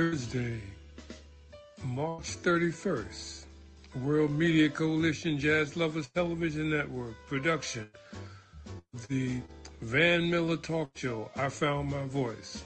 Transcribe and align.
Thursday, 0.00 0.56
March 1.84 2.40
31st, 2.42 3.44
World 4.02 4.30
Media 4.30 4.70
Coalition 4.70 5.38
Jazz 5.38 5.76
Lovers 5.76 6.08
Television 6.08 6.70
Network 6.70 7.14
production. 7.26 7.86
The 9.08 9.42
Van 9.82 10.30
Miller 10.30 10.56
Talk 10.56 10.96
Show, 10.96 11.30
I 11.36 11.50
Found 11.50 11.90
My 11.90 12.04
Voice, 12.04 12.64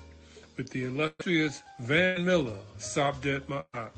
with 0.56 0.70
the 0.70 0.84
illustrious 0.84 1.64
Van 1.80 2.24
Miller, 2.24 2.60
Sabdet 2.78 3.40
Ma'at. 3.48 3.90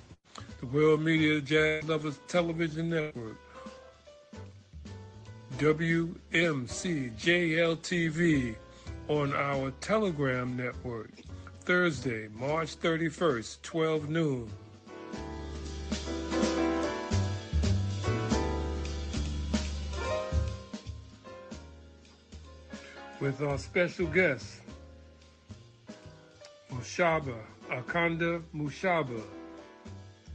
The 0.60 0.66
World 0.68 1.02
Media 1.02 1.42
Jazz 1.42 1.84
Lovers 1.84 2.18
Television 2.28 2.88
Network, 2.88 3.36
WMCJLTV 5.58 8.56
on 9.08 9.34
our 9.34 9.70
Telegram 9.82 10.56
network, 10.56 11.10
Thursday, 11.66 12.28
March 12.32 12.78
31st, 12.78 13.60
12 13.62 14.08
noon. 14.08 14.48
With 23.18 23.42
our 23.42 23.58
special 23.58 24.06
guest, 24.06 24.60
Mushaba, 26.70 27.34
Akanda 27.68 28.40
Mushaba 28.54 29.20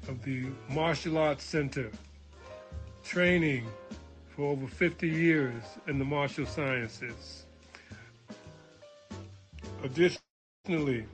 of 0.09 0.22
the 0.24 0.48
Martial 0.70 1.18
Arts 1.18 1.46
Center, 1.46 1.90
training 3.06 3.66
for 4.36 4.48
over 4.48 4.68
50 4.68 5.08
years 5.08 5.64
in 5.88 5.98
the 5.98 6.04
martial 6.04 6.46
sciences. 6.46 7.46
Additionally, 9.82 11.06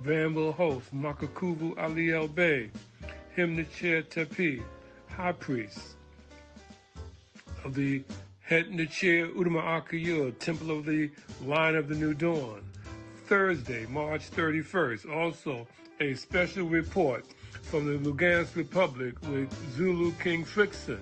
Van 0.00 0.34
will 0.34 0.52
host 0.52 0.94
Makakuvu 0.94 1.76
Ali 1.78 2.12
El 2.12 2.28
Bey, 2.28 2.70
Himnachir 3.36 4.02
Tepi, 4.04 4.62
High 5.08 5.32
Priest 5.32 5.96
of 7.64 7.74
the 7.74 8.02
Het 8.40 8.70
Nachir 8.72 9.30
Udama 9.34 9.62
Akayur, 9.62 10.36
Temple 10.38 10.70
of 10.70 10.86
the 10.86 11.10
Line 11.44 11.74
of 11.74 11.88
the 11.88 11.94
New 11.94 12.14
Dawn, 12.14 12.62
Thursday, 13.26 13.84
March 13.86 14.30
31st. 14.30 15.14
Also, 15.14 15.66
a 16.00 16.14
special 16.14 16.66
report 16.66 17.26
from 17.62 17.84
the 17.86 18.10
Lugansk 18.10 18.56
Republic 18.56 19.14
with 19.28 19.52
Zulu 19.76 20.12
King 20.12 20.46
Frickson 20.46 21.00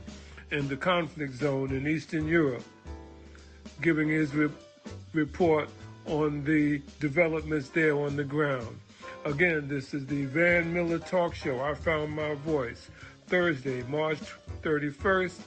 in 0.50 0.66
the 0.66 0.76
conflict 0.76 1.34
zone 1.34 1.70
in 1.70 1.86
Eastern 1.86 2.26
Europe, 2.26 2.64
giving 3.80 4.08
his 4.08 4.34
re- 4.34 4.50
report 5.12 5.68
on 6.06 6.42
the 6.42 6.82
developments 6.98 7.68
there 7.68 7.96
on 7.96 8.16
the 8.16 8.24
ground. 8.24 8.76
Again, 9.24 9.66
this 9.66 9.94
is 9.94 10.06
the 10.06 10.24
Van 10.26 10.72
Miller 10.72 10.98
Talk 10.98 11.34
Show. 11.34 11.60
I 11.60 11.74
found 11.74 12.12
my 12.12 12.34
voice. 12.34 12.88
Thursday, 13.26 13.82
March 13.84 14.20
31st 14.62 15.40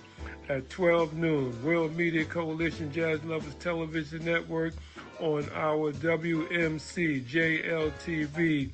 at 0.50 0.70
12 0.70 1.14
noon. 1.14 1.64
World 1.64 1.96
Media 1.96 2.26
Coalition 2.26 2.92
Jazz 2.92 3.24
Lovers 3.24 3.56
Television 3.56 4.26
Network 4.26 4.74
on 5.20 5.50
our 5.56 5.94
WMC 5.94 7.24
JLTV 7.24 8.72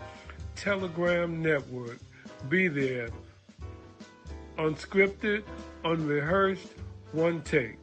Telegram 0.55 1.41
Network. 1.41 1.99
Be 2.49 2.67
there. 2.67 3.09
Unscripted, 4.57 5.43
unrehearsed, 5.85 6.73
one 7.11 7.41
take. 7.43 7.77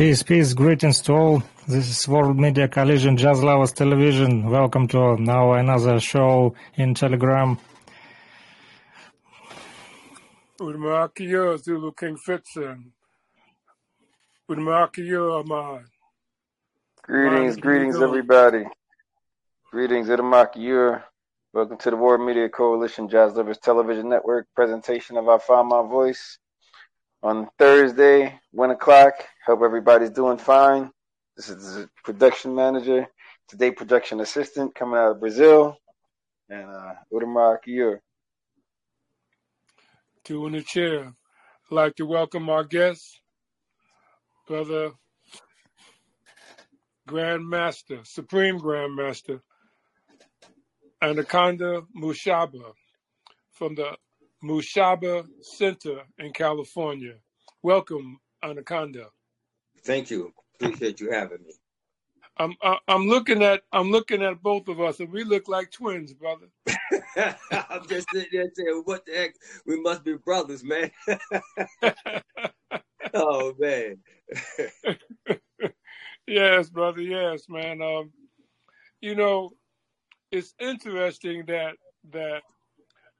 Peace, 0.00 0.22
peace, 0.22 0.54
greetings 0.54 1.02
to 1.02 1.12
all. 1.12 1.42
This 1.68 1.90
is 1.90 2.08
World 2.08 2.38
Media 2.38 2.66
Coalition 2.66 3.18
Jazz 3.18 3.44
Lovers 3.44 3.72
Television. 3.72 4.48
Welcome 4.48 4.88
to 4.88 5.18
now 5.18 5.52
another 5.52 6.00
show 6.00 6.54
in 6.76 6.94
Telegram. 6.94 7.58
Udmakiyo 10.58 11.58
Zulu 11.62 11.92
King 11.92 12.16
Fitzen. 12.16 12.92
Udmakiyo 14.50 15.42
Ahmad. 15.42 15.84
Greetings, 17.02 17.58
greetings, 17.58 18.00
everybody. 18.00 18.64
Greetings, 19.70 20.08
Itamaki 20.08 21.02
Welcome 21.52 21.76
to 21.76 21.90
the 21.90 21.96
World 21.96 22.26
Media 22.26 22.48
Coalition 22.48 23.06
Jazz 23.06 23.34
Lovers 23.34 23.58
Television 23.58 24.08
Network 24.08 24.46
presentation 24.56 25.18
of 25.18 25.28
I 25.28 25.36
Found 25.36 25.68
My 25.68 25.82
Voice 25.82 26.38
on 27.22 27.48
Thursday, 27.58 28.38
1 28.52 28.70
o'clock. 28.70 29.14
Hope 29.46 29.60
everybody's 29.62 30.10
doing 30.10 30.38
fine. 30.38 30.90
This 31.36 31.48
is 31.48 31.74
the 31.74 31.90
production 32.04 32.54
manager, 32.54 33.06
today 33.48 33.70
production 33.70 34.20
assistant 34.20 34.74
coming 34.74 34.98
out 34.98 35.12
of 35.12 35.20
Brazil, 35.20 35.76
and 36.48 36.68
uh, 36.68 36.94
Udamaki 37.12 37.78
Ur. 37.78 38.00
Two 40.24 40.46
in 40.46 40.52
the 40.52 40.62
chair. 40.62 41.04
I'd 41.70 41.74
like 41.74 41.96
to 41.96 42.06
welcome 42.06 42.50
our 42.50 42.64
guest, 42.64 43.20
Brother 44.46 44.90
Grandmaster, 47.08 48.06
Supreme 48.06 48.58
Grandmaster, 48.58 49.40
Anaconda 51.02 51.82
Mushaba 51.96 52.72
from 53.52 53.74
the 53.74 53.96
Mushaba 54.42 55.26
Center 55.42 56.02
in 56.18 56.32
California. 56.32 57.14
Welcome, 57.62 58.18
Anaconda. 58.42 59.08
Thank 59.84 60.10
you. 60.10 60.32
Appreciate 60.54 61.00
you 61.00 61.10
having 61.10 61.42
me. 61.44 61.52
I'm 62.36 62.54
I- 62.62 62.78
I'm 62.88 63.06
looking 63.06 63.42
at 63.42 63.62
I'm 63.72 63.90
looking 63.90 64.22
at 64.22 64.42
both 64.42 64.68
of 64.68 64.80
us, 64.80 65.00
and 65.00 65.10
we 65.10 65.24
look 65.24 65.48
like 65.48 65.70
twins, 65.70 66.14
brother. 66.14 66.46
I'm 67.16 67.86
just 67.88 68.08
sitting 68.12 68.28
there 68.32 68.50
saying, 68.54 68.82
what 68.84 69.04
the 69.04 69.12
heck? 69.12 69.34
We 69.66 69.80
must 69.80 70.04
be 70.04 70.14
brothers, 70.14 70.64
man. 70.64 70.90
oh, 73.14 73.54
man. 73.58 73.98
yes, 76.26 76.70
brother. 76.70 77.02
Yes, 77.02 77.48
man. 77.48 77.82
Um, 77.82 78.12
you 79.00 79.14
know, 79.14 79.50
it's 80.30 80.54
interesting 80.58 81.44
that 81.46 81.76
that 82.12 82.42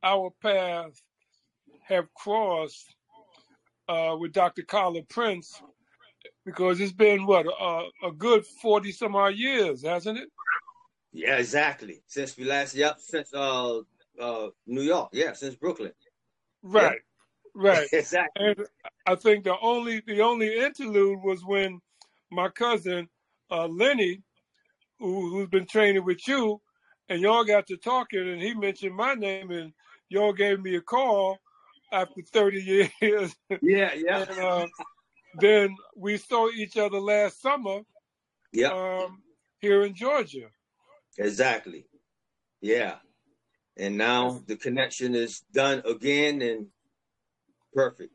our 0.02 0.31
paths 0.43 1.02
have 1.90 2.12
crossed 2.14 2.94
uh, 3.88 4.16
with 4.19 4.32
Dr. 4.32 4.62
Carla 4.62 5.02
Prince 5.08 5.62
because 6.44 6.81
it's 6.81 6.92
been 6.92 7.26
what 7.26 7.46
a, 7.46 7.88
a 8.06 8.12
good 8.12 8.44
forty 8.46 8.92
some 8.92 9.16
odd 9.16 9.34
years, 9.34 9.82
hasn't 9.82 10.19
it? 10.19 10.28
yeah, 11.12 11.37
exactly. 11.37 12.02
Since 12.06 12.37
we 12.37 12.44
last, 12.44 12.75
yep, 12.75 12.98
since 12.98 13.32
uh, 13.34 13.81
uh, 14.20 14.48
New 14.66 14.82
York. 14.82 15.10
Yeah, 15.12 15.32
since 15.32 15.54
Brooklyn. 15.56 15.92
Right. 16.62 17.00
Right. 17.54 17.88
exactly. 17.93 18.46
And 18.46 18.66
I 19.06 19.14
think 19.16 19.44
the 19.44 19.56
only 19.60 20.02
the 20.06 20.20
only 20.20 20.58
interlude 20.58 21.20
was 21.22 21.44
when 21.44 21.81
my 22.31 22.48
cousin 22.48 23.08
uh, 23.50 23.66
Lenny, 23.66 24.22
who, 24.98 25.31
who's 25.31 25.48
been 25.48 25.66
training 25.66 26.04
with 26.04 26.26
you, 26.28 26.60
and 27.08 27.20
y'all 27.20 27.44
got 27.44 27.66
to 27.66 27.76
talking, 27.76 28.28
and 28.28 28.40
he 28.40 28.54
mentioned 28.54 28.94
my 28.94 29.14
name, 29.14 29.50
and 29.50 29.72
y'all 30.08 30.32
gave 30.32 30.60
me 30.60 30.76
a 30.76 30.81
call 30.81 31.38
after 31.92 32.22
30 32.22 32.90
years. 33.00 33.34
Yeah, 33.62 33.92
yeah. 33.94 34.25
and 34.28 34.38
uh, 34.38 34.66
then 35.34 35.76
we 35.96 36.16
saw 36.16 36.48
each 36.50 36.76
other 36.76 36.98
last 36.98 37.40
summer 37.40 37.81
Yeah, 38.52 38.69
um, 38.69 39.22
here 39.60 39.82
in 39.82 39.94
Georgia. 39.94 40.48
exactly. 41.19 41.87
Yeah. 42.60 42.96
And 43.76 43.96
now 43.96 44.42
the 44.46 44.56
connection 44.56 45.14
is 45.14 45.40
done 45.52 45.82
again 45.87 46.42
and 46.42 46.66
perfect. 47.72 48.12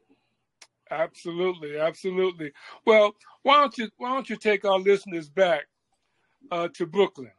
Absolutely, 0.92 1.80
absolutely. 1.80 2.52
Well, 2.86 3.16
why 3.42 3.62
don't 3.62 3.78
you 3.78 3.90
why 3.98 4.10
don't 4.10 4.30
you 4.30 4.36
take 4.36 4.66
our 4.66 4.78
listeners 4.78 5.30
back 5.30 5.66
uh, 6.52 6.68
to 6.76 6.86
Brooklyn? 6.86 7.32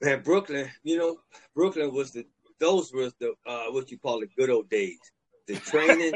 Man, 0.00 0.22
Brooklyn, 0.22 0.68
you 0.82 0.98
know, 0.98 1.20
Brooklyn 1.54 1.94
was 1.94 2.10
the 2.10 2.26
those 2.60 2.92
were 2.92 3.10
the 3.18 3.34
uh 3.46 3.66
what 3.70 3.90
you 3.90 3.98
call 3.98 4.20
the 4.20 4.28
good 4.36 4.50
old 4.50 4.68
days. 4.70 4.98
The 5.48 5.56
training 5.56 6.14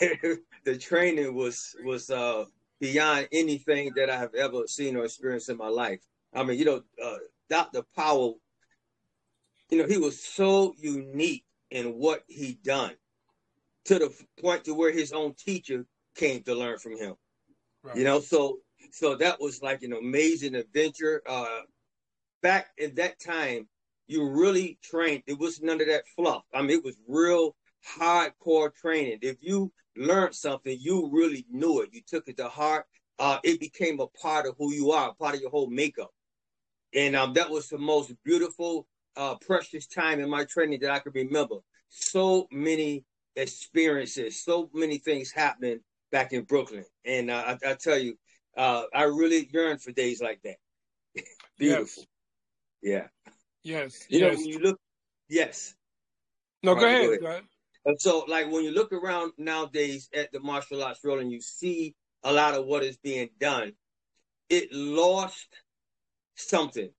the 0.64 0.76
training 0.78 1.34
was 1.34 1.74
was 1.84 2.10
uh 2.10 2.44
beyond 2.80 3.28
anything 3.32 3.92
that 3.96 4.10
I 4.10 4.18
have 4.18 4.34
ever 4.34 4.66
seen 4.66 4.96
or 4.96 5.04
experienced 5.04 5.48
in 5.48 5.56
my 5.56 5.68
life. 5.68 6.00
I 6.34 6.42
mean, 6.42 6.58
you 6.58 6.64
know, 6.64 6.82
uh 7.02 7.16
Dr. 7.48 7.82
Powell, 7.96 8.40
you 9.70 9.78
know, 9.78 9.86
he 9.86 9.98
was 9.98 10.22
so 10.22 10.74
unique 10.78 11.44
in 11.70 11.98
what 11.98 12.24
he 12.28 12.58
done 12.64 12.94
to 13.86 13.98
the 13.98 14.14
point 14.40 14.64
to 14.64 14.74
where 14.74 14.92
his 14.92 15.12
own 15.12 15.34
teacher 15.34 15.86
came 16.16 16.42
to 16.42 16.54
learn 16.54 16.78
from 16.78 16.96
him. 16.96 17.14
Right. 17.82 17.96
You 17.96 18.04
know, 18.04 18.20
so 18.20 18.58
so 18.92 19.14
that 19.16 19.40
was 19.40 19.62
like 19.62 19.82
an 19.82 19.92
amazing 19.92 20.54
adventure. 20.54 21.22
Uh 21.26 21.60
back 22.42 22.68
in 22.78 22.94
that 22.94 23.20
time, 23.20 23.68
you 24.10 24.28
really 24.28 24.78
trained. 24.82 25.22
It 25.26 25.38
was 25.38 25.62
none 25.62 25.80
of 25.80 25.86
that 25.86 26.04
fluff. 26.16 26.42
I 26.52 26.62
mean, 26.62 26.70
it 26.78 26.84
was 26.84 26.96
real 27.06 27.54
hardcore 27.96 28.74
training. 28.74 29.18
If 29.22 29.36
you 29.40 29.72
learned 29.96 30.34
something, 30.34 30.76
you 30.80 31.08
really 31.12 31.46
knew 31.50 31.80
it. 31.80 31.90
You 31.92 32.00
took 32.06 32.28
it 32.28 32.36
to 32.38 32.48
heart. 32.48 32.86
Uh, 33.18 33.38
it 33.44 33.60
became 33.60 34.00
a 34.00 34.08
part 34.08 34.46
of 34.46 34.56
who 34.58 34.72
you 34.72 34.90
are, 34.90 35.10
a 35.10 35.14
part 35.14 35.36
of 35.36 35.40
your 35.40 35.50
whole 35.50 35.70
makeup. 35.70 36.10
And 36.92 37.14
um, 37.14 37.34
that 37.34 37.48
was 37.48 37.68
the 37.68 37.78
most 37.78 38.12
beautiful, 38.24 38.88
uh, 39.16 39.36
precious 39.36 39.86
time 39.86 40.18
in 40.18 40.28
my 40.28 40.44
training 40.44 40.80
that 40.80 40.90
I 40.90 40.98
could 40.98 41.14
remember. 41.14 41.56
So 41.88 42.48
many 42.50 43.04
experiences, 43.36 44.42
so 44.42 44.70
many 44.74 44.98
things 44.98 45.30
happening 45.30 45.80
back 46.10 46.32
in 46.32 46.42
Brooklyn. 46.42 46.84
And 47.04 47.30
uh, 47.30 47.56
I, 47.64 47.70
I 47.70 47.74
tell 47.74 47.98
you, 47.98 48.16
uh, 48.56 48.84
I 48.92 49.04
really 49.04 49.48
yearn 49.52 49.78
for 49.78 49.92
days 49.92 50.20
like 50.20 50.40
that. 50.42 50.56
Beautiful. 51.58 52.04
Yeah. 52.82 53.06
Yes. 53.62 54.06
You 54.08 54.20
know, 54.20 54.26
yes. 54.28 54.36
when 54.36 54.46
you 54.46 54.58
look, 54.58 54.80
yes. 55.28 55.74
no, 56.62 56.74
go 56.74 56.86
ahead. 56.86 57.02
go 57.02 57.08
ahead. 57.08 57.20
go 57.20 57.26
ahead. 57.26 57.42
And 57.86 58.00
so, 58.00 58.24
like, 58.28 58.50
when 58.50 58.64
you 58.64 58.72
look 58.72 58.92
around 58.92 59.32
nowadays 59.38 60.08
at 60.14 60.30
the 60.32 60.40
martial 60.40 60.82
arts 60.82 61.02
world 61.02 61.20
and 61.20 61.32
you 61.32 61.40
see 61.40 61.94
a 62.22 62.32
lot 62.32 62.54
of 62.54 62.66
what 62.66 62.82
is 62.82 62.98
being 62.98 63.30
done, 63.38 63.72
it 64.48 64.70
lost 64.72 65.48
something. 66.34 66.90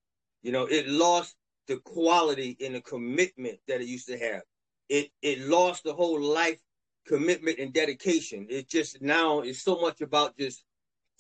You 0.42 0.52
know, 0.52 0.66
it 0.66 0.88
lost 0.88 1.36
the 1.68 1.78
quality 1.78 2.58
and 2.64 2.76
the 2.76 2.82
commitment 2.82 3.60
that 3.68 3.82
it 3.82 3.88
used 3.88 4.08
to 4.08 4.18
have. 4.18 4.42
It 4.90 5.12
it 5.22 5.40
lost 5.42 5.84
the 5.84 5.94
whole 5.94 6.20
life 6.20 6.60
commitment 7.08 7.60
and 7.60 7.74
dedication. 7.74 8.48
It 8.50 8.70
just 8.70 9.02
now 9.02 9.42
is 9.42 9.62
so 9.62 9.80
much 9.80 10.02
about 10.02 10.38
just, 10.38 10.64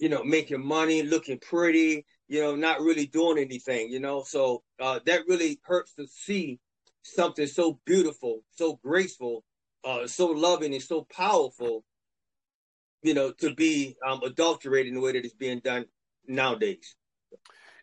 you 0.01 0.09
know, 0.09 0.23
making 0.23 0.65
money, 0.65 1.03
looking 1.03 1.37
pretty, 1.37 2.03
you 2.27 2.41
know, 2.41 2.55
not 2.55 2.81
really 2.81 3.05
doing 3.05 3.37
anything, 3.37 3.87
you 3.87 3.99
know. 3.99 4.23
So 4.23 4.63
uh, 4.79 4.99
that 5.05 5.27
really 5.27 5.59
hurts 5.63 5.93
to 5.93 6.07
see 6.07 6.59
something 7.03 7.45
so 7.45 7.79
beautiful, 7.85 8.41
so 8.49 8.79
graceful, 8.83 9.43
uh, 9.85 10.07
so 10.07 10.25
loving 10.25 10.73
and 10.73 10.81
so 10.81 11.05
powerful, 11.15 11.85
you 13.03 13.13
know, 13.13 13.31
to 13.33 13.53
be 13.53 13.95
um, 14.05 14.21
adulterated 14.23 14.87
in 14.87 14.95
the 14.95 15.01
way 15.01 15.11
that 15.11 15.23
it's 15.23 15.35
being 15.35 15.59
done 15.59 15.85
nowadays. 16.27 16.95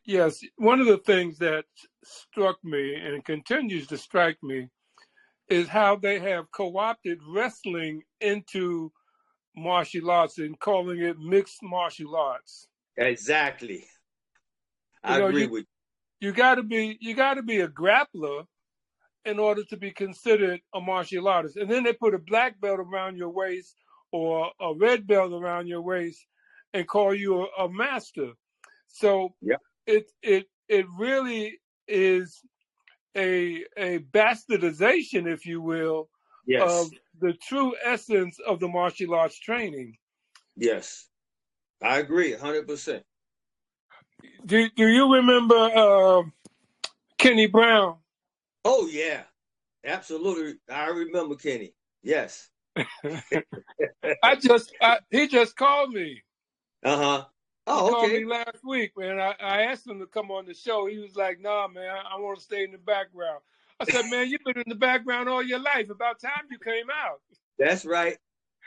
Yes, 0.05 0.41
one 0.56 0.81
of 0.81 0.87
the 0.87 0.99
things 0.99 1.38
that 1.38 1.67
struck 2.03 2.56
me 2.65 2.97
and 2.97 3.25
continues 3.25 3.87
to 3.87 3.97
strike 3.97 4.38
me 4.43 4.67
is 5.49 5.69
how 5.69 5.94
they 5.94 6.19
have 6.19 6.50
co-opted 6.50 7.20
wrestling 7.32 8.03
into 8.20 8.91
martial 9.58 10.10
arts 10.10 10.38
and 10.38 10.58
calling 10.58 11.00
it 11.00 11.19
mixed 11.19 11.62
martial 11.62 12.16
arts. 12.16 12.69
Exactly. 12.96 13.84
I 15.05 15.14
You 15.16 15.20
know, 15.22 15.29
agree 15.29 15.43
you- 15.43 15.48
with 15.50 15.67
You 16.20 16.29
You 16.29 16.32
got 16.34 16.56
to 16.56 16.62
be 16.62 16.98
you 17.00 17.15
got 17.15 17.34
to 17.34 17.43
be 17.43 17.60
a 17.60 17.69
grappler 17.69 18.44
in 19.24 19.38
order 19.38 19.62
to 19.65 19.77
be 19.77 19.91
considered 19.93 20.60
a 20.74 20.81
martial 20.81 21.29
artist. 21.29 21.56
And 21.56 21.70
then 21.70 21.84
they 21.84 21.93
put 21.93 22.15
a 22.15 22.19
black 22.19 22.60
belt 22.60 22.81
around 22.81 23.17
your 23.17 23.29
waist 23.31 23.77
or 24.10 24.50
a 24.60 24.74
red 24.74 25.06
belt 25.06 25.32
around 25.32 25.67
your 25.69 25.82
waist 25.82 26.27
and 26.74 26.88
call 26.88 27.15
you 27.15 27.43
a, 27.43 27.65
a 27.65 27.69
master. 27.69 28.32
So 28.88 29.34
Yep. 29.43 29.60
it 29.86 30.10
it 30.22 30.46
it 30.69 30.86
really 30.98 31.60
is 31.86 32.41
a 33.17 33.65
a 33.77 33.98
bastardization, 34.00 35.27
if 35.32 35.46
you 35.46 35.60
will. 35.60 36.08
Yes. 36.46 36.62
of 36.70 36.91
the 37.20 37.34
true 37.34 37.75
essence 37.84 38.39
of 38.46 38.60
the 38.60 38.69
martial 38.69 39.15
arts 39.15 39.39
training. 39.39 39.96
yes. 40.56 41.08
I 41.82 41.98
agree 41.98 42.34
100%. 42.34 43.03
Do 44.44 44.69
do 44.70 44.89
you 44.89 45.15
remember 45.15 45.55
uh, 45.56 46.22
Kenny 47.19 47.46
Brown? 47.46 47.98
Oh, 48.65 48.89
yeah. 48.91 49.22
Absolutely. 49.84 50.58
I 50.70 50.87
remember 50.89 51.37
Kenny. 51.37 51.75
Yes. 52.03 52.51
I 54.22 54.37
just 54.37 54.72
I, 54.81 54.98
he 55.10 55.29
just 55.29 55.56
called 55.56 55.93
me. 55.93 56.22
Uh 56.84 56.96
huh. 56.96 57.25
He 57.72 57.81
Oh, 57.81 57.84
called 57.84 58.05
okay. 58.05 58.15
me 58.15 58.25
last 58.25 58.65
week, 58.65 58.93
man. 58.96 59.20
I, 59.20 59.34
I 59.41 59.63
asked 59.65 59.87
him 59.87 60.01
to 60.01 60.06
come 60.06 60.31
on 60.31 60.46
the 60.46 60.55
show. 60.55 60.87
He 60.87 60.98
was 60.98 61.17
like, 61.17 61.41
"Nah, 61.41 61.69
man, 61.69 61.91
I, 61.91 62.17
I 62.17 62.20
want 62.20 62.39
to 62.39 62.44
stay 62.44 62.65
in 62.65 62.72
the 62.72 62.79
background." 62.79 63.41
I 63.81 63.85
said, 63.85 64.06
"Man, 64.11 64.29
you've 64.29 64.43
been 64.44 64.58
in 64.58 64.69
the 64.69 64.75
background 64.75 65.29
all 65.29 65.43
your 65.43 65.61
life. 65.61 65.91
About 65.91 66.20
time 66.20 66.47
you 66.51 66.58
came 66.58 66.87
out." 66.91 67.20
That's 67.58 67.85
right. 67.85 68.19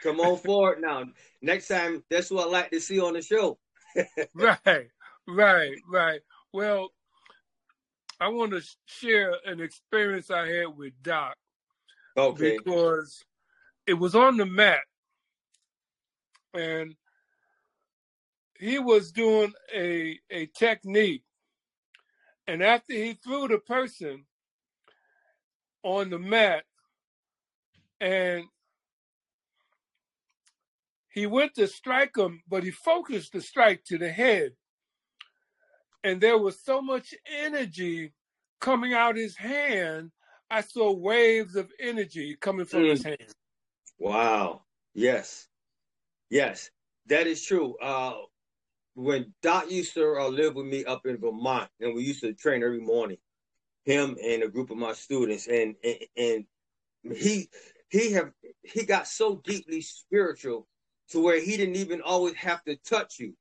Come 0.03 0.19
on 0.19 0.37
forward 0.37 0.81
now. 0.81 1.05
Next 1.41 1.67
time, 1.67 2.03
that's 2.09 2.31
what 2.31 2.47
I 2.47 2.51
like 2.51 2.71
to 2.71 2.79
see 2.79 2.99
on 2.99 3.13
the 3.13 3.21
show. 3.21 3.59
right, 4.33 4.89
right, 5.27 5.77
right. 5.89 6.21
Well, 6.53 6.89
I 8.19 8.29
want 8.29 8.51
to 8.51 8.61
share 8.85 9.35
an 9.45 9.59
experience 9.59 10.29
I 10.31 10.47
had 10.47 10.77
with 10.77 10.93
Doc 11.01 11.35
Okay. 12.17 12.57
because 12.63 13.23
it 13.87 13.93
was 13.93 14.15
on 14.15 14.37
the 14.37 14.45
mat, 14.45 14.81
and 16.53 16.95
he 18.59 18.79
was 18.79 19.11
doing 19.11 19.53
a 19.73 20.19
a 20.29 20.45
technique, 20.47 21.23
and 22.47 22.63
after 22.63 22.93
he 22.93 23.13
threw 23.13 23.47
the 23.47 23.57
person 23.57 24.25
on 25.83 26.09
the 26.09 26.19
mat, 26.19 26.63
and 27.99 28.45
he 31.09 31.25
went 31.25 31.55
to 31.55 31.67
strike 31.67 32.17
him, 32.17 32.41
but 32.47 32.63
he 32.63 32.71
focused 32.71 33.33
the 33.33 33.41
strike 33.41 33.83
to 33.85 33.97
the 33.97 34.09
head. 34.09 34.53
And 36.03 36.19
there 36.21 36.37
was 36.37 36.63
so 36.63 36.81
much 36.81 37.13
energy 37.29 38.13
coming 38.59 38.93
out 38.93 39.17
his 39.17 39.35
hand. 39.35 40.11
I 40.49 40.61
saw 40.61 40.91
waves 40.93 41.55
of 41.55 41.71
energy 41.79 42.37
coming 42.39 42.65
from 42.65 42.85
his 42.85 43.03
hand. 43.03 43.33
Wow. 43.99 44.63
Yes. 44.93 45.47
Yes. 46.29 46.71
That 47.07 47.27
is 47.27 47.45
true. 47.45 47.77
Uh, 47.79 48.13
when 48.95 49.33
Doc 49.41 49.69
used 49.69 49.93
to 49.93 50.15
uh, 50.19 50.27
live 50.27 50.55
with 50.55 50.65
me 50.65 50.85
up 50.85 51.05
in 51.05 51.17
Vermont, 51.17 51.69
and 51.79 51.93
we 51.93 52.03
used 52.03 52.21
to 52.21 52.33
train 52.33 52.63
every 52.63 52.81
morning, 52.81 53.17
him 53.85 54.17
and 54.23 54.43
a 54.43 54.49
group 54.49 54.69
of 54.69 54.77
my 54.77 54.93
students, 54.93 55.47
and 55.47 55.75
and, 55.83 55.97
and 56.17 56.45
he 57.15 57.49
he 57.89 58.11
have 58.13 58.31
he 58.63 58.85
got 58.85 59.07
so 59.07 59.41
deeply 59.43 59.81
spiritual 59.81 60.67
to 61.09 61.21
where 61.21 61.39
he 61.41 61.57
didn't 61.57 61.75
even 61.75 62.01
always 62.01 62.35
have 62.35 62.63
to 62.63 62.75
touch 62.77 63.19
you 63.19 63.33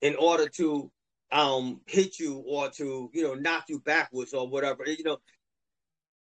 in 0.00 0.14
order 0.16 0.48
to 0.48 0.90
um 1.32 1.80
hit 1.86 2.18
you 2.18 2.42
or 2.46 2.70
to 2.70 3.10
you 3.12 3.22
know 3.22 3.34
knock 3.34 3.64
you 3.68 3.80
backwards 3.80 4.32
or 4.32 4.48
whatever 4.48 4.84
you 4.86 5.02
know 5.04 5.18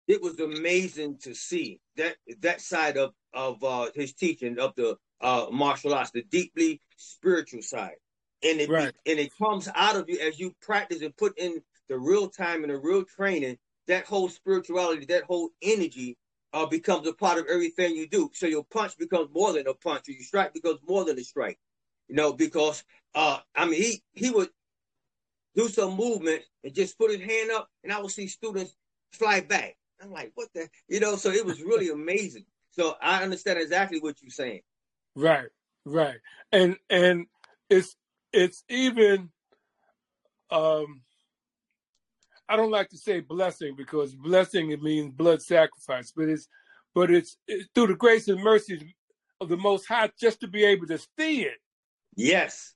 it 0.09 0.23
was 0.23 0.39
amazing 0.41 1.19
to 1.19 1.35
see 1.35 1.81
that 1.97 2.17
that 2.41 2.61
side 2.61 2.97
of 2.97 3.13
of 3.35 3.63
uh 3.65 3.91
his 3.95 4.15
teaching 4.15 4.59
of 4.59 4.73
the 4.77 4.97
uh 5.21 5.47
martial 5.51 5.95
arts 5.95 6.11
the 6.13 6.23
deeply 6.23 6.81
spiritual 6.97 7.63
side 7.63 7.97
and 8.43 8.61
it 8.61 8.71
Right. 8.71 8.93
and 9.07 9.19
it 9.19 9.31
comes 9.37 9.69
out 9.75 9.97
of 9.97 10.09
you 10.09 10.19
as 10.21 10.39
you 10.39 10.55
practice 10.63 11.03
and 11.03 11.17
put 11.17 11.37
in 11.39 11.61
the 11.89 11.99
real 11.99 12.29
time 12.29 12.63
and 12.63 12.73
the 12.73 12.79
real 12.79 13.05
training 13.05 13.59
that 13.89 14.05
whole 14.07 14.29
spirituality 14.29 15.05
that 15.07 15.25
whole 15.25 15.51
energy 15.61 16.17
uh, 16.53 16.67
becomes 16.67 17.07
a 17.07 17.13
part 17.13 17.39
of 17.39 17.47
everything 17.47 17.97
you 17.97 18.09
do. 18.09 18.31
So 18.35 18.47
your 18.47 18.65
punch 18.65 18.97
becomes 18.99 19.31
more 19.33 19.53
than 19.53 19.67
a 19.67 19.75
punch, 19.75 20.09
or 20.09 20.13
your 20.13 20.23
strike 20.23 20.53
becomes 20.53 20.81
more 20.87 21.05
than 21.05 21.19
a 21.19 21.25
strike. 21.25 21.59
You 22.09 22.17
know, 22.17 22.33
because 22.33 22.85
uh, 23.15 23.39
I 23.55 23.65
mean, 23.67 23.83
he 23.83 24.03
he 24.13 24.31
would 24.31 24.51
do 25.55 25.69
some 25.69 25.97
movement 25.97 26.43
and 26.65 26.75
just 26.75 26.99
put 26.99 27.11
his 27.11 27.21
hand 27.21 27.51
up, 27.51 27.69
and 27.83 27.93
I 27.93 28.01
would 28.01 28.11
see 28.11 28.27
students 28.27 28.75
fly 29.13 29.41
back. 29.41 29.77
I'm 30.03 30.11
like, 30.11 30.33
what 30.35 30.49
the, 30.55 30.69
you 30.89 31.01
know? 31.01 31.17
So 31.17 31.31
it 31.31 31.45
was 31.45 31.63
really 31.63 31.89
amazing. 31.93 32.45
So 32.71 32.95
I 33.01 33.23
understand 33.23 33.59
exactly 33.59 34.01
what 34.01 34.21
you're 34.23 34.31
saying. 34.31 34.61
Right, 35.15 35.49
right, 35.85 36.19
and 36.51 36.77
and 36.91 37.27
it's 37.69 37.97
it's 38.33 38.65
even 38.69 39.31
um 40.51 41.03
I 42.49 42.57
don't 42.57 42.71
like 42.71 42.89
to 42.91 42.99
say 42.99 43.21
blessing 43.21 43.75
because 43.77 44.15
blessing 44.15 44.71
it 44.71 44.83
means 44.83 45.15
blood 45.15 45.43
sacrifice, 45.43 46.13
but 46.15 46.29
it's 46.29 46.49
but 46.95 47.11
it's, 47.11 47.37
it's 47.47 47.69
through 47.75 47.87
the 47.89 47.95
grace 47.95 48.29
and 48.29 48.43
mercy 48.43 48.95
of 49.41 49.49
the 49.49 49.57
Most 49.57 49.87
High 49.87 50.11
just 50.21 50.41
to 50.41 50.49
be 50.49 50.65
able 50.65 50.87
to 50.89 50.99
see 51.19 51.43
it. 51.43 51.59
Yes. 52.15 52.75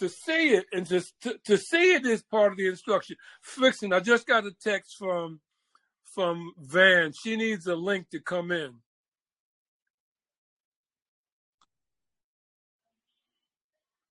To 0.00 0.08
see 0.08 0.50
it 0.50 0.66
and 0.72 0.86
just 0.86 1.14
to, 1.22 1.38
to 1.46 1.56
see 1.56 1.94
it 1.94 2.04
is 2.04 2.22
part 2.22 2.52
of 2.52 2.58
the 2.58 2.68
instruction. 2.68 3.16
Fixing. 3.42 3.92
I 3.92 4.00
just 4.00 4.26
got 4.26 4.44
a 4.46 4.52
text 4.62 4.96
from 4.98 5.40
from 6.04 6.52
Van. 6.58 7.12
She 7.12 7.36
needs 7.36 7.66
a 7.66 7.74
link 7.74 8.10
to 8.10 8.20
come 8.20 8.50
in. 8.52 8.74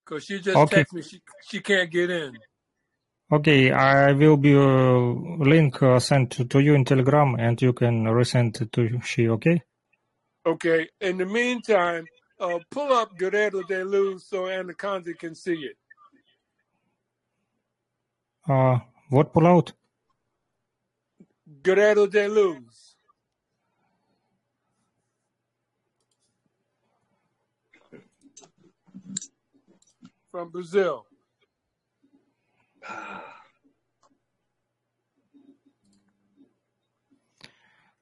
Cause 0.06 0.26
she 0.26 0.40
just 0.40 0.58
Okay. 0.58 0.82
texted 0.82 0.94
me 0.94 1.02
she 1.04 1.22
she 1.48 1.60
can't 1.60 1.92
get 1.92 2.10
in. 2.10 2.38
Okay, 3.32 3.72
I 3.72 4.12
will 4.12 4.38
be 4.38 4.56
uh, 4.56 4.98
link 5.46 5.82
uh, 5.82 6.00
sent 6.00 6.32
to, 6.32 6.46
to 6.46 6.60
you 6.60 6.76
in 6.76 6.84
Telegram, 6.84 7.36
and 7.40 7.62
you 7.62 7.74
can 7.74 8.04
resend 8.06 8.60
it 8.62 8.74
to 8.74 9.00
she. 9.04 9.30
Okay. 9.30 9.62
Okay. 10.46 10.90
In 11.00 11.18
the 11.18 11.26
meantime, 11.26 12.06
uh, 12.40 12.60
pull 12.72 12.92
up 12.92 13.18
Guerrero 13.18 13.64
de 13.64 13.86
Luz 13.86 14.26
so 14.28 14.48
Anaconda 14.50 15.14
can 15.14 15.36
see 15.36 15.54
it. 15.54 15.78
Uh, 18.50 18.80
what 19.10 19.32
pull 19.32 19.48
out? 19.48 19.72
Guerrero 21.64 22.08
de 22.08 22.28
Luz. 22.28 22.96
From 30.32 30.50
Brazil. 30.50 31.06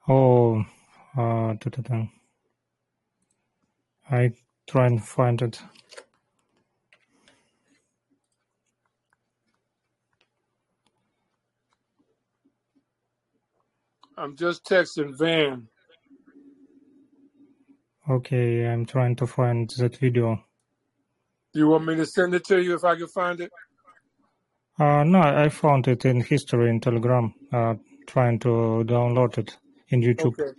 Oh, 0.07 0.61
uh, 1.17 1.53
da, 1.53 1.55
da, 1.55 1.81
da. 1.83 2.05
I 4.09 4.33
try 4.67 4.87
and 4.87 5.03
find 5.03 5.41
it. 5.41 5.61
I'm 14.17 14.35
just 14.35 14.65
texting 14.65 15.17
Van. 15.17 15.67
Okay, 18.09 18.65
I'm 18.67 18.85
trying 18.85 19.15
to 19.17 19.27
find 19.27 19.69
that 19.77 19.97
video. 19.97 20.43
You 21.53 21.67
want 21.67 21.85
me 21.85 21.95
to 21.95 22.05
send 22.05 22.33
it 22.35 22.45
to 22.45 22.61
you 22.61 22.75
if 22.75 22.83
I 22.83 22.95
can 22.95 23.07
find 23.07 23.41
it? 23.41 23.51
Uh, 24.79 25.03
no, 25.03 25.19
I 25.19 25.49
found 25.49 25.87
it 25.89 26.05
in 26.05 26.21
history 26.21 26.69
in 26.69 26.79
Telegram. 26.79 27.33
Uh, 27.51 27.75
trying 28.07 28.39
to 28.39 28.83
download 28.87 29.37
it 29.37 29.57
in 29.89 30.01
YouTube. 30.01 30.39
Okay. 30.39 30.57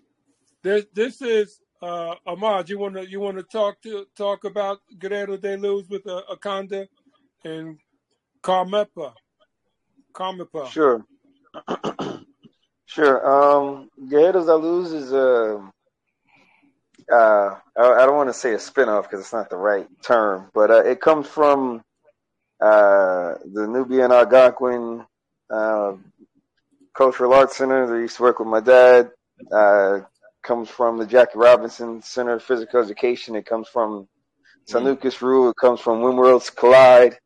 This 0.63 0.85
this 0.95 1.23
is 1.23 1.61
uh 1.83 2.15
Ahmad. 2.27 2.69
You 2.69 2.79
wanna 2.79 3.03
you 3.03 3.19
wanna 3.21 3.43
talk 3.43 3.81
to 3.83 4.07
talk 4.15 4.45
about 4.45 4.81
Guerrero 4.99 5.39
de 5.39 5.57
Luz 5.57 5.89
with 5.89 6.07
uh, 6.07 6.23
Akanda 6.31 6.87
and 7.45 7.79
Carmepa. 8.43 9.15
Carmepa. 10.13 10.69
Sure. 10.69 11.05
sure. 12.85 13.19
Um, 13.27 13.91
Guerreiros 13.99 14.47
da 14.47 14.57
Luz 14.57 14.93
is 14.93 15.13
a. 15.13 15.73
Uh, 17.11 17.57
I, 17.77 17.93
I 17.93 18.07
don't 18.07 18.17
want 18.17 18.29
to 18.29 18.35
say 18.35 18.53
a 18.53 18.59
spinoff 18.59 19.05
because 19.05 19.21
it's 19.21 19.33
not 19.33 19.51
the 19.51 19.57
right 19.57 19.89
term, 20.03 20.51
but 20.55 20.71
uh, 20.71 20.85
it 20.85 21.01
comes 21.01 21.27
from 21.27 21.83
uh, 22.61 23.35
the 23.53 23.67
Nubian 23.67 24.13
Algonquin 24.13 25.05
uh, 25.51 25.93
Cultural 26.95 27.33
Arts 27.33 27.57
Center 27.57 27.87
that 27.87 27.95
I 27.95 28.01
used 28.01 28.17
to 28.17 28.23
work 28.23 28.39
with 28.39 28.49
my 28.49 28.61
dad. 28.61 29.11
Uh, 29.51 30.01
comes 30.43 30.69
from 30.69 30.99
the 30.99 31.07
Jackie 31.07 31.39
Robinson 31.39 32.03
Center 32.03 32.35
of 32.35 32.43
Physical 32.43 32.83
Education. 32.83 33.37
It 33.37 33.47
comes 33.47 33.69
from 33.69 34.09
Sanuces 34.69 35.21
Ryu. 35.21 35.49
It 35.51 35.57
comes 35.57 35.81
from 35.81 36.01
When 36.01 36.17
Worlds 36.17 36.51
Collide. 36.51 37.19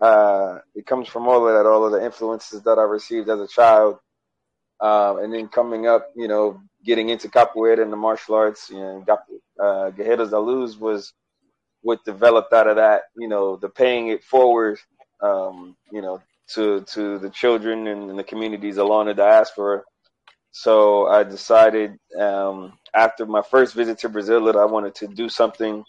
Uh, 0.00 0.58
it 0.74 0.86
comes 0.86 1.08
from 1.08 1.28
all 1.28 1.46
of 1.46 1.54
that, 1.54 1.68
all 1.68 1.84
of 1.84 1.92
the 1.92 2.04
influences 2.04 2.62
that 2.62 2.78
I 2.78 2.82
received 2.82 3.28
as 3.28 3.40
a 3.40 3.48
child. 3.48 3.98
Um, 4.80 5.18
and 5.18 5.32
then 5.32 5.48
coming 5.48 5.86
up, 5.86 6.08
you 6.14 6.28
know, 6.28 6.60
getting 6.84 7.08
into 7.08 7.28
capoeira 7.28 7.82
and 7.82 7.92
the 7.92 7.96
martial 7.96 8.34
arts, 8.34 8.68
you 8.68 8.76
know, 8.76 9.04
uh, 9.08 9.90
Guerreiros 9.90 10.30
da 10.30 10.38
Luz 10.38 10.76
was 10.76 11.12
what 11.82 12.04
developed 12.04 12.52
out 12.52 12.68
of 12.68 12.76
that, 12.76 13.02
you 13.16 13.28
know, 13.28 13.56
the 13.56 13.68
paying 13.68 14.08
it 14.08 14.24
forward, 14.24 14.78
um, 15.20 15.76
you 15.92 16.02
know, 16.02 16.20
to, 16.54 16.82
to 16.82 17.18
the 17.18 17.30
children 17.30 17.86
and, 17.86 18.10
and 18.10 18.18
the 18.18 18.24
communities 18.24 18.76
along 18.76 19.06
the 19.06 19.14
diaspora. 19.14 19.82
So 20.52 21.06
I 21.06 21.22
decided 21.24 21.98
um, 22.18 22.72
after 22.94 23.26
my 23.26 23.42
first 23.42 23.74
visit 23.74 23.98
to 24.00 24.08
Brazil 24.08 24.44
that 24.44 24.56
I 24.56 24.64
wanted 24.64 24.94
to 24.96 25.06
do 25.06 25.28
something 25.28 25.84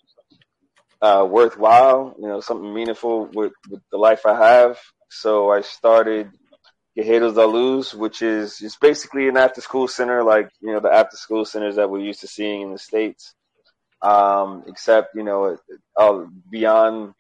uh, 1.01 1.25
worthwhile, 1.29 2.15
you 2.19 2.27
know, 2.27 2.41
something 2.41 2.73
meaningful 2.73 3.25
with, 3.33 3.53
with 3.69 3.81
the 3.91 3.97
life 3.97 4.25
I 4.25 4.35
have. 4.35 4.77
So 5.09 5.51
I 5.51 5.61
started 5.61 6.31
Guerreiros 6.97 7.35
da 7.35 7.45
Luz, 7.45 7.93
which 7.93 8.21
is 8.21 8.59
it's 8.61 8.77
basically 8.77 9.27
an 9.29 9.37
after 9.37 9.61
school 9.61 9.87
center, 9.87 10.23
like 10.23 10.49
you 10.61 10.73
know 10.73 10.79
the 10.79 10.91
after 10.91 11.15
school 11.15 11.45
centers 11.45 11.75
that 11.75 11.89
we're 11.89 11.99
used 11.99 12.21
to 12.21 12.27
seeing 12.27 12.61
in 12.61 12.71
the 12.71 12.79
states. 12.79 13.35
Um, 14.01 14.63
except 14.67 15.15
you 15.15 15.23
know, 15.23 15.57
uh, 15.97 16.25
beyond 16.51 17.13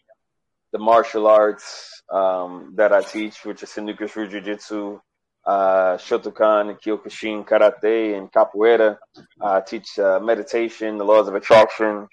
the 0.71 0.79
martial 0.79 1.27
arts 1.27 2.03
um, 2.11 2.73
that 2.75 2.93
I 2.93 3.01
teach, 3.01 3.43
which 3.45 3.63
is 3.63 3.69
Sanuces 3.69 4.15
Ryu 4.15 4.27
Jiu-Jitsu, 4.27 4.99
uh, 5.45 5.97
Shotokan, 5.97 6.79
Kyokushin, 6.81 7.47
Karate, 7.47 8.17
and 8.17 8.31
Capoeira. 8.31 8.97
I 9.41 9.61
teach 9.61 9.97
uh, 9.97 10.19
meditation, 10.19 10.97
the 10.97 11.05
laws 11.05 11.27
of 11.27 11.35
attraction, 11.35 12.07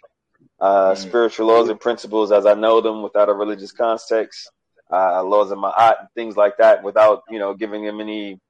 uh, 0.61 0.93
Mhm. 0.93 0.97
spiritual 0.97 1.47
laws 1.49 1.69
and 1.69 1.81
principles 1.81 2.33
as 2.33 2.47
I 2.47 2.55
know 2.55 2.81
them 2.81 3.03
without 3.03 3.29
a 3.29 3.33
religious 3.35 3.73
context, 3.73 4.51
uh, 4.91 5.23
laws 5.25 5.51
of 5.51 5.59
ma'at, 5.59 6.09
things 6.15 6.37
like 6.37 6.57
that 6.59 6.83
without, 6.83 7.23
you 7.29 7.39
know, 7.39 7.55
giving 7.55 7.85
them 7.85 8.01
any, 8.01 8.41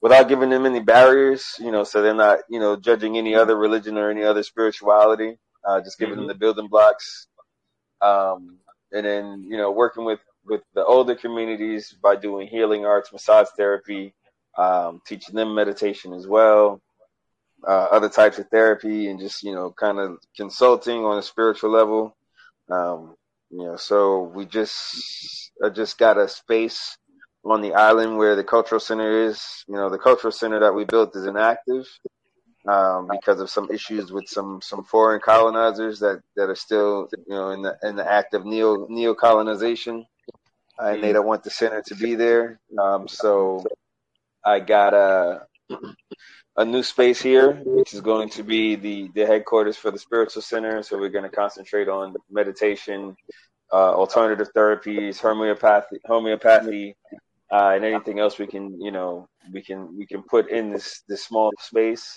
without 0.00 0.28
giving 0.28 0.50
them 0.50 0.66
any 0.66 0.80
barriers, 0.80 1.54
you 1.58 1.70
know, 1.70 1.84
so 1.84 2.02
they're 2.02 2.14
not, 2.14 2.40
you 2.48 2.60
know, 2.60 2.76
judging 2.76 3.16
any 3.16 3.34
other 3.34 3.56
religion 3.56 3.98
or 3.98 4.10
any 4.10 4.22
other 4.22 4.42
spirituality, 4.42 5.38
uh, 5.64 5.80
just 5.80 5.98
giving 5.98 6.16
them 6.16 6.26
the 6.26 6.34
building 6.34 6.68
blocks. 6.68 7.26
Um, 8.00 8.58
and 8.92 9.04
then, 9.04 9.44
you 9.48 9.56
know, 9.56 9.72
working 9.72 10.04
with, 10.04 10.20
with 10.44 10.62
the 10.74 10.84
older 10.84 11.14
communities 11.14 11.94
by 12.00 12.16
doing 12.16 12.46
healing 12.48 12.86
arts, 12.86 13.12
massage 13.12 13.48
therapy, 13.56 14.14
um, 14.56 15.00
teaching 15.06 15.34
them 15.34 15.54
meditation 15.54 16.12
as 16.12 16.26
well 16.26 16.80
uh, 17.66 17.88
other 17.90 18.08
types 18.08 18.38
of 18.38 18.48
therapy 18.48 19.08
and 19.08 19.18
just 19.18 19.42
you 19.42 19.54
know 19.54 19.70
kind 19.70 19.98
of 19.98 20.18
consulting 20.36 21.04
on 21.04 21.18
a 21.18 21.22
spiritual 21.22 21.70
level 21.70 22.16
um, 22.70 23.14
you 23.50 23.64
know 23.64 23.76
so 23.76 24.22
we 24.22 24.44
just 24.44 25.50
I 25.62 25.70
just 25.70 25.98
got 25.98 26.18
a 26.18 26.28
space 26.28 26.96
on 27.44 27.62
the 27.62 27.74
island 27.74 28.18
where 28.18 28.36
the 28.36 28.44
cultural 28.44 28.80
center 28.80 29.26
is. 29.26 29.64
You 29.68 29.76
know 29.76 29.90
the 29.90 29.98
cultural 29.98 30.32
center 30.32 30.60
that 30.60 30.74
we 30.74 30.84
built 30.84 31.16
is 31.16 31.26
inactive 31.26 31.86
um, 32.66 33.08
because 33.10 33.40
of 33.40 33.50
some 33.50 33.70
issues 33.70 34.12
with 34.12 34.28
some 34.28 34.60
some 34.62 34.84
foreign 34.84 35.20
colonizers 35.20 36.00
that 36.00 36.20
that 36.36 36.48
are 36.48 36.54
still 36.54 37.08
you 37.12 37.34
know 37.34 37.50
in 37.50 37.62
the 37.62 37.76
in 37.82 37.96
the 37.96 38.10
act 38.10 38.34
of 38.34 38.44
neo 38.44 38.86
neo 38.88 39.14
colonization 39.14 40.04
and 40.78 41.02
they 41.02 41.12
don't 41.12 41.26
want 41.26 41.42
the 41.42 41.50
center 41.50 41.82
to 41.82 41.94
be 41.94 42.14
there. 42.14 42.60
Um, 42.78 43.08
so 43.08 43.64
I 44.44 44.60
got 44.60 44.94
a 44.94 45.46
a 46.56 46.64
new 46.64 46.82
space 46.82 47.20
here, 47.20 47.52
which 47.64 47.94
is 47.94 48.00
going 48.00 48.28
to 48.30 48.42
be 48.42 48.74
the, 48.74 49.10
the 49.14 49.24
headquarters 49.24 49.76
for 49.76 49.90
the 49.90 49.98
spiritual 49.98 50.42
center. 50.42 50.82
So 50.82 50.98
we're 50.98 51.08
going 51.08 51.28
to 51.28 51.36
concentrate 51.36 51.88
on 51.88 52.16
meditation, 52.30 53.16
uh, 53.72 53.94
alternative 53.94 54.48
therapies, 54.56 55.20
homeopathy, 55.20 55.98
homeopathy, 56.04 56.96
uh, 57.50 57.72
and 57.74 57.84
anything 57.84 58.18
else 58.18 58.38
we 58.38 58.46
can, 58.46 58.80
you 58.80 58.90
know, 58.90 59.28
we 59.52 59.62
can 59.62 59.96
we 59.96 60.06
can 60.06 60.22
put 60.22 60.50
in 60.50 60.70
this 60.70 61.02
this 61.08 61.24
small 61.24 61.52
space. 61.58 62.16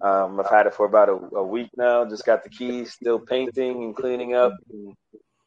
Um, 0.00 0.38
I've 0.38 0.50
had 0.50 0.66
it 0.66 0.74
for 0.74 0.86
about 0.86 1.08
a, 1.08 1.36
a 1.36 1.44
week 1.44 1.70
now. 1.76 2.04
Just 2.04 2.24
got 2.24 2.44
the 2.44 2.50
keys, 2.50 2.92
still 2.92 3.18
painting 3.18 3.82
and 3.82 3.96
cleaning 3.96 4.34
up, 4.34 4.54
and, 4.70 4.94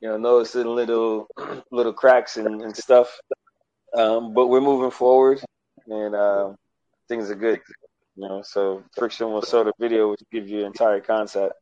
you 0.01 0.09
know, 0.09 0.17
noticing 0.17 0.65
little 0.65 1.27
little 1.71 1.93
cracks 1.93 2.37
and, 2.37 2.61
and 2.61 2.75
stuff. 2.75 3.17
Um, 3.95 4.33
but 4.33 4.47
we're 4.47 4.61
moving 4.61 4.91
forward, 4.91 5.41
and 5.87 6.15
uh, 6.15 6.53
things 7.07 7.29
are 7.29 7.35
good. 7.35 7.61
You 8.15 8.27
know, 8.27 8.41
so 8.41 8.83
friction 8.95 9.31
will 9.31 9.41
show 9.41 9.63
the 9.63 9.73
video, 9.79 10.11
which 10.11 10.21
gives 10.31 10.51
you 10.51 10.65
entire 10.65 10.99
concept 10.99 11.53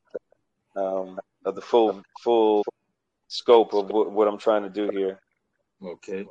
um, 0.76 1.20
of 1.46 1.54
the 1.56 1.62
full 1.62 2.02
full 2.24 2.66
scope 3.28 3.74
of 3.74 3.90
what, 3.90 4.12
what 4.12 4.28
I'm 4.28 4.40
trying 4.40 4.64
to 4.64 4.70
do 4.70 4.90
here. 4.92 5.20
Okay. 5.84 6.26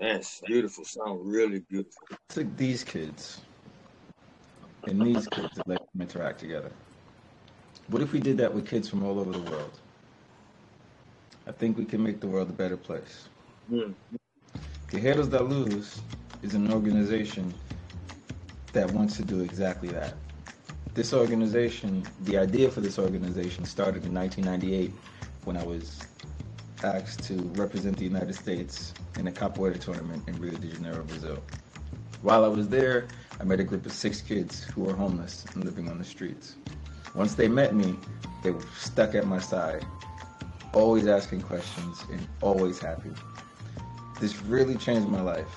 That's 0.00 0.40
beautiful. 0.46 0.84
Sound 0.84 1.20
really 1.30 1.60
beautiful. 1.60 2.08
Took 2.30 2.56
these 2.56 2.82
kids 2.82 3.42
and 4.86 5.06
these 5.06 5.26
kids 5.28 5.54
to 5.54 5.62
let 5.66 5.78
them 5.78 6.00
interact 6.00 6.40
together. 6.40 6.70
What 7.88 8.00
if 8.00 8.12
we 8.12 8.18
did 8.18 8.38
that 8.38 8.54
with 8.54 8.66
kids 8.66 8.88
from 8.88 9.04
all 9.04 9.20
over 9.20 9.32
the 9.32 9.50
world? 9.50 9.78
I 11.46 11.52
think 11.52 11.76
we 11.76 11.84
can 11.84 12.02
make 12.02 12.20
the 12.20 12.28
world 12.28 12.48
a 12.48 12.52
better 12.52 12.78
place. 12.78 13.28
Mm. 13.70 13.94
Guerreiros 14.88 15.30
da 15.30 15.40
Luz 15.40 16.00
is 16.42 16.54
an 16.54 16.72
organization 16.72 17.52
that 18.72 18.90
wants 18.92 19.16
to 19.18 19.22
do 19.22 19.40
exactly 19.40 19.88
that. 19.90 20.14
This 20.94 21.12
organization, 21.12 22.02
the 22.24 22.38
idea 22.38 22.70
for 22.70 22.80
this 22.80 22.98
organization 22.98 23.64
started 23.64 24.04
in 24.06 24.14
1998 24.14 24.92
when 25.44 25.56
I 25.56 25.62
was 25.62 26.00
asked 26.84 27.22
to 27.24 27.34
represent 27.54 27.96
the 27.96 28.04
United 28.04 28.34
States 28.34 28.94
in 29.18 29.26
a 29.26 29.32
capoeira 29.32 29.78
tournament 29.78 30.22
in 30.26 30.38
Rio 30.40 30.52
de 30.52 30.68
Janeiro, 30.68 31.02
Brazil. 31.04 31.42
While 32.22 32.44
I 32.44 32.48
was 32.48 32.68
there, 32.68 33.08
I 33.38 33.44
met 33.44 33.60
a 33.60 33.64
group 33.64 33.86
of 33.86 33.92
six 33.92 34.20
kids 34.20 34.64
who 34.64 34.82
were 34.82 34.94
homeless 34.94 35.44
and 35.54 35.64
living 35.64 35.88
on 35.88 35.98
the 35.98 36.04
streets. 36.04 36.56
Once 37.14 37.34
they 37.34 37.48
met 37.48 37.74
me, 37.74 37.96
they 38.42 38.50
were 38.50 38.64
stuck 38.78 39.14
at 39.14 39.26
my 39.26 39.38
side, 39.38 39.84
always 40.72 41.06
asking 41.06 41.42
questions 41.42 42.04
and 42.10 42.26
always 42.40 42.78
happy. 42.78 43.10
This 44.20 44.42
really 44.42 44.76
changed 44.76 45.08
my 45.08 45.20
life. 45.20 45.48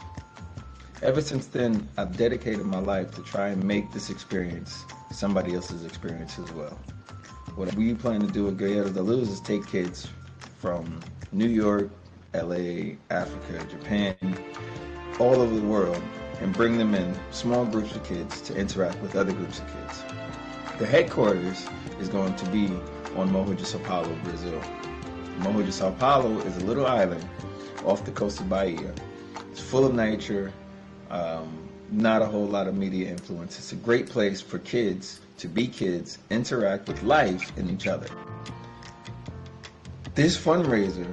Ever 1.02 1.22
since 1.22 1.48
then, 1.48 1.88
I've 1.98 2.16
dedicated 2.16 2.66
my 2.66 2.80
life 2.80 3.12
to 3.16 3.22
try 3.24 3.50
and 3.50 3.64
make 3.64 3.92
this 3.92 4.10
experience 4.10 4.86
somebody 5.12 5.54
else's 5.54 5.86
experience 5.86 6.40
as 6.40 6.50
well. 6.54 6.80
What 7.56 7.74
we 7.76 7.94
plan 7.94 8.22
to 8.22 8.28
do 8.28 8.48
at 8.48 8.56
Guerreiros 8.56 8.94
da 8.96 9.02
Luz 9.02 9.30
is 9.30 9.42
take 9.42 9.68
kids 9.68 10.08
from 10.64 10.98
New 11.34 11.50
York, 11.50 11.90
LA, 12.34 12.96
Africa, 13.10 13.68
Japan, 13.70 14.16
all 15.20 15.42
over 15.42 15.54
the 15.54 15.68
world, 15.68 16.02
and 16.40 16.54
bring 16.54 16.78
them 16.78 16.96
in 16.96 17.14
small 17.32 17.66
groups 17.66 17.94
of 17.98 18.04
kids 18.06 18.40
to 18.40 18.56
interact 18.56 18.98
with 19.02 19.18
other 19.18 19.34
groups 19.34 19.60
of 19.60 19.68
kids. 19.68 20.06
The 20.80 20.86
headquarters 20.86 21.68
is 22.00 22.08
going 22.08 22.34
to 22.38 22.46
be 22.46 22.68
on 23.18 23.30
Morro 23.30 23.54
de 23.54 23.66
Sao 23.66 23.78
Paulo, 23.80 24.16
Brazil. 24.24 24.62
Morro 25.40 25.64
de 25.64 25.72
Sao 25.74 25.92
Paulo 25.92 26.40
is 26.44 26.56
a 26.56 26.62
little 26.62 26.88
island 26.88 27.28
off 27.84 28.06
the 28.06 28.12
coast 28.12 28.40
of 28.40 28.48
Bahia. 28.48 28.94
It's 29.52 29.60
full 29.60 29.86
of 29.86 29.94
nature, 29.94 30.54
um, 31.10 31.68
not 31.92 32.22
a 32.22 32.26
whole 32.26 32.48
lot 32.48 32.70
of 32.70 32.78
media 32.78 33.10
influence. 33.10 33.60
It's 33.60 33.74
a 33.74 33.82
great 33.88 34.08
place 34.08 34.40
for 34.40 34.60
kids 34.60 35.20
to 35.40 35.50
be 35.50 35.68
kids, 35.68 36.20
interact 36.30 36.88
with 36.88 37.04
life 37.04 37.52
and 37.58 37.70
each 37.70 37.86
other. 37.86 38.08
This 40.16 40.38
fundraiser 40.38 41.12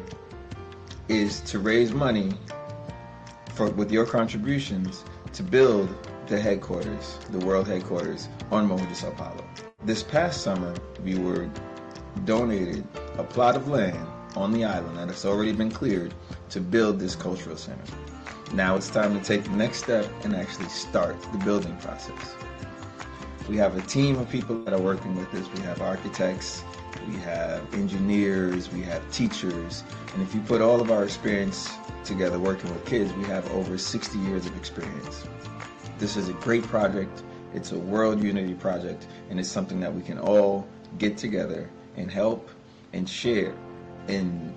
is 1.08 1.40
to 1.42 1.58
raise 1.58 1.90
money 1.90 2.34
for 3.54 3.70
with 3.70 3.90
your 3.90 4.04
contributions 4.04 5.04
to 5.32 5.42
build 5.42 5.88
the 6.26 6.38
headquarters, 6.38 7.18
the 7.30 7.38
world 7.38 7.66
headquarters 7.66 8.28
on 8.50 8.66
Morro 8.66 8.84
de 8.84 8.94
Sao 8.94 9.10
Paulo. 9.12 9.42
This 9.84 10.02
past 10.02 10.42
summer, 10.42 10.74
we 11.02 11.18
were 11.18 11.48
donated 12.26 12.86
a 13.16 13.24
plot 13.24 13.56
of 13.56 13.68
land 13.68 14.06
on 14.36 14.52
the 14.52 14.66
island 14.66 14.98
that 14.98 15.08
has 15.08 15.24
already 15.24 15.52
been 15.52 15.70
cleared 15.70 16.12
to 16.50 16.60
build 16.60 17.00
this 17.00 17.16
cultural 17.16 17.56
center. 17.56 17.82
Now 18.52 18.76
it's 18.76 18.90
time 18.90 19.18
to 19.18 19.24
take 19.24 19.44
the 19.44 19.56
next 19.56 19.78
step 19.78 20.06
and 20.24 20.36
actually 20.36 20.68
start 20.68 21.16
the 21.32 21.38
building 21.38 21.74
process. 21.78 22.34
We 23.48 23.56
have 23.56 23.78
a 23.78 23.82
team 23.86 24.18
of 24.18 24.28
people 24.28 24.62
that 24.64 24.74
are 24.74 24.82
working 24.82 25.16
with 25.16 25.32
this. 25.32 25.50
We 25.54 25.60
have 25.62 25.80
architects, 25.80 26.64
we 27.09 27.16
have 27.16 27.72
engineers, 27.74 28.70
we 28.72 28.83
have 28.83 29.09
teachers, 29.11 29.85
and 30.14 30.22
if 30.22 30.35
you 30.35 30.40
put 30.42 30.61
all 30.61 30.81
of 30.81 30.90
our 30.90 31.05
experience 31.05 31.70
together 32.05 32.38
working 32.38 32.72
with 32.72 32.85
kids, 32.85 33.12
we 33.14 33.24
have 33.24 33.50
over 33.53 33.79
60 33.79 34.18
years 34.18 34.46
of 34.46 34.57
experience. 34.57 35.26
This 35.98 36.16
is 36.16 36.29
a 36.29 36.33
great 36.35 36.62
project. 36.64 37.22
It's 37.55 37.72
a 37.72 37.79
world 37.79 38.22
unity 38.22 38.55
project, 38.55 39.07
and 39.29 39.38
it's 39.40 39.48
something 39.48 39.81
that 39.81 39.94
we 39.94 40.03
can 40.03 40.18
all 40.18 40.66
get 40.98 41.16
together 41.16 41.68
and 41.96 42.11
help 42.11 42.48
and 42.92 43.09
share 43.09 43.55
and 44.09 44.53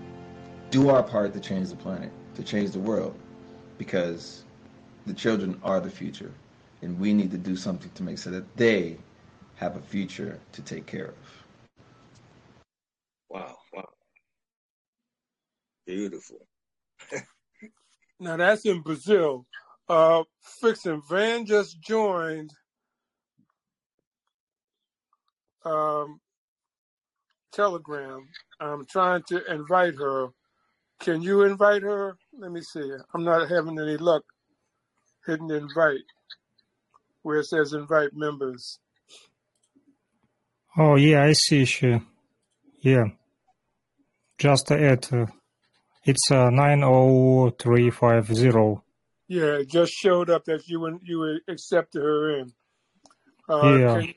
do 0.70 0.90
our 0.90 1.04
part 1.04 1.34
to 1.34 1.40
change 1.40 1.70
the 1.70 1.76
planet, 1.76 2.12
to 2.36 2.44
change 2.44 2.72
the 2.72 2.80
world, 2.80 3.16
because 3.78 4.44
the 5.06 5.14
children 5.14 5.60
are 5.64 5.80
the 5.80 5.90
future, 5.90 6.32
and 6.82 7.00
we 7.00 7.14
need 7.14 7.32
to 7.32 7.38
do 7.38 7.56
something 7.56 7.92
to 7.96 8.04
make 8.04 8.18
sure 8.18 8.32
that 8.32 8.58
they 8.58 8.98
have 9.56 9.76
a 9.76 9.82
future 9.82 10.40
to 10.52 10.62
take 10.62 10.86
care 10.86 11.08
of. 11.08 11.16
Wow. 13.34 13.58
Wow. 13.74 13.90
Beautiful. 15.86 16.48
Now 18.20 18.38
that's 18.38 18.64
in 18.66 18.82
Brazil. 18.82 19.46
Uh, 19.90 20.24
Fixin' 20.62 21.02
Van 21.10 21.46
just 21.46 21.82
joined. 21.82 22.52
Um, 25.66 26.22
Telegram. 27.52 28.26
I'm 28.62 28.86
trying 28.86 29.24
to 29.28 29.44
invite 29.52 29.96
her. 29.96 30.28
Can 31.02 31.22
you 31.22 31.44
invite 31.44 31.82
her? 31.82 32.16
Let 32.38 32.52
me 32.52 32.62
see. 32.62 32.94
I'm 33.14 33.26
not 33.26 33.50
having 33.50 33.78
any 33.78 33.98
luck 33.98 34.24
hitting 35.26 35.50
invite 35.50 36.06
where 37.24 37.40
it 37.40 37.46
says 37.46 37.74
invite 37.74 38.12
members. 38.14 38.80
Oh 40.78 40.96
yeah, 40.96 41.24
I 41.24 41.34
see 41.34 41.66
she. 41.66 42.00
Yeah. 42.80 43.06
Just 44.38 44.72
add. 44.72 45.08
Uh, 45.12 45.26
it's 46.06 46.32
uh, 46.32 46.50
nine 46.50 46.84
oh 46.84 47.50
three 47.52 47.90
five 47.90 48.34
zero. 48.34 48.84
Yeah, 49.28 49.60
it 49.60 49.70
just 49.70 49.94
showed 49.94 50.30
up 50.30 50.46
that 50.46 50.68
you 50.68 50.86
and 50.86 51.00
you 51.04 51.40
accepted 51.48 52.02
her 52.02 52.40
in. 52.40 52.52
Uh, 53.48 53.78
Yeah. 53.78 54.02
Can, 54.02 54.14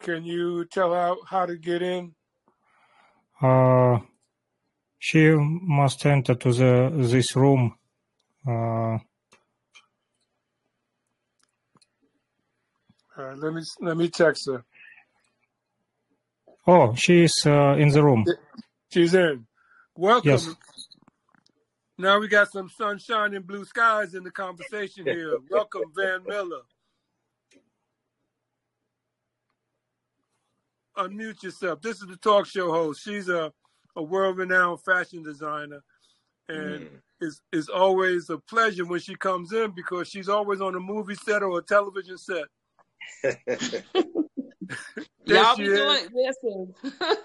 can 0.00 0.24
you 0.24 0.64
tell 0.64 0.92
her 0.92 1.14
how 1.26 1.46
to 1.46 1.56
get 1.56 1.82
in? 1.82 2.14
Uh, 3.40 4.00
she 4.98 5.30
must 5.30 6.04
enter 6.04 6.34
to 6.34 6.52
the 6.52 6.90
this 6.94 7.36
room. 7.36 7.74
Uh, 8.46 8.98
let 13.36 13.52
me 13.52 13.62
let 13.80 13.96
me 13.96 14.08
text 14.08 14.48
her. 14.48 14.64
oh, 16.66 16.94
she 16.94 17.24
is 17.24 17.42
uh, 17.46 17.76
in 17.78 17.90
the 17.90 18.02
room. 18.02 18.24
She's 18.92 19.14
in. 19.14 19.46
Welcome. 19.96 20.30
Yes. 20.30 20.54
Now 21.98 22.18
we 22.18 22.28
got 22.28 22.50
some 22.50 22.68
sunshine 22.70 23.34
and 23.34 23.46
blue 23.46 23.64
skies 23.64 24.14
in 24.14 24.24
the 24.24 24.30
conversation 24.30 25.04
here. 25.04 25.36
Welcome, 25.50 25.82
Van 25.94 26.22
Miller. 26.26 26.62
Unmute 30.96 31.42
yourself. 31.42 31.80
This 31.82 32.00
is 32.00 32.06
the 32.08 32.16
talk 32.16 32.46
show 32.46 32.70
host. 32.72 33.02
She's 33.04 33.28
a, 33.28 33.52
a 33.96 34.02
world 34.02 34.38
renowned 34.38 34.80
fashion 34.82 35.22
designer. 35.22 35.82
And 36.48 36.80
Mm. 36.80 36.88
it's, 37.20 37.40
it's 37.52 37.68
always 37.68 38.28
a 38.28 38.38
pleasure 38.38 38.84
when 38.84 38.98
she 39.00 39.14
comes 39.14 39.52
in 39.52 39.70
because 39.70 40.08
she's 40.08 40.28
always 40.28 40.60
on 40.60 40.74
a 40.74 40.80
movie 40.80 41.14
set 41.14 41.42
or 41.44 41.58
a 41.58 41.62
television 41.62 42.18
set. 42.18 42.44
Y'all 45.26 45.56
be 45.56 45.64
doing 45.64 46.06
listen. 46.12 46.74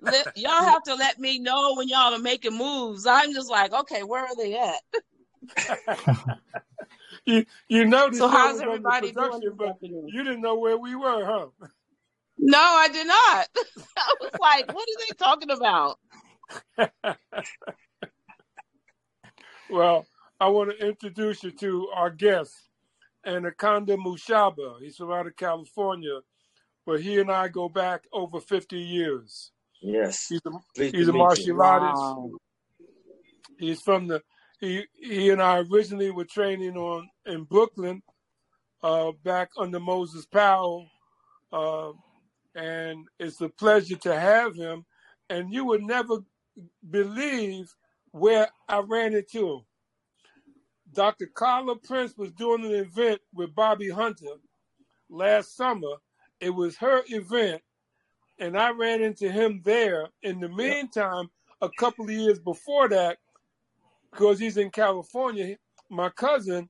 let, 0.00 0.36
y'all 0.36 0.64
have 0.64 0.82
to 0.84 0.94
let 0.94 1.18
me 1.18 1.38
know 1.38 1.74
when 1.74 1.88
y'all 1.88 2.14
are 2.14 2.18
making 2.18 2.56
moves. 2.56 3.06
I'm 3.06 3.32
just 3.34 3.50
like, 3.50 3.72
okay, 3.72 4.02
where 4.02 4.22
are 4.24 4.36
they 4.36 4.56
at? 4.58 4.80
You 7.26 7.44
you 7.68 7.84
noticed 7.86 8.20
So 8.20 8.28
how's 8.28 8.54
was 8.54 8.60
on 8.62 8.66
the 8.68 8.72
everybody 8.72 9.12
doing 9.12 9.52
but 9.56 9.76
you 9.82 10.22
didn't 10.22 10.40
know 10.40 10.56
where 10.56 10.78
we 10.78 10.94
were, 10.94 11.24
huh? 11.24 11.46
No, 12.38 12.58
I 12.58 12.88
did 12.88 13.06
not. 13.06 13.48
I 13.96 14.14
was 14.20 14.30
like, 14.40 14.72
what 14.72 14.88
are 14.88 15.00
they 15.08 15.14
talking 15.16 15.50
about? 15.50 15.98
Well, 19.68 20.06
I 20.38 20.48
want 20.48 20.70
to 20.70 20.86
introduce 20.86 21.42
you 21.42 21.50
to 21.52 21.88
our 21.94 22.10
guest, 22.10 22.54
Anaconda 23.26 23.96
Mushaba. 23.96 24.80
He's 24.80 24.96
from 24.96 25.10
out 25.10 25.26
of 25.26 25.36
California, 25.36 26.20
but 26.86 27.00
he 27.02 27.20
and 27.20 27.30
I 27.30 27.48
go 27.48 27.68
back 27.68 28.04
over 28.12 28.40
50 28.40 28.78
years. 28.78 29.50
yes. 29.82 30.26
He's 30.28 30.40
a, 30.46 30.50
Pleased 30.74 30.94
he's 30.94 31.08
a 31.08 31.12
martial 31.12 31.44
you. 31.44 31.60
artist. 31.60 31.94
Wow. 31.96 32.30
He's 33.58 33.80
from 33.82 34.06
the 34.06 34.22
he 34.60 34.84
he 34.94 35.30
and 35.30 35.42
I 35.42 35.58
originally 35.58 36.10
were 36.10 36.24
training 36.24 36.76
on 36.76 37.08
in 37.26 37.44
Brooklyn, 37.44 38.02
uh, 38.82 39.12
back 39.24 39.50
under 39.58 39.80
Moses 39.80 40.24
Powell, 40.26 40.88
uh, 41.52 41.92
and 42.54 43.06
it's 43.18 43.40
a 43.40 43.48
pleasure 43.48 43.96
to 43.96 44.18
have 44.18 44.54
him. 44.54 44.84
And 45.28 45.52
you 45.52 45.64
would 45.66 45.82
never 45.82 46.18
believe 46.88 47.74
where 48.12 48.48
I 48.68 48.78
ran 48.78 49.14
into 49.14 49.48
him. 49.54 49.60
Dr. 50.92 51.26
Carla 51.26 51.76
Prince 51.76 52.16
was 52.16 52.32
doing 52.32 52.64
an 52.64 52.72
event 52.72 53.20
with 53.34 53.54
Bobby 53.54 53.90
Hunter 53.90 54.36
last 55.10 55.56
summer. 55.56 55.96
It 56.40 56.50
was 56.50 56.76
her 56.76 57.02
event, 57.08 57.62
and 58.38 58.58
I 58.58 58.70
ran 58.70 59.02
into 59.02 59.30
him 59.30 59.62
there. 59.64 60.08
In 60.22 60.40
the 60.40 60.48
meantime, 60.48 61.30
a 61.62 61.70
couple 61.78 62.04
of 62.04 62.10
years 62.10 62.38
before 62.38 62.88
that, 62.88 63.18
because 64.12 64.38
he's 64.38 64.56
in 64.56 64.70
California, 64.70 65.56
my 65.90 66.10
cousin 66.10 66.68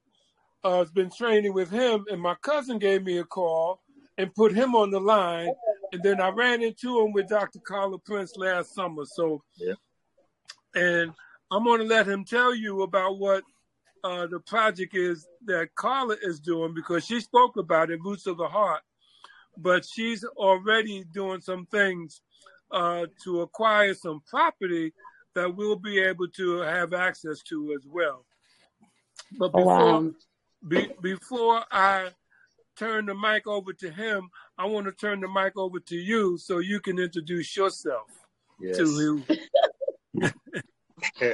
uh, 0.64 0.79
has 0.79 0.90
been 0.90 1.11
training 1.11 1.52
with 1.52 1.70
him, 1.70 2.05
and 2.11 2.20
my 2.20 2.35
cousin 2.42 2.79
gave 2.79 3.02
me 3.02 3.18
a 3.18 3.24
call 3.24 3.81
and 4.18 4.35
put 4.35 4.52
him 4.52 4.74
on 4.74 4.90
the 4.90 5.00
line. 5.00 5.50
And 5.92 6.02
then 6.02 6.20
I 6.20 6.29
ran 6.31 6.62
into 6.62 7.00
him 7.00 7.12
with 7.12 7.29
Dr. 7.29 7.61
Carla 7.61 7.98
Prince 7.98 8.37
last 8.37 8.74
summer. 8.74 9.05
So, 9.05 9.42
Yeah. 9.57 9.74
and 10.74 11.12
I'm 11.50 11.64
going 11.64 11.81
to 11.81 11.87
let 11.87 12.07
him 12.09 12.24
tell 12.24 12.55
you 12.55 12.83
about 12.83 13.18
what 13.18 13.44
uh, 14.05 14.26
the 14.26 14.40
project 14.40 14.94
is 14.94 15.26
that 15.46 15.74
Carla 15.74 16.16
is 16.22 16.40
doing 16.40 16.74
because 16.74 17.05
she 17.05 17.20
spoke 17.20 17.57
about 17.57 17.90
it, 17.90 18.00
Roots 18.02 18.26
of 18.26 18.37
the 18.37 18.48
Heart. 18.48 18.83
But 19.59 19.87
she's 19.87 20.25
already 20.25 21.05
doing 21.12 21.40
some 21.40 21.66
things 21.66 22.21
uh, 22.71 23.07
to 23.25 23.40
acquire 23.42 23.95
some 23.95 24.21
property 24.29 24.92
that 25.35 25.55
we'll 25.55 25.77
be 25.77 25.99
able 25.99 26.29
to 26.29 26.59
have 26.61 26.92
access 26.92 27.42
to 27.42 27.73
as 27.75 27.87
well. 27.87 28.25
But 29.38 29.51
Oh, 29.55 29.59
before 29.59 30.01
wow. 30.01 30.11
be, 30.69 30.88
before 31.03 31.64
I 31.71 32.09
turn 32.79 33.07
the 33.07 33.14
mic 33.14 33.47
over 33.47 33.73
to 33.73 33.90
him, 33.90 34.29
I 34.59 34.66
want 34.66 34.87
to 34.87 34.92
turn 34.92 35.21
the 35.21 35.29
mic 35.29 35.57
over 35.57 35.81
to 35.81 35.97
you 35.97 36.38
so 36.38 36.59
you 36.59 36.81
can 36.81 36.99
introduce 36.99 37.57
yourself 37.57 38.07
Yes. 38.61 38.77
to 38.79 38.85
who. 38.85 39.23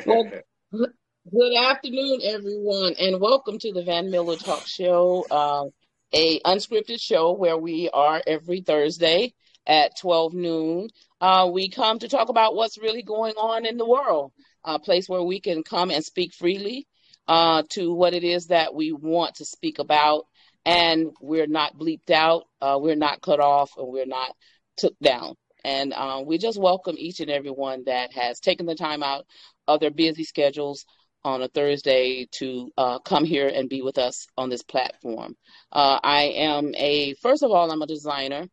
Well, 0.07 0.31
good 0.73 1.57
afternoon, 1.57 2.21
everyone, 2.25 2.95
and 2.99 3.21
welcome 3.21 3.59
to 3.61 3.73
the 3.73 3.85
Van 3.85 4.11
Miller 4.11 4.37
Talk 4.37 4.67
Show, 4.67 5.25
uh, 5.31 5.67
a 6.13 6.41
unscripted 6.41 7.01
show 7.01 7.33
where 7.33 7.57
we 7.57 7.89
are 7.93 8.23
every 8.27 8.61
Thursday 8.61 9.35
at 9.67 9.99
12 10.01 10.35
noon. 10.35 10.89
Uh, 11.21 11.49
we 11.53 11.69
come 11.69 11.99
to 11.99 12.09
talk 12.09 12.29
about 12.29 12.55
what's 12.55 12.79
really 12.79 13.03
going 13.03 13.35
on 13.35 13.65
in 13.65 13.77
the 13.77 13.87
world, 13.87 14.33
a 14.65 14.79
place 14.79 15.09
where 15.09 15.23
we 15.23 15.41
can 15.41 15.63
come 15.63 15.91
and 15.91 16.05
speak 16.05 16.35
freely 16.35 16.87
uh, 17.29 17.63
to 17.71 17.93
what 17.93 18.15
it 18.15 18.25
is 18.25 18.47
that 18.47 18.75
we 18.75 18.93
want 18.93 19.37
to 19.37 19.45
speak 19.45 19.79
about, 19.79 20.25
and 20.67 21.11
we're 21.21 21.47
not 21.47 21.77
bleeped 21.77 22.11
out, 22.11 22.45
uh, 22.61 22.77
we're 22.81 22.97
not 22.97 23.23
cut 23.23 23.41
off, 23.41 23.71
and 23.77 23.89
we're 23.89 24.07
not 24.07 24.35
took 24.77 24.99
down. 25.01 25.35
And 25.65 25.93
uh, 25.93 26.23
we 26.27 26.39
just 26.39 26.61
welcome 26.61 26.97
each 26.99 27.21
and 27.21 27.31
every 27.31 27.51
one 27.51 27.85
that 27.87 28.13
has 28.15 28.41
taken 28.41 28.67
the 28.67 28.75
time 28.75 29.03
out 29.03 29.27
of 29.69 29.79
their 29.79 29.93
busy 29.93 30.25
schedules 30.25 30.85
on 31.25 31.43
a 31.43 31.49
Thursday 31.49 32.27
to 32.33 32.71
uh, 32.77 32.99
come 33.01 33.25
here 33.25 33.49
and 33.49 33.69
be 33.69 33.83
with 33.83 33.99
us 33.99 34.27
on 34.37 34.51
this 34.51 34.63
platform. 34.63 35.37
Uh, 35.71 35.99
I 36.03 36.23
am 36.37 36.75
a, 36.77 37.15
first 37.15 37.43
of 37.43 37.51
all, 37.51 37.71
I'm 37.71 37.83
a 37.83 37.87
designer. 37.87 38.47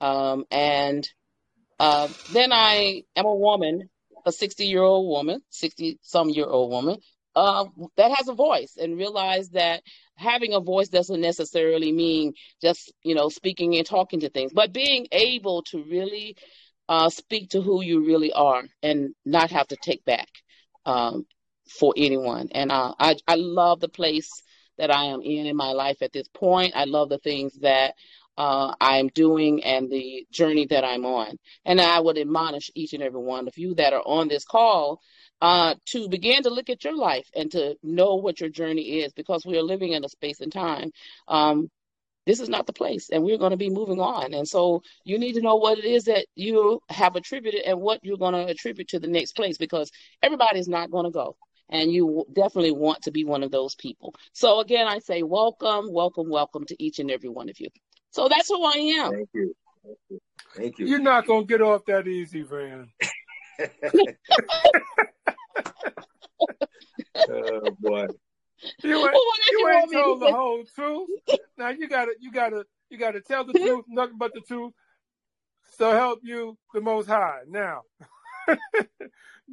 Um, 0.00 0.44
and 0.50 1.08
uh, 1.78 2.08
then 2.32 2.52
I 2.52 3.02
am 3.16 3.26
a 3.26 3.34
woman, 3.34 3.88
a 4.26 4.32
60 4.32 4.66
year 4.66 4.82
old 4.82 5.08
woman, 5.08 5.40
60 5.50 5.98
some 6.02 6.30
year 6.30 6.46
old 6.46 6.70
woman 6.70 6.98
that 7.34 8.12
has 8.16 8.28
a 8.28 8.34
voice 8.34 8.76
and 8.80 8.96
realize 8.96 9.50
that 9.50 9.82
having 10.16 10.54
a 10.54 10.60
voice 10.60 10.88
doesn't 10.88 11.20
necessarily 11.20 11.92
mean 11.92 12.34
just, 12.62 12.92
you 13.02 13.14
know, 13.14 13.28
speaking 13.28 13.76
and 13.76 13.86
talking 13.86 14.20
to 14.20 14.28
things, 14.28 14.52
but 14.52 14.72
being 14.72 15.06
able 15.12 15.62
to 15.62 15.82
really 15.84 16.36
uh, 16.88 17.08
speak 17.08 17.50
to 17.50 17.60
who 17.60 17.82
you 17.82 18.04
really 18.06 18.32
are 18.32 18.62
and 18.82 19.14
not 19.24 19.50
have 19.50 19.66
to 19.68 19.76
take 19.82 20.04
back 20.04 20.28
um, 20.86 21.26
for 21.66 21.94
anyone. 21.96 22.48
And 22.52 22.70
uh, 22.70 22.94
I, 22.98 23.16
I 23.26 23.36
love 23.36 23.80
the 23.80 23.88
place 23.88 24.42
that 24.78 24.90
I 24.90 25.04
am 25.04 25.22
in 25.22 25.46
in 25.46 25.56
my 25.56 25.72
life 25.72 26.02
at 26.02 26.12
this 26.12 26.28
point. 26.28 26.74
I 26.74 26.84
love 26.84 27.08
the 27.08 27.18
things 27.18 27.54
that 27.60 27.94
uh, 28.36 28.74
I'm 28.80 29.08
doing 29.08 29.62
and 29.62 29.90
the 29.90 30.26
journey 30.30 30.66
that 30.66 30.84
I'm 30.84 31.04
on. 31.04 31.38
And 31.64 31.80
I 31.80 32.00
would 32.00 32.18
admonish 32.18 32.70
each 32.74 32.92
and 32.92 33.02
every 33.02 33.20
one 33.20 33.46
of 33.46 33.56
you 33.56 33.74
that 33.76 33.92
are 33.92 34.02
on 34.04 34.28
this 34.28 34.44
call 34.44 35.00
uh, 35.40 35.74
to 35.86 36.08
begin 36.08 36.42
to 36.42 36.50
look 36.50 36.70
at 36.70 36.84
your 36.84 36.96
life 36.96 37.28
and 37.34 37.50
to 37.52 37.76
know 37.82 38.16
what 38.16 38.40
your 38.40 38.50
journey 38.50 39.00
is 39.00 39.12
because 39.12 39.44
we 39.46 39.56
are 39.58 39.62
living 39.62 39.92
in 39.92 40.04
a 40.04 40.08
space 40.08 40.40
and 40.40 40.52
time. 40.52 40.90
Um, 41.28 41.70
this 42.26 42.40
is 42.40 42.48
not 42.48 42.66
the 42.66 42.72
place, 42.72 43.10
and 43.10 43.22
we're 43.22 43.38
going 43.38 43.50
to 43.50 43.58
be 43.58 43.68
moving 43.68 44.00
on. 44.00 44.32
And 44.32 44.48
so 44.48 44.82
you 45.04 45.18
need 45.18 45.34
to 45.34 45.42
know 45.42 45.56
what 45.56 45.78
it 45.78 45.84
is 45.84 46.04
that 46.04 46.26
you 46.34 46.80
have 46.88 47.16
attributed 47.16 47.60
and 47.66 47.78
what 47.80 48.00
you're 48.02 48.16
going 48.16 48.32
to 48.32 48.50
attribute 48.50 48.88
to 48.88 48.98
the 48.98 49.08
next 49.08 49.32
place 49.32 49.58
because 49.58 49.90
everybody's 50.22 50.68
not 50.68 50.90
going 50.90 51.04
to 51.04 51.10
go. 51.10 51.36
And 51.70 51.92
you 51.92 52.26
definitely 52.32 52.72
want 52.72 53.02
to 53.02 53.10
be 53.10 53.24
one 53.24 53.42
of 53.42 53.50
those 53.50 53.74
people. 53.74 54.14
So, 54.32 54.60
again, 54.60 54.86
I 54.86 54.98
say 54.98 55.22
welcome, 55.22 55.90
welcome, 55.90 56.28
welcome 56.28 56.64
to 56.66 56.82
each 56.82 56.98
and 56.98 57.10
every 57.10 57.30
one 57.30 57.48
of 57.48 57.58
you. 57.58 57.68
So 58.10 58.28
that's 58.28 58.48
who 58.48 58.62
I 58.64 58.76
am. 59.00 59.12
Thank 59.12 59.28
you. 59.32 59.56
Thank 59.84 59.98
you. 60.08 60.20
Thank 60.56 60.78
you. 60.78 60.86
You're 60.86 61.00
not 61.00 61.26
going 61.26 61.46
to 61.46 61.52
get 61.52 61.62
off 61.62 61.84
that 61.86 62.06
easy, 62.06 62.42
Van. 62.42 62.88
oh 67.28 67.76
boy. 67.80 68.06
You 68.82 68.96
ain't, 68.96 69.12
what 69.12 69.40
did 69.42 69.50
you 69.50 69.58
you 69.58 69.68
ain't 69.68 69.92
told 69.92 70.20
the 70.20 70.32
whole 70.32 70.64
truth. 70.74 71.08
Now 71.58 71.70
you 71.70 71.88
gotta, 71.88 72.14
you 72.20 72.30
gotta, 72.30 72.64
you 72.88 72.98
gotta 72.98 73.20
tell 73.20 73.44
the 73.44 73.52
truth, 73.52 73.84
nothing 73.88 74.18
but 74.18 74.32
the 74.32 74.40
truth. 74.40 74.72
So 75.76 75.90
help 75.92 76.20
you 76.22 76.56
the 76.72 76.80
Most 76.80 77.08
High. 77.08 77.40
Now, 77.48 77.82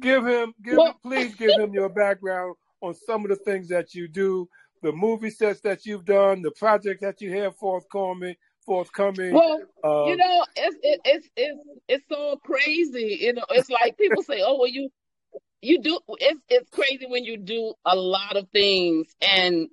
give 0.00 0.26
him, 0.26 0.54
give 0.62 0.76
Well- 0.76 0.98
please 1.02 1.34
give 1.34 1.58
him 1.58 1.72
your 1.72 1.88
background 1.88 2.56
on 2.80 2.94
some 2.94 3.24
of 3.24 3.28
the 3.28 3.36
things 3.36 3.68
that 3.68 3.94
you 3.94 4.08
do, 4.08 4.48
the 4.82 4.92
movie 4.92 5.30
sets 5.30 5.60
that 5.60 5.86
you've 5.86 6.04
done, 6.04 6.42
the 6.42 6.50
project 6.50 7.00
that 7.02 7.20
you 7.20 7.32
have 7.38 7.56
forthcoming, 7.56 8.34
forthcoming. 8.64 9.32
Well, 9.32 9.60
uh, 9.84 10.04
you 10.06 10.16
know, 10.16 10.44
it's 10.56 10.76
it, 10.82 11.00
it's 11.04 11.28
it's 11.36 11.60
it's 11.88 12.04
so 12.08 12.36
crazy. 12.44 13.18
You 13.20 13.34
know, 13.34 13.44
it's 13.50 13.70
like 13.70 13.96
people 13.96 14.22
say, 14.22 14.42
"Oh, 14.44 14.58
well, 14.58 14.68
you 14.68 14.90
you 15.60 15.80
do." 15.80 16.00
It's 16.18 16.40
it's 16.48 16.70
crazy 16.70 17.06
when 17.08 17.24
you 17.24 17.36
do 17.36 17.74
a 17.84 17.94
lot 17.94 18.36
of 18.36 18.48
things 18.50 19.06
and 19.20 19.68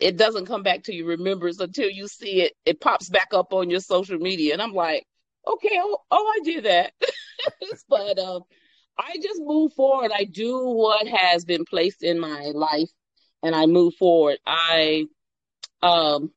it 0.00 0.16
doesn't 0.16 0.46
come 0.46 0.62
back 0.62 0.84
to 0.84 0.94
your 0.94 1.06
remembrance 1.06 1.60
until 1.60 1.88
you 1.88 2.08
see 2.08 2.42
it. 2.42 2.52
It 2.64 2.80
pops 2.80 3.08
back 3.08 3.28
up 3.32 3.52
on 3.52 3.70
your 3.70 3.80
social 3.80 4.18
media, 4.18 4.54
and 4.54 4.62
I'm 4.62 4.72
like, 4.72 5.06
"Okay, 5.46 5.76
oh, 5.76 5.98
oh 6.10 6.32
I 6.34 6.44
did 6.44 6.64
that." 6.64 6.92
but 7.88 8.18
um, 8.18 8.42
I 8.98 9.16
just 9.22 9.40
move 9.42 9.72
forward. 9.74 10.12
I 10.14 10.24
do 10.24 10.58
what 10.68 11.06
has 11.06 11.44
been 11.44 11.64
placed 11.64 12.02
in 12.02 12.18
my 12.18 12.52
life, 12.54 12.90
and 13.42 13.54
I 13.54 13.66
move 13.66 13.94
forward. 13.94 14.38
I 14.46 15.06
um 15.82 16.30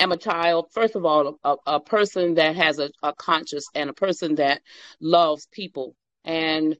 am 0.00 0.12
a 0.12 0.16
child, 0.16 0.66
first 0.72 0.96
of 0.96 1.04
all, 1.04 1.38
a, 1.44 1.56
a 1.66 1.80
person 1.80 2.34
that 2.34 2.56
has 2.56 2.78
a, 2.78 2.90
a 3.02 3.12
conscience 3.14 3.68
and 3.74 3.90
a 3.90 3.94
person 3.94 4.36
that 4.36 4.62
loves 5.00 5.46
people. 5.52 5.94
And 6.24 6.76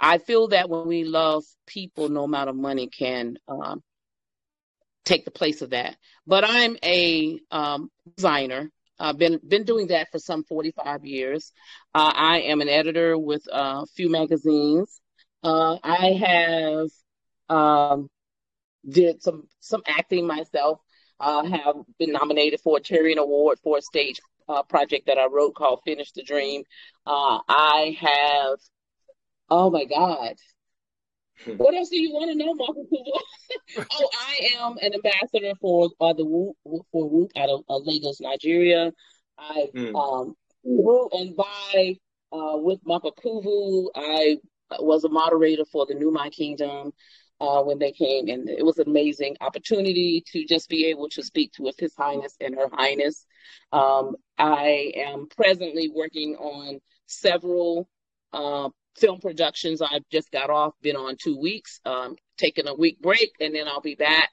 I 0.00 0.18
feel 0.18 0.48
that 0.48 0.70
when 0.70 0.86
we 0.86 1.04
love 1.04 1.44
people, 1.66 2.08
no 2.08 2.24
amount 2.24 2.50
of 2.50 2.56
money 2.56 2.88
can 2.88 3.36
um, 3.48 3.82
take 5.04 5.24
the 5.24 5.30
place 5.30 5.62
of 5.62 5.70
that. 5.70 5.96
But 6.26 6.44
I'm 6.46 6.76
a 6.84 7.40
um, 7.50 7.90
designer. 8.16 8.70
I've 8.98 9.18
been 9.18 9.40
been 9.46 9.64
doing 9.64 9.88
that 9.88 10.08
for 10.12 10.18
some 10.18 10.44
45 10.44 11.04
years. 11.04 11.52
Uh, 11.94 12.12
I 12.14 12.40
am 12.42 12.60
an 12.60 12.68
editor 12.68 13.18
with 13.18 13.42
a 13.50 13.86
few 13.86 14.10
magazines. 14.10 15.00
Uh, 15.42 15.76
I 15.82 16.86
have 17.48 17.56
um, 17.56 18.08
did 18.88 19.22
some 19.22 19.48
some 19.60 19.82
acting 19.86 20.26
myself. 20.26 20.80
Uh, 21.20 21.44
have 21.44 21.76
been 21.98 22.12
nominated 22.12 22.60
for 22.60 22.78
a 22.78 22.80
Tarian 22.80 23.18
Award 23.18 23.58
for 23.62 23.78
a 23.78 23.82
stage 23.82 24.20
uh, 24.48 24.62
project 24.64 25.06
that 25.06 25.18
I 25.18 25.26
wrote 25.26 25.54
called 25.54 25.80
Finish 25.84 26.12
the 26.12 26.24
Dream. 26.24 26.62
Uh, 27.06 27.38
I 27.48 27.96
have, 28.00 28.58
oh 29.48 29.70
my 29.70 29.84
God. 29.84 30.34
What 31.46 31.74
else 31.74 31.88
do 31.88 32.00
you 32.00 32.12
want 32.12 32.30
to 32.30 32.36
know, 32.36 32.54
Marco 32.54 32.84
Kubo? 32.84 33.18
oh, 33.92 34.08
I 34.20 34.48
am 34.60 34.76
an 34.80 34.94
ambassador 34.94 35.52
for 35.60 35.90
uh, 36.00 36.12
the 36.12 36.24
for 36.92 37.08
Whoop 37.08 37.30
out 37.36 37.48
of 37.48 37.64
uh, 37.68 37.78
Lagos, 37.78 38.20
Nigeria. 38.20 38.92
I 39.38 39.66
Mm. 39.74 39.94
um 39.96 40.34
through 40.62 41.08
and 41.12 41.36
by 41.36 41.96
uh, 42.32 42.56
with 42.56 42.80
Marco 42.86 43.10
Kuvu. 43.10 43.88
I 43.94 44.38
was 44.78 45.04
a 45.04 45.08
moderator 45.08 45.64
for 45.70 45.86
the 45.86 45.94
New 45.94 46.10
My 46.10 46.30
Kingdom 46.30 46.92
uh, 47.40 47.62
when 47.62 47.78
they 47.78 47.92
came, 47.92 48.28
and 48.28 48.48
it 48.48 48.64
was 48.64 48.78
an 48.78 48.88
amazing 48.88 49.36
opportunity 49.40 50.22
to 50.32 50.44
just 50.46 50.68
be 50.68 50.86
able 50.86 51.08
to 51.10 51.22
speak 51.22 51.52
to 51.54 51.70
His 51.78 51.94
Highness 51.96 52.36
and 52.40 52.54
Her 52.54 52.68
Highness. 52.72 53.26
Um, 53.72 54.16
I 54.38 54.92
am 54.96 55.26
presently 55.36 55.90
working 55.94 56.36
on 56.36 56.80
several 57.06 57.88
uh, 58.32 58.68
film 58.96 59.20
productions. 59.20 59.82
I've 59.82 60.08
just 60.10 60.30
got 60.30 60.50
off, 60.50 60.74
been 60.82 60.96
on 60.96 61.16
two 61.16 61.38
weeks, 61.38 61.80
um, 61.84 62.16
taking 62.36 62.66
a 62.68 62.74
week 62.74 63.00
break, 63.00 63.32
and 63.40 63.54
then 63.54 63.68
I'll 63.68 63.80
be 63.80 63.94
back. 63.94 64.30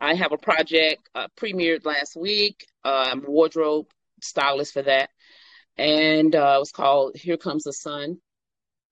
I 0.00 0.14
have 0.14 0.32
a 0.32 0.38
project 0.38 1.08
uh, 1.14 1.28
premiered 1.36 1.84
last 1.84 2.16
week. 2.16 2.66
Uh, 2.84 3.10
I'm 3.12 3.24
wardrobe 3.26 3.86
stylist 4.20 4.72
for 4.72 4.82
that, 4.82 5.10
and 5.76 6.34
uh, 6.34 6.54
it 6.56 6.60
was 6.60 6.72
called 6.72 7.16
"Here 7.16 7.36
Comes 7.36 7.64
the 7.64 7.72
Sun." 7.72 8.18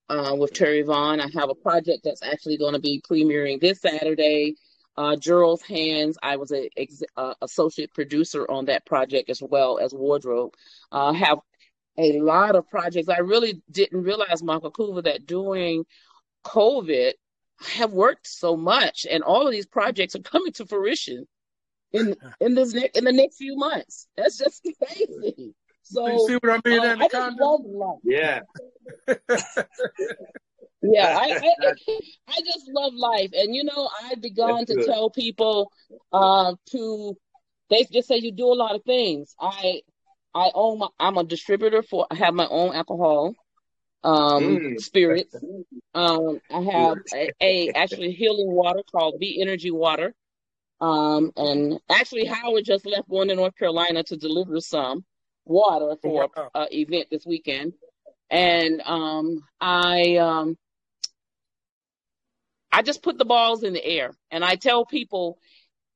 Uh, 0.09 0.35
with 0.35 0.53
Terry 0.53 0.83
Vaughn. 0.83 1.21
I 1.21 1.29
have 1.35 1.51
a 1.51 1.55
project 1.55 2.01
that's 2.03 2.25
actually 2.25 2.59
going 2.59 2.73
to 2.73 2.81
be 2.81 3.01
premiering 3.09 3.61
this 3.61 3.81
Saturday 3.81 4.57
uh, 4.97 5.17
Gerald's 5.17 5.63
Hands. 5.63 6.17
I 6.23 6.37
was 6.37 6.51
an 6.51 6.69
ex- 6.77 7.03
uh, 7.17 7.35
associate 7.41 7.95
producer 7.95 8.51
on 8.51 8.67
that 8.67 8.85
project 8.85 9.31
as 9.31 9.43
well 9.43 9.79
as 9.79 9.95
wardrobe. 9.95 10.55
Uh, 10.93 11.13
have 11.13 11.39
a 12.01 12.21
lot 12.21 12.57
of 12.57 12.69
projects. 12.69 13.09
I 13.09 13.19
really 13.19 13.63
didn't 13.71 14.03
realize, 14.03 14.43
Michael 14.43 14.73
Coover, 14.73 15.05
that 15.05 15.27
during 15.27 15.85
COVID, 16.45 17.13
I 17.61 17.69
have 17.71 17.93
worked 17.93 18.27
so 18.27 18.57
much, 18.57 19.07
and 19.11 19.23
all 19.23 19.47
of 19.47 19.53
these 19.53 19.67
projects 19.67 20.15
are 20.17 20.23
coming 20.23 20.53
to 20.53 20.67
fruition 20.67 21.27
in 21.93 22.17
in 22.41 22.55
this 22.55 22.73
ne- 22.75 22.91
in 22.95 23.05
the 23.05 23.13
next 23.13 23.37
few 23.37 23.57
months. 23.57 24.09
That's 24.17 24.39
just 24.39 24.67
crazy. 24.83 25.55
So 25.83 26.07
you 26.07 26.27
see 26.27 26.35
what 26.35 26.63
I 26.65 26.69
mean, 26.69 26.81
uh, 26.81 26.97
I 26.99 27.09
just 27.09 27.15
Anaconda? 27.15 27.45
love 27.45 27.61
life. 27.67 27.99
Yeah. 28.05 28.41
Yeah, 30.83 31.15
I, 31.19 31.33
I 31.33 31.75
I 32.27 32.41
just 32.41 32.67
love 32.69 32.95
life, 32.95 33.31
and 33.35 33.55
you 33.55 33.65
know 33.65 33.91
I've 34.05 34.23
begun 34.23 34.61
That's 34.61 34.71
to 34.71 34.77
good. 34.77 34.87
tell 34.87 35.11
people 35.11 35.71
uh, 36.13 36.55
to. 36.71 37.17
They 37.69 37.85
just 37.93 38.09
say 38.09 38.17
you 38.17 38.33
do 38.33 38.47
a 38.47 38.55
lot 38.55 38.75
of 38.75 38.83
things. 38.85 39.35
I 39.39 39.83
I 40.35 40.51
own 40.55 40.79
my. 40.79 40.89
I'm 40.99 41.17
a 41.17 41.25
distributor 41.25 41.83
for. 41.83 42.07
I 42.11 42.15
have 42.17 42.35
my 42.35 42.47
own 42.47 42.75
alcohol, 42.75 43.35
um, 44.05 44.43
Mm. 44.43 44.81
spirits. 44.81 45.35
Um, 45.95 46.41
I 46.51 46.61
have 46.63 46.99
a, 47.15 47.31
a 47.43 47.73
actually 47.73 48.13
healing 48.13 48.51
water 48.53 48.83
called 48.91 49.19
Be 49.19 49.41
Energy 49.41 49.71
Water. 49.71 50.15
Um, 50.81 51.33
and 51.37 51.79
actually 51.91 52.25
Howard 52.25 52.65
just 52.65 52.87
left 52.87 53.09
going 53.09 53.29
to 53.29 53.35
North 53.35 53.55
Carolina 53.57 54.03
to 54.05 54.17
deliver 54.17 54.61
some 54.61 55.05
water 55.45 55.97
for 56.01 56.31
a 56.55 56.67
event 56.71 57.09
this 57.11 57.27
weekend. 57.27 57.75
And 58.31 58.81
um, 58.83 59.43
I 59.61 60.17
um, 60.17 60.57
I 62.73 62.83
just 62.83 63.03
put 63.03 63.19
the 63.19 63.25
balls 63.25 63.63
in 63.65 63.73
the 63.73 63.85
air, 63.85 64.13
and 64.31 64.45
I 64.45 64.55
tell 64.55 64.87
people, 64.87 65.39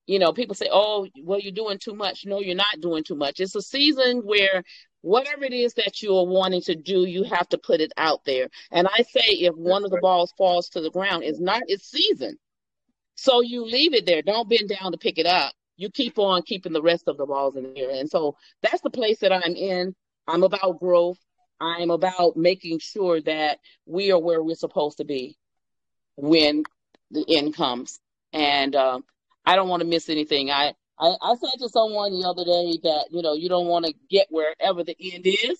you 0.07 0.19
know, 0.19 0.33
people 0.33 0.55
say, 0.55 0.69
"Oh, 0.71 1.07
well, 1.23 1.41
you're 1.41 1.53
doing 1.53 1.79
too 1.79 1.95
much." 1.95 2.25
No, 2.27 2.41
you're 2.41 2.55
not 2.55 2.81
doing 2.81 3.05
too 3.05 3.17
much. 3.17 3.41
It's 3.41 3.55
a 3.55 3.63
season 3.63 4.19
where 4.19 4.63
whatever 5.01 5.45
it 5.45 5.53
is 5.53 5.75
that 5.75 6.01
you 6.03 6.17
are 6.17 6.27
wanting 6.27 6.63
to 6.63 6.75
do, 6.75 7.05
you 7.05 7.25
have 7.25 7.49
to 7.51 7.59
put 7.59 7.81
it 7.81 7.93
out 7.99 8.25
there. 8.25 8.49
And 8.71 8.89
I 8.89 9.03
say, 9.03 9.21
if 9.27 9.55
one 9.55 9.85
of 9.85 9.91
the 9.91 9.99
balls 10.01 10.33
falls 10.39 10.71
to 10.71 10.81
the 10.81 10.91
ground, 10.91 11.25
it's 11.25 11.41
not 11.41 11.63
its 11.67 11.91
season. 11.91 12.39
So 13.15 13.43
you 13.43 13.65
leave 13.65 13.93
it 13.95 14.07
there. 14.07 14.23
Don't 14.23 14.49
bend 14.49 14.71
down 14.71 14.93
to 14.93 14.99
pick 14.99 15.19
it 15.19 15.27
up. 15.27 15.53
You 15.77 15.91
keep 15.91 16.19
on 16.19 16.43
keeping 16.43 16.73
the 16.73 16.83
rest 16.83 17.05
of 17.07 17.19
the 17.19 17.27
balls 17.27 17.55
in 17.57 17.75
there. 17.75 17.91
And 17.91 18.09
so 18.09 18.37
that's 18.63 18.81
the 18.81 18.91
place 18.91 19.21
that 19.21 19.33
I'm 19.33 19.55
in. 19.55 19.95
I'm 20.27 20.43
about 20.43 20.81
growth. 20.81 21.19
I'm 21.61 21.91
about 21.91 22.37
making 22.37 22.79
sure 22.79 23.21
that 23.23 23.59
we 23.87 24.11
are 24.11 24.19
where 24.19 24.43
we're 24.43 24.55
supposed 24.55 24.99
to 24.99 25.05
be 25.05 25.37
when 26.17 26.65
the 27.11 27.25
end 27.37 27.55
comes. 27.55 28.01
And 28.33 28.75
um, 28.75 29.05
I 29.45 29.57
don't 29.57 29.69
want 29.69 29.83
to 29.83 29.89
miss 29.89 30.09
anything. 30.09 30.51
I, 30.51 30.75
I, 30.99 31.15
I 31.21 31.35
said 31.37 31.59
to 31.59 31.69
someone 31.69 32.13
the 32.13 32.27
other 32.27 32.45
day 32.45 32.79
that, 32.83 33.09
you 33.11 33.23
know, 33.23 33.35
you 33.35 33.49
don't 33.49 33.67
want 33.67 33.87
to 33.87 33.95
get 34.09 34.27
wherever 34.31 34.85
the 34.85 34.97
end 35.13 35.27
is. 35.27 35.59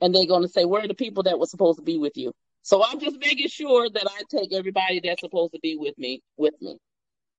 And 0.00 0.14
they're 0.14 0.26
going 0.26 0.42
to 0.42 0.48
say, 0.48 0.64
where 0.64 0.84
are 0.84 0.88
the 0.88 0.94
people 0.94 1.22
that 1.22 1.38
were 1.38 1.46
supposed 1.46 1.78
to 1.78 1.84
be 1.84 1.98
with 1.98 2.16
you? 2.16 2.32
So 2.62 2.84
I'm 2.84 3.00
just 3.00 3.18
making 3.18 3.48
sure 3.48 3.88
that 3.88 4.06
I 4.06 4.22
take 4.30 4.52
everybody 4.52 5.00
that's 5.02 5.20
supposed 5.20 5.52
to 5.52 5.60
be 5.60 5.76
with 5.76 5.96
me 5.96 6.22
with 6.36 6.54
me. 6.60 6.78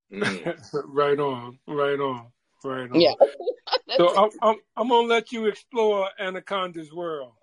Right 0.74 1.20
on, 1.20 1.60
right 1.68 2.00
on, 2.00 2.28
right 2.64 2.90
on. 2.90 3.02
Yeah. 3.02 3.14
So 3.96 4.16
I'm, 4.16 4.30
I'm, 4.42 4.56
I'm 4.76 4.90
gonna 4.90 5.08
let 5.08 5.32
you 5.32 5.46
explore 5.46 6.10
Anaconda's 6.20 6.92
world. 6.94 7.34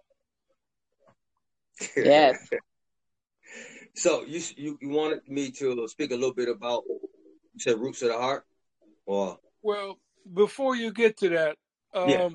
Yes. 1.96 2.48
So 3.96 4.24
you 4.24 4.42
you 4.56 4.78
you 4.82 4.88
wanted 4.88 5.20
me 5.28 5.52
to 5.52 5.86
speak 5.88 6.10
a 6.10 6.14
little 6.14 6.34
bit 6.34 6.48
about 6.48 6.82
you 7.54 7.60
said 7.60 7.78
roots 7.78 8.02
of 8.02 8.08
the 8.08 8.18
heart, 8.18 8.44
or 9.06 9.38
Well, 9.62 9.98
before 10.32 10.76
you 10.76 10.92
get 10.92 11.16
to 11.18 11.28
that, 11.30 11.56
um, 11.94 12.08
Yeah. 12.10 12.28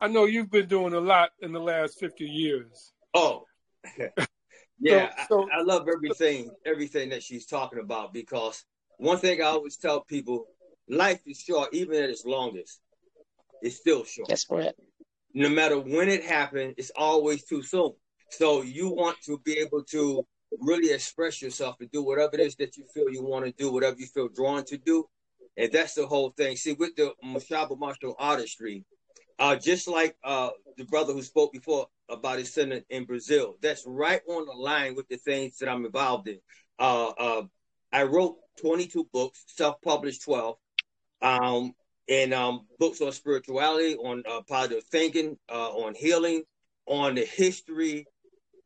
I 0.00 0.08
know 0.08 0.24
you've 0.24 0.50
been 0.50 0.66
doing 0.68 0.92
a 0.92 1.00
lot 1.00 1.30
in 1.40 1.52
the 1.52 1.60
last 1.60 1.98
50 1.98 2.24
years. 2.24 2.92
oh, 3.14 3.44
yeah, 4.80 5.14
So- 5.28 5.48
I, 5.50 5.58
I 5.58 5.62
love 5.62 5.86
everything 5.88 6.50
everything 6.66 7.10
that 7.10 7.22
she's 7.22 7.46
talking 7.46 7.78
about 7.78 8.12
because 8.12 8.64
one 8.98 9.18
thing 9.18 9.40
I 9.40 9.46
always 9.46 9.76
tell 9.76 10.00
people: 10.02 10.46
life 10.88 11.20
is 11.26 11.40
short, 11.40 11.72
even 11.72 12.02
at 12.02 12.10
its 12.10 12.24
longest. 12.24 12.80
It's 13.62 13.76
still 13.76 14.04
short. 14.04 14.28
That's 14.28 14.44
correct. 14.44 14.78
no 15.32 15.48
matter 15.48 15.78
when 15.78 16.08
it 16.08 16.24
happened, 16.24 16.74
it's 16.76 16.90
always 16.96 17.44
too 17.44 17.62
soon. 17.62 17.92
So 18.30 18.62
you 18.62 18.88
want 18.90 19.16
to 19.26 19.38
be 19.44 19.58
able 19.58 19.84
to 19.84 20.26
really 20.60 20.92
express 20.92 21.42
yourself 21.42 21.76
and 21.80 21.90
do 21.90 22.02
whatever 22.02 22.34
it 22.34 22.40
is 22.40 22.56
that 22.56 22.76
you 22.76 22.84
feel 22.92 23.10
you 23.10 23.22
want 23.22 23.44
to 23.44 23.52
do, 23.52 23.72
whatever 23.72 23.96
you 23.98 24.06
feel 24.06 24.28
drawn 24.28 24.64
to 24.66 24.78
do. 24.78 25.04
And 25.56 25.70
that's 25.70 25.94
the 25.94 26.06
whole 26.06 26.30
thing. 26.30 26.56
See, 26.56 26.72
with 26.72 26.96
the 26.96 27.12
Mashaba 27.24 27.78
martial 27.78 28.14
artistry, 28.18 28.84
uh, 29.38 29.56
just 29.56 29.88
like 29.88 30.16
uh, 30.24 30.50
the 30.76 30.84
brother 30.84 31.12
who 31.12 31.22
spoke 31.22 31.52
before 31.52 31.86
about 32.08 32.38
his 32.38 32.56
in- 32.58 32.84
in 32.90 33.04
Brazil, 33.04 33.56
that's 33.60 33.84
right 33.86 34.20
on 34.28 34.46
the 34.46 34.52
line 34.52 34.94
with 34.94 35.08
the 35.08 35.16
things 35.16 35.58
that 35.58 35.68
I'm 35.68 35.84
involved 35.84 36.28
in. 36.28 36.38
Uh, 36.78 37.12
uh, 37.18 37.42
I 37.92 38.02
wrote 38.04 38.36
22 38.60 39.08
books, 39.12 39.44
self-published 39.46 40.22
12. 40.22 40.56
Um, 41.22 41.72
and 42.08 42.34
um, 42.34 42.66
books 42.78 43.00
on 43.00 43.12
spirituality, 43.12 43.96
on 43.96 44.22
uh, 44.30 44.42
positive 44.46 44.84
thinking, 44.84 45.38
uh, 45.50 45.70
on 45.70 45.94
healing, 45.94 46.42
on 46.86 47.14
the 47.14 47.24
history 47.24 48.06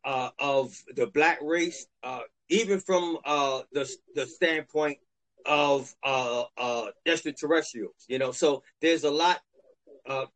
uh, 0.05 0.31
of 0.39 0.75
the 0.97 1.07
black 1.07 1.39
race, 1.43 1.87
uh, 2.03 2.21
even 2.49 2.81
from 2.81 3.19
uh, 3.25 3.63
the 3.73 3.91
the 4.15 4.27
standpoint 4.27 4.99
of 5.47 5.95
uh, 6.03 6.45
uh, 6.57 6.87
extraterrestrials. 7.07 8.05
You 8.09 8.19
know, 8.19 8.33
so 8.33 8.63
there's 8.81 9.05
a 9.05 9.11
lot 9.11 9.41
uh, 10.07 10.27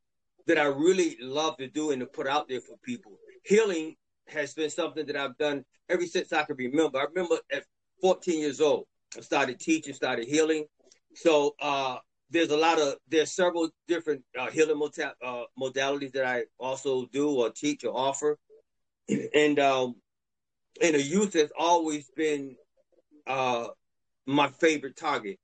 that 0.46 0.58
I 0.58 0.64
really 0.64 1.16
love 1.20 1.56
to 1.58 1.68
do 1.68 1.90
and 1.90 2.00
to 2.00 2.06
put 2.06 2.26
out 2.26 2.48
there 2.48 2.60
for 2.60 2.76
people. 2.82 3.12
Healing 3.44 3.96
has 4.28 4.54
been 4.54 4.70
something 4.70 5.06
that 5.06 5.16
I've 5.16 5.36
done 5.38 5.64
ever 5.88 6.06
since 6.06 6.32
I 6.32 6.44
can 6.44 6.56
remember. 6.56 6.98
I 6.98 7.04
remember 7.04 7.36
at 7.52 7.64
14 8.00 8.40
years 8.40 8.60
old, 8.60 8.86
I 9.16 9.20
started 9.20 9.60
teaching, 9.60 9.94
started 9.94 10.26
healing. 10.26 10.64
So 11.14 11.54
there's 12.30 12.50
a 12.50 12.56
lot 12.56 12.80
of 12.80 12.94
there's 13.08 13.32
several 13.32 13.68
different 13.86 14.22
healing 14.52 14.76
moda- 14.76 15.14
modalities 15.60 16.12
that 16.12 16.24
I 16.24 16.44
also 16.58 17.06
do 17.12 17.30
or 17.30 17.50
teach 17.50 17.84
or 17.84 17.94
offer, 17.94 18.38
and 19.08 19.58
um, 19.58 19.96
and 20.80 20.94
the 20.94 21.02
youth 21.02 21.34
has 21.34 21.52
always 21.58 22.10
been 22.16 22.56
uh, 23.26 23.68
my 24.26 24.48
favorite 24.48 24.96
target, 24.96 25.38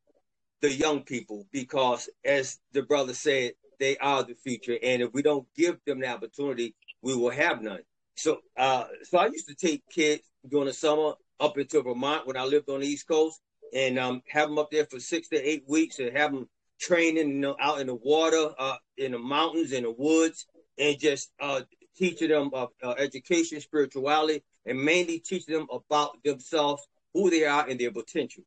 the 0.61 0.73
young 0.73 1.03
people, 1.03 1.47
because 1.53 2.09
as 2.25 2.59
the 2.73 2.83
brother 2.83 3.15
said, 3.15 3.53
they 3.79 3.97
are 3.99 4.23
the 4.25 4.35
future, 4.35 4.79
and 4.83 5.03
if 5.03 5.13
we 5.13 5.23
don't 5.23 5.47
give 5.57 5.79
them 5.87 6.01
the 6.01 6.09
opportunity, 6.09 6.75
we 7.03 7.15
will 7.15 7.31
have 7.31 7.63
none. 7.63 7.81
So, 8.17 8.39
uh, 8.57 8.85
so 9.05 9.19
I 9.19 9.27
used 9.27 9.49
to 9.49 9.55
take 9.55 9.83
kids 9.89 10.23
during 10.49 10.67
the 10.67 10.73
summer 10.73 11.13
up 11.39 11.57
into 11.57 11.83
Vermont 11.83 12.27
when 12.27 12.37
I 12.37 12.45
lived 12.45 12.69
on 12.69 12.81
the 12.81 12.87
East 12.87 13.07
Coast, 13.07 13.41
and 13.73 13.99
um, 13.99 14.23
have 14.29 14.49
them 14.49 14.59
up 14.59 14.71
there 14.71 14.87
for 14.87 14.99
six 14.99 15.29
to 15.29 15.37
eight 15.37 15.63
weeks, 15.69 15.99
and 16.01 16.17
have 16.17 16.33
them 16.33 16.49
training, 16.81 17.29
you 17.29 17.35
know, 17.35 17.57
out 17.61 17.81
in 17.81 17.87
the 17.87 17.95
water, 17.95 18.51
uh, 18.59 18.77
in 18.97 19.13
the 19.13 19.19
mountains, 19.19 19.73
in 19.73 19.85
the 19.85 19.91
woods, 19.93 20.47
and 20.79 20.99
just 20.99 21.31
uh, 21.41 21.61
teaching 21.99 22.29
them 22.29 22.51
uh, 22.55 22.67
uh, 22.83 22.95
education, 22.99 23.61
spirituality, 23.61 24.43
and 24.67 24.83
mainly 24.83 25.19
teaching 25.19 25.55
them 25.55 25.67
about 25.71 26.23
themselves, 26.23 26.87
who 27.13 27.31
they 27.31 27.45
are, 27.45 27.67
and 27.69 27.79
their 27.81 27.91
potential. 27.91 28.45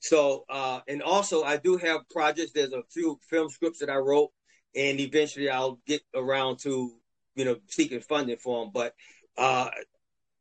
So, 0.00 0.44
uh, 0.48 0.80
and 0.88 1.02
also 1.02 1.42
I 1.42 1.58
do 1.58 1.76
have 1.76 2.08
projects. 2.08 2.52
There's 2.52 2.72
a 2.72 2.82
few 2.90 3.18
film 3.28 3.50
scripts 3.50 3.80
that 3.80 3.90
I 3.90 3.96
wrote, 3.96 4.30
and 4.74 4.98
eventually 4.98 5.50
I'll 5.50 5.78
get 5.86 6.02
around 6.14 6.58
to, 6.60 6.92
you 7.34 7.44
know, 7.44 7.56
seeking 7.66 8.00
funding 8.00 8.38
for 8.38 8.64
them. 8.64 8.70
But, 8.72 8.94
uh, 9.36 9.68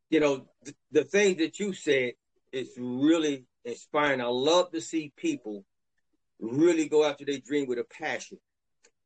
you 0.10 0.22
know, 0.22 0.48
th- 0.64 0.78
the 0.92 1.04
thing 1.04 1.38
that 1.38 1.60
you 1.60 1.74
said 1.74 2.14
is 2.52 2.70
really 2.78 3.46
inspiring. 3.66 4.22
I 4.22 4.28
love 4.28 4.72
to 4.72 4.82
see 4.82 5.12
people 5.18 5.66
really 6.40 6.88
go 6.88 7.04
after 7.04 7.26
their 7.26 7.40
dream 7.40 7.68
with 7.68 7.80
a 7.80 7.86
passion. 7.86 8.40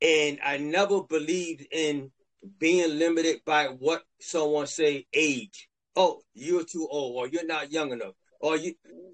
And 0.02 0.40
I 0.44 0.58
never 0.58 1.02
believed 1.04 1.66
in 1.72 2.12
being 2.60 2.98
limited 2.98 3.42
by 3.46 3.68
what 3.68 4.04
someone 4.20 4.68
say 4.68 5.06
age. 5.14 5.70
Oh, 5.96 6.22
you're 6.34 6.66
too 6.66 6.88
old, 6.90 7.16
or 7.18 7.28
you're 7.28 7.46
not 7.46 7.72
young 7.72 7.92
enough, 7.92 8.14
or 8.40 8.58
you. 8.58 8.74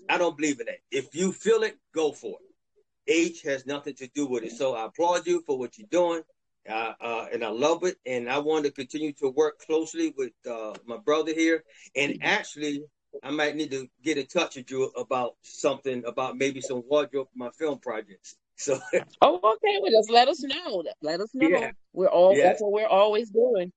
I 0.09 0.17
don't 0.17 0.37
believe 0.37 0.59
in 0.59 0.67
that. 0.67 0.79
If 0.91 1.13
you 1.13 1.31
feel 1.31 1.63
it, 1.63 1.77
go 1.93 2.11
for 2.11 2.37
it. 2.39 3.11
Age 3.11 3.41
has 3.43 3.65
nothing 3.65 3.95
to 3.95 4.07
do 4.15 4.25
with 4.27 4.43
it. 4.43 4.53
So 4.53 4.75
I 4.75 4.85
applaud 4.85 5.27
you 5.27 5.43
for 5.45 5.57
what 5.57 5.77
you're 5.77 5.87
doing, 5.91 6.21
uh, 6.67 6.93
uh, 7.01 7.27
and 7.31 7.43
I 7.43 7.49
love 7.49 7.83
it. 7.83 7.97
And 8.05 8.29
I 8.29 8.39
want 8.39 8.65
to 8.65 8.71
continue 8.71 9.13
to 9.13 9.29
work 9.29 9.59
closely 9.59 10.13
with 10.17 10.33
uh, 10.49 10.73
my 10.85 10.97
brother 10.97 11.33
here. 11.33 11.63
And 11.95 12.19
actually, 12.21 12.83
I 13.23 13.31
might 13.31 13.55
need 13.55 13.71
to 13.71 13.87
get 14.03 14.17
in 14.17 14.27
touch 14.27 14.55
with 14.55 14.71
you 14.71 14.85
about 14.95 15.35
something 15.41 16.03
about 16.05 16.37
maybe 16.37 16.61
some 16.61 16.83
wardrobe 16.87 17.27
for 17.31 17.37
my 17.37 17.49
film 17.51 17.79
projects. 17.79 18.35
So 18.59 18.77
Oh, 19.21 19.35
okay. 19.37 19.79
Well, 19.81 19.91
just 19.91 20.11
let 20.11 20.27
us 20.27 20.43
know. 20.43 20.83
Let 21.01 21.21
us 21.21 21.29
know. 21.33 21.47
Yeah. 21.47 21.71
We're 21.93 22.07
all 22.07 22.35
Yeah. 22.37 22.43
that's 22.43 22.61
what 22.61 22.73
we're 22.73 22.87
always 22.87 23.29
doing. 23.29 23.71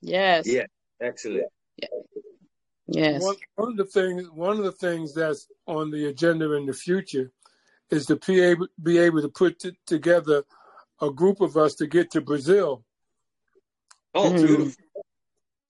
Yes. 0.00 0.46
yeah, 0.46 0.64
excellent. 1.00 1.46
Yes. 2.86 3.22
One, 3.22 3.36
one 3.54 3.70
of 3.72 3.76
the 3.76 3.84
things, 3.86 4.28
one 4.30 4.58
of 4.58 4.64
the 4.64 4.72
things 4.72 5.14
that's 5.14 5.46
on 5.66 5.90
the 5.90 6.06
agenda 6.06 6.52
in 6.52 6.66
the 6.66 6.74
future 6.74 7.30
is 7.90 8.06
to 8.06 8.16
be 8.16 8.40
able, 8.40 8.66
be 8.82 8.98
able 8.98 9.22
to 9.22 9.28
put 9.28 9.58
t- 9.58 9.76
together 9.86 10.42
a 11.00 11.10
group 11.10 11.40
of 11.40 11.56
us 11.56 11.74
to 11.76 11.86
get 11.86 12.10
to 12.12 12.20
Brazil. 12.20 12.84
Oh, 14.14 14.30
to, 14.36 14.72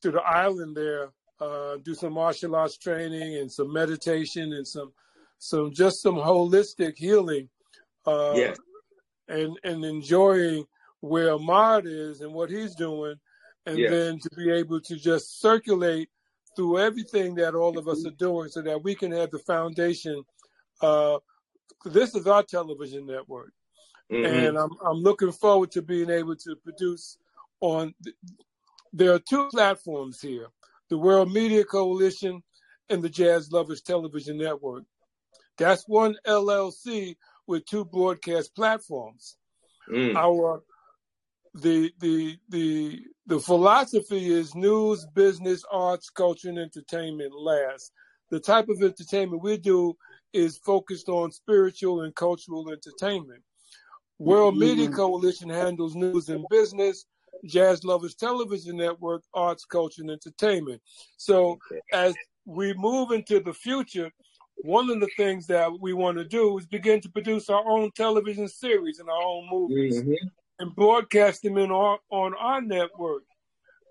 to 0.02 0.10
the 0.10 0.20
island 0.20 0.76
there, 0.76 1.10
uh, 1.40 1.76
do 1.82 1.94
some 1.94 2.12
martial 2.14 2.54
arts 2.56 2.76
training 2.76 3.36
and 3.36 3.50
some 3.50 3.72
meditation 3.72 4.52
and 4.52 4.66
some 4.66 4.92
some 5.38 5.72
just 5.72 6.02
some 6.02 6.16
holistic 6.16 6.94
healing. 6.96 7.48
Uh, 8.06 8.34
Yeah. 8.36 8.54
and 9.28 9.58
and 9.64 9.84
enjoying 9.84 10.66
where 11.00 11.32
Ahmad 11.32 11.86
is 11.86 12.20
and 12.20 12.32
what 12.32 12.50
he's 12.50 12.74
doing, 12.74 13.18
and 13.66 13.78
Yeah. 13.78 13.90
then 13.90 14.18
to 14.18 14.30
be 14.36 14.50
able 14.50 14.80
to 14.82 14.96
just 14.96 15.40
circulate 15.40 16.10
through 16.56 16.78
everything 16.78 17.34
that 17.36 17.54
all 17.54 17.78
of 17.78 17.88
us 17.88 18.06
are 18.06 18.10
doing, 18.10 18.48
so 18.48 18.62
that 18.62 18.82
we 18.82 18.94
can 18.94 19.10
have 19.12 19.30
the 19.30 19.38
foundation. 19.40 20.22
Uh, 20.80 21.18
this 21.84 22.14
is 22.14 22.26
our 22.26 22.42
television 22.42 23.06
network, 23.06 23.52
Mhm. 24.10 24.48
and 24.48 24.58
I'm 24.58 24.70
I'm 24.82 24.98
looking 24.98 25.32
forward 25.32 25.70
to 25.72 25.82
being 25.82 26.10
able 26.10 26.36
to 26.36 26.56
produce 26.56 27.18
on. 27.60 27.94
There 28.92 29.12
are 29.14 29.18
two 29.18 29.48
platforms 29.48 30.20
here: 30.20 30.48
the 30.90 30.98
World 30.98 31.32
Media 31.32 31.64
Coalition 31.64 32.42
and 32.90 33.02
the 33.02 33.08
Jazz 33.08 33.50
Lovers 33.50 33.80
Television 33.82 34.36
Network. 34.36 34.84
That's 35.56 35.88
one 35.88 36.16
LLC 36.26 37.16
with 37.46 37.66
two 37.66 37.84
broadcast 37.84 38.54
platforms. 38.54 39.36
Mm. 39.90 40.16
Our 40.16 40.62
the 41.54 41.92
the 42.00 42.36
the 42.48 43.00
the 43.26 43.40
philosophy 43.40 44.32
is 44.32 44.54
news, 44.54 45.06
business, 45.14 45.64
arts, 45.70 46.10
culture, 46.10 46.48
and 46.48 46.58
entertainment 46.58 47.32
last. 47.34 47.92
The 48.30 48.40
type 48.40 48.68
of 48.68 48.82
entertainment 48.82 49.42
we 49.42 49.56
do 49.56 49.96
is 50.32 50.58
focused 50.58 51.08
on 51.08 51.30
spiritual 51.30 52.02
and 52.02 52.14
cultural 52.14 52.70
entertainment. 52.70 53.42
World 54.18 54.56
Media 54.56 54.88
Coalition 54.88 55.48
handles 55.48 55.94
news 55.94 56.28
and 56.28 56.44
business. 56.50 57.06
Jazz 57.44 57.84
Lovers 57.84 58.14
Television 58.14 58.76
Network, 58.76 59.22
arts, 59.34 59.64
culture, 59.64 60.02
and 60.02 60.10
entertainment. 60.10 60.80
So 61.16 61.58
as 61.92 62.14
we 62.46 62.74
move 62.74 63.10
into 63.10 63.40
the 63.40 63.52
future, 63.52 64.10
one 64.64 64.88
of 64.88 64.98
the 64.98 65.10
things 65.18 65.46
that 65.46 65.70
we 65.78 65.92
want 65.92 66.16
to 66.16 66.24
do 66.24 66.56
is 66.56 66.66
begin 66.66 66.98
to 66.98 67.08
produce 67.10 67.50
our 67.50 67.62
own 67.68 67.90
television 67.94 68.48
series 68.48 68.98
and 68.98 69.10
our 69.10 69.22
own 69.22 69.46
movies 69.50 70.02
Mhm. 70.02 70.16
and 70.58 70.74
broadcast 70.74 71.42
them 71.42 71.58
in 71.58 71.70
our, 71.70 71.98
on 72.08 72.34
our 72.34 72.62
network 72.62 73.24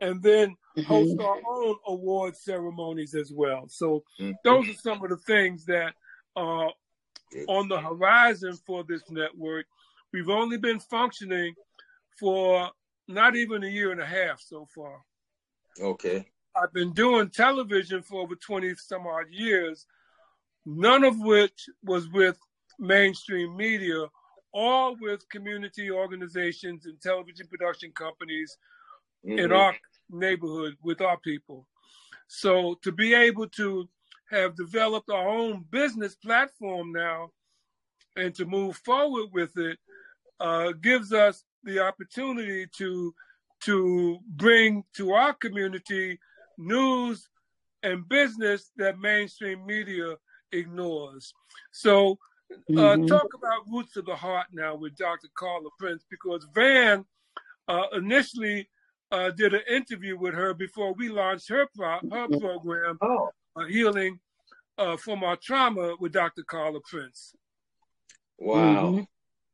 and 0.02 0.22
then 0.24 0.56
host 0.88 1.20
our 1.20 1.40
own 1.48 1.78
award 1.86 2.36
ceremonies 2.36 3.14
as 3.14 3.32
well. 3.32 3.68
So 3.70 4.04
Mhm. 4.20 4.36
those 4.44 4.68
are 4.70 4.74
some 4.74 5.04
of 5.04 5.12
the 5.12 5.18
things 5.18 5.64
that 5.66 5.94
are 6.36 6.74
on 7.48 7.68
the 7.68 7.80
horizon 7.80 8.58
for 8.66 8.84
this 8.84 9.08
network. 9.12 9.68
We've 10.12 10.30
only 10.30 10.58
been 10.58 10.80
functioning 10.80 11.54
for 12.20 12.72
not 13.08 13.36
even 13.36 13.64
a 13.64 13.68
year 13.68 13.92
and 13.92 14.02
a 14.02 14.06
half 14.06 14.42
so 14.42 14.66
far. 14.74 15.04
Okay. 15.80 16.32
I've 16.56 16.74
been 16.74 16.94
doing 16.94 17.30
television 17.30 18.02
for 18.02 18.22
over 18.22 18.36
20 18.36 18.74
some 18.76 19.06
odd 19.06 19.30
years, 19.32 19.86
none 20.66 21.04
of 21.04 21.20
which 21.20 21.70
was 21.84 22.08
with 22.10 22.38
mainstream 22.80 23.56
media, 23.56 24.06
all 24.54 24.96
with 25.00 25.28
community 25.30 25.90
organizations 25.92 26.86
and 26.86 27.00
television 27.02 27.48
production 27.48 27.92
companies 27.92 28.58
in 29.24 29.50
Mhm. 29.50 29.56
our 29.56 29.76
neighborhood 30.10 30.78
with 30.82 31.02
our 31.02 31.18
people. 31.20 31.68
So 32.28 32.76
to 32.84 32.92
be 32.92 33.14
able 33.14 33.48
to 33.50 33.90
have 34.30 34.56
developed 34.56 35.10
our 35.10 35.28
own 35.28 35.64
business 35.70 36.16
platform 36.16 36.92
now 36.92 37.32
and 38.16 38.34
to 38.36 38.46
move 38.46 38.78
forward 38.78 39.32
with 39.32 39.58
it 39.58 39.80
uh, 40.40 40.72
gives 40.74 41.14
us 41.14 41.44
the 41.64 41.80
opportunity 41.80 42.68
to 42.68 43.14
to 43.62 44.20
bring 44.28 44.84
to 44.94 45.14
our 45.14 45.34
community 45.34 46.20
news 46.58 47.30
and 47.82 48.08
business 48.10 48.72
that 48.76 49.00
mainstream 49.00 49.66
media 49.66 50.18
ignores. 50.54 51.34
So 51.72 52.18
uh, 52.52 52.56
Mhm. 52.96 53.08
talk 53.08 53.34
about 53.34 53.68
Roots 53.68 53.96
of 53.98 54.06
the 54.06 54.16
Heart 54.16 54.48
now 54.52 54.76
with 54.76 54.96
Dr. 54.96 55.28
Carla 55.36 55.70
Prince 55.80 56.06
because 56.10 56.46
Van 56.54 57.06
uh, 57.68 57.88
initially 57.94 58.70
uh, 59.12 59.32
did 59.32 59.54
an 59.54 59.62
interview 59.70 60.18
with 60.18 60.34
her 60.34 60.54
before 60.54 60.94
we 60.94 61.08
launched 61.10 61.48
her 61.50 61.68
pro- 61.76 62.00
her 62.12 62.28
program, 62.40 62.98
Oh. 63.02 63.30
uh, 63.56 63.66
Healing 63.66 64.20
uh, 64.78 64.98
from 64.98 65.24
Our 65.24 65.36
Trauma 65.38 65.96
with 66.00 66.12
Dr. 66.14 66.44
Carla 66.44 66.80
Prince. 66.82 67.36
Wow. 68.38 68.92
Mhm. 68.92 69.08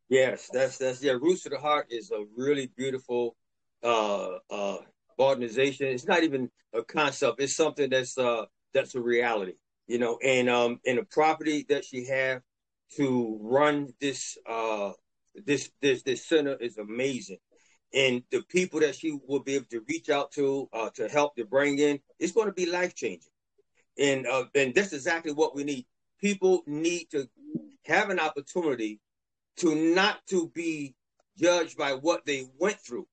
Yes, 0.10 0.50
that's 0.52 0.78
that's 0.78 1.04
yeah. 1.04 1.14
Roots 1.14 1.46
of 1.46 1.52
the 1.52 1.60
Heart 1.60 1.88
is 1.92 2.12
a 2.12 2.26
really 2.36 2.68
beautiful 2.76 3.36
uh 3.84 4.38
uh 4.50 4.78
organization. 5.20 5.88
It's 5.88 6.08
not 6.08 6.24
even 6.24 6.50
a 6.74 6.84
concept. 6.84 7.40
It's 7.42 7.56
something 7.56 7.90
that's 7.90 8.18
uh 8.18 8.46
that's 8.74 8.96
a 8.96 9.02
reality, 9.02 9.54
you 9.90 10.00
know. 10.00 10.18
And 10.24 10.50
um 10.50 10.80
and 10.86 11.00
the 11.00 11.04
property 11.04 11.66
that 11.70 11.84
she 11.84 12.06
have 12.08 12.42
to 12.98 13.38
run 13.42 13.94
this 14.00 14.38
uh 14.48 14.94
this 15.36 15.72
this 15.82 16.04
this 16.04 16.26
center 16.26 16.56
is 16.56 16.78
amazing. 16.78 17.40
And 17.94 18.24
the 18.32 18.44
people 18.44 18.80
that 18.82 18.96
she 18.96 19.20
will 19.28 19.42
be 19.42 19.56
able 19.56 19.66
to 19.72 19.84
reach 19.90 20.10
out 20.10 20.32
to 20.34 20.70
uh 20.74 20.92
to 20.96 21.10
help 21.10 21.36
to 21.36 21.46
bring 21.46 21.80
in, 21.80 22.00
it's 22.20 22.34
going 22.34 22.48
to 22.48 22.54
be 22.54 22.68
life 22.68 22.96
changing. 22.96 23.34
And 23.98 24.28
uh 24.28 24.46
and 24.56 24.74
that's 24.74 24.94
exactly 24.94 25.34
what 25.34 25.56
we 25.56 25.66
need. 25.66 25.86
People 26.22 26.64
need 26.68 27.10
to 27.12 27.28
have 27.86 28.10
an 28.10 28.20
opportunity 28.20 29.02
to 29.58 29.76
not 29.76 30.26
to 30.28 30.50
be 30.56 30.96
judged 31.38 31.78
by 31.78 31.94
what 31.94 32.26
they 32.26 32.46
went 32.60 32.80
through 32.80 33.08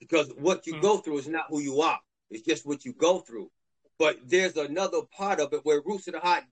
because 0.00 0.30
what 0.38 0.66
you 0.66 0.74
Mm. 0.74 0.82
go 0.82 0.98
through 0.98 1.18
is 1.18 1.28
not 1.28 1.46
who 1.48 1.60
you 1.60 1.80
are 1.80 2.00
it's 2.30 2.44
just 2.46 2.66
what 2.66 2.84
you 2.84 2.92
go 2.92 3.20
through 3.20 3.50
but 3.98 4.18
there's 4.26 4.56
another 4.56 5.00
part 5.16 5.40
of 5.40 5.52
it 5.52 5.60
where 5.64 5.82
roots 5.84 6.08
of 6.08 6.14
the 6.14 6.20
heart 6.20 6.44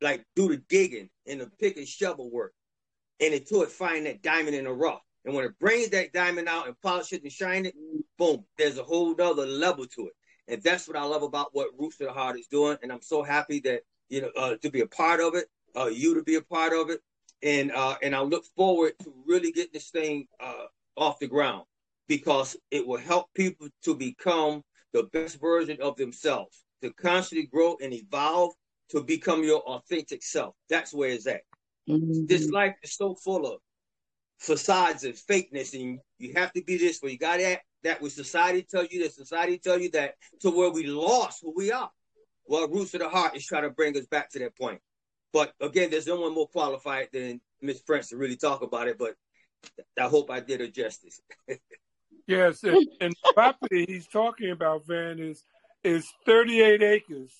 like 0.00 0.24
do 0.34 0.48
the 0.48 0.56
digging 0.68 1.10
and 1.26 1.40
the 1.40 1.50
pick 1.60 1.76
and 1.76 1.86
shovel 1.86 2.30
work. 2.30 2.52
And 3.20 3.34
until 3.34 3.62
it 3.62 3.70
find 3.70 4.06
that 4.06 4.22
diamond 4.22 4.56
in 4.56 4.64
the 4.64 4.72
rough. 4.72 5.02
And 5.26 5.34
when 5.34 5.44
it 5.44 5.58
brings 5.58 5.90
that 5.90 6.14
diamond 6.14 6.48
out 6.48 6.66
and 6.66 6.80
polish 6.80 7.12
it 7.12 7.22
and 7.22 7.30
shine 7.30 7.66
it 7.66 7.74
boom 8.16 8.44
there's 8.56 8.78
a 8.78 8.82
whole 8.82 9.14
nother 9.14 9.46
level 9.46 9.86
to 9.86 10.06
it. 10.06 10.14
And 10.48 10.62
that's 10.62 10.88
what 10.88 10.96
i 10.96 11.04
love 11.04 11.22
about 11.22 11.50
what 11.52 11.68
roots 11.78 12.00
of 12.00 12.06
the 12.06 12.12
heart 12.12 12.38
is 12.38 12.46
doing. 12.46 12.78
And 12.82 12.90
i'm 12.90 13.02
so 13.02 13.22
happy 13.22 13.60
that 13.60 13.82
you 14.08 14.22
know 14.22 14.30
uh, 14.36 14.56
to 14.62 14.70
be 14.70 14.80
a 14.80 14.86
part 14.86 15.20
of 15.20 15.34
it 15.34 15.46
uh, 15.76 15.86
you 15.86 16.14
to 16.14 16.22
be 16.22 16.36
a 16.36 16.42
part 16.42 16.72
of 16.72 16.90
it. 16.90 17.00
And 17.42 17.72
uh, 17.72 17.96
and 18.02 18.14
I 18.14 18.20
look 18.20 18.44
forward 18.56 18.92
to 19.02 19.12
really 19.26 19.52
getting 19.52 19.72
this 19.72 19.90
thing 19.90 20.26
uh, 20.40 20.66
off 20.96 21.18
the 21.18 21.26
ground 21.26 21.64
because 22.06 22.56
it 22.70 22.86
will 22.86 22.98
help 22.98 23.32
people 23.34 23.68
to 23.84 23.94
become 23.94 24.62
the 24.92 25.04
best 25.04 25.40
version 25.40 25.80
of 25.80 25.96
themselves, 25.96 26.64
to 26.82 26.92
constantly 26.92 27.46
grow 27.46 27.76
and 27.82 27.92
evolve 27.92 28.54
to 28.90 29.02
become 29.02 29.44
your 29.44 29.60
authentic 29.60 30.22
self. 30.22 30.54
That's 30.68 30.92
where 30.92 31.10
it's 31.10 31.26
at. 31.26 31.42
This 31.86 32.46
Mhm. 32.46 32.52
life 32.52 32.76
is 32.82 32.94
so 32.94 33.14
full 33.14 33.46
of 33.46 33.60
facades 34.38 35.04
and 35.04 35.14
fakeness, 35.14 35.74
and 35.74 36.00
you 36.18 36.32
have 36.34 36.52
to 36.54 36.62
be 36.62 36.76
this 36.76 37.00
way. 37.02 37.12
You 37.12 37.18
got 37.18 37.38
that 37.38 37.62
that 37.82 38.00
with 38.02 38.12
society 38.12 38.62
tell 38.62 38.84
you 38.84 39.02
that 39.02 39.14
society 39.14 39.58
tell 39.58 39.80
you 39.80 39.90
that 39.90 40.14
to 40.40 40.50
where 40.50 40.70
we 40.70 40.86
lost 40.86 41.40
who 41.40 41.52
we 41.56 41.72
are. 41.72 41.90
Well, 42.44 42.68
roots 42.68 42.92
of 42.94 43.00
the 43.00 43.08
heart 43.08 43.36
is 43.36 43.46
trying 43.46 43.62
to 43.62 43.70
bring 43.70 43.96
us 43.96 44.06
back 44.06 44.30
to 44.30 44.38
that 44.40 44.56
point. 44.56 44.82
But 45.32 45.54
again, 45.60 45.90
there's 45.90 46.06
no 46.06 46.20
one 46.20 46.34
more 46.34 46.48
qualified 46.48 47.08
than 47.12 47.40
Miss 47.62 47.80
Prince 47.80 48.08
to 48.08 48.16
really 48.16 48.36
talk 48.36 48.62
about 48.62 48.88
it. 48.88 48.98
But 48.98 49.14
I 49.98 50.08
hope 50.08 50.30
I 50.30 50.40
did 50.40 50.60
her 50.60 50.66
justice. 50.66 51.20
Yes, 52.30 52.62
and, 52.62 52.78
and 53.00 53.12
the 53.12 53.34
property 53.34 53.84
he's 53.88 54.06
talking 54.06 54.52
about, 54.52 54.86
Van, 54.86 55.18
is 55.18 55.42
is 55.82 56.08
38 56.26 56.80
acres. 56.80 57.32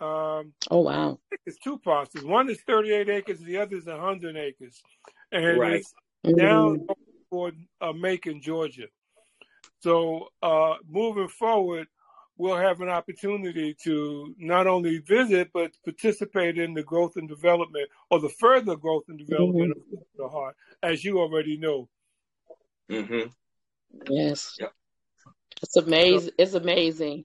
Um, 0.00 0.52
Oh 0.68 0.80
wow. 0.80 1.20
it's 1.46 1.58
two 1.58 1.78
parcels. 1.78 2.24
One 2.24 2.50
is 2.50 2.60
38 2.62 3.08
acres, 3.08 3.38
the 3.40 3.58
other 3.58 3.76
is 3.76 3.86
100 3.86 4.36
acres, 4.36 4.82
and 5.30 5.58
Right. 5.58 5.74
it's 5.74 5.94
down 6.36 6.80
Mhm. 6.80 6.94
toward 7.30 7.56
uh, 7.80 7.92
Macon, 7.92 8.42
Georgia. 8.42 8.88
So 9.78 10.30
uh, 10.42 10.74
moving 10.88 11.28
forward, 11.28 11.86
we'll 12.36 12.56
have 12.56 12.80
an 12.80 12.88
opportunity 12.88 13.74
to 13.84 14.34
not 14.38 14.66
only 14.66 14.98
visit 14.98 15.50
but 15.52 15.70
participate 15.84 16.58
in 16.58 16.74
the 16.74 16.82
growth 16.82 17.16
and 17.16 17.28
development, 17.28 17.88
or 18.10 18.18
the 18.18 18.28
further 18.28 18.74
growth 18.74 19.04
and 19.08 19.18
development 19.20 19.70
of 19.76 19.98
the 20.16 20.28
heart, 20.28 20.56
as 20.82 21.04
you 21.04 21.20
already 21.20 21.56
know. 21.56 21.88
hmm 22.88 23.28
Yes. 24.08 24.56
It's 25.62 25.76
amazing. 25.76 26.32
It's 26.38 26.54
amazing. 26.54 27.24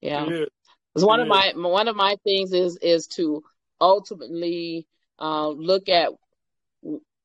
Yeah. 0.00 0.28
Is. 0.28 0.48
It's 0.94 1.04
one 1.04 1.20
of 1.20 1.28
my 1.28 1.52
one 1.54 1.88
of 1.88 1.96
my 1.96 2.16
things 2.24 2.52
is 2.52 2.76
is 2.82 3.06
to 3.08 3.42
ultimately 3.80 4.86
uh, 5.18 5.48
look 5.48 5.88
at 5.88 6.10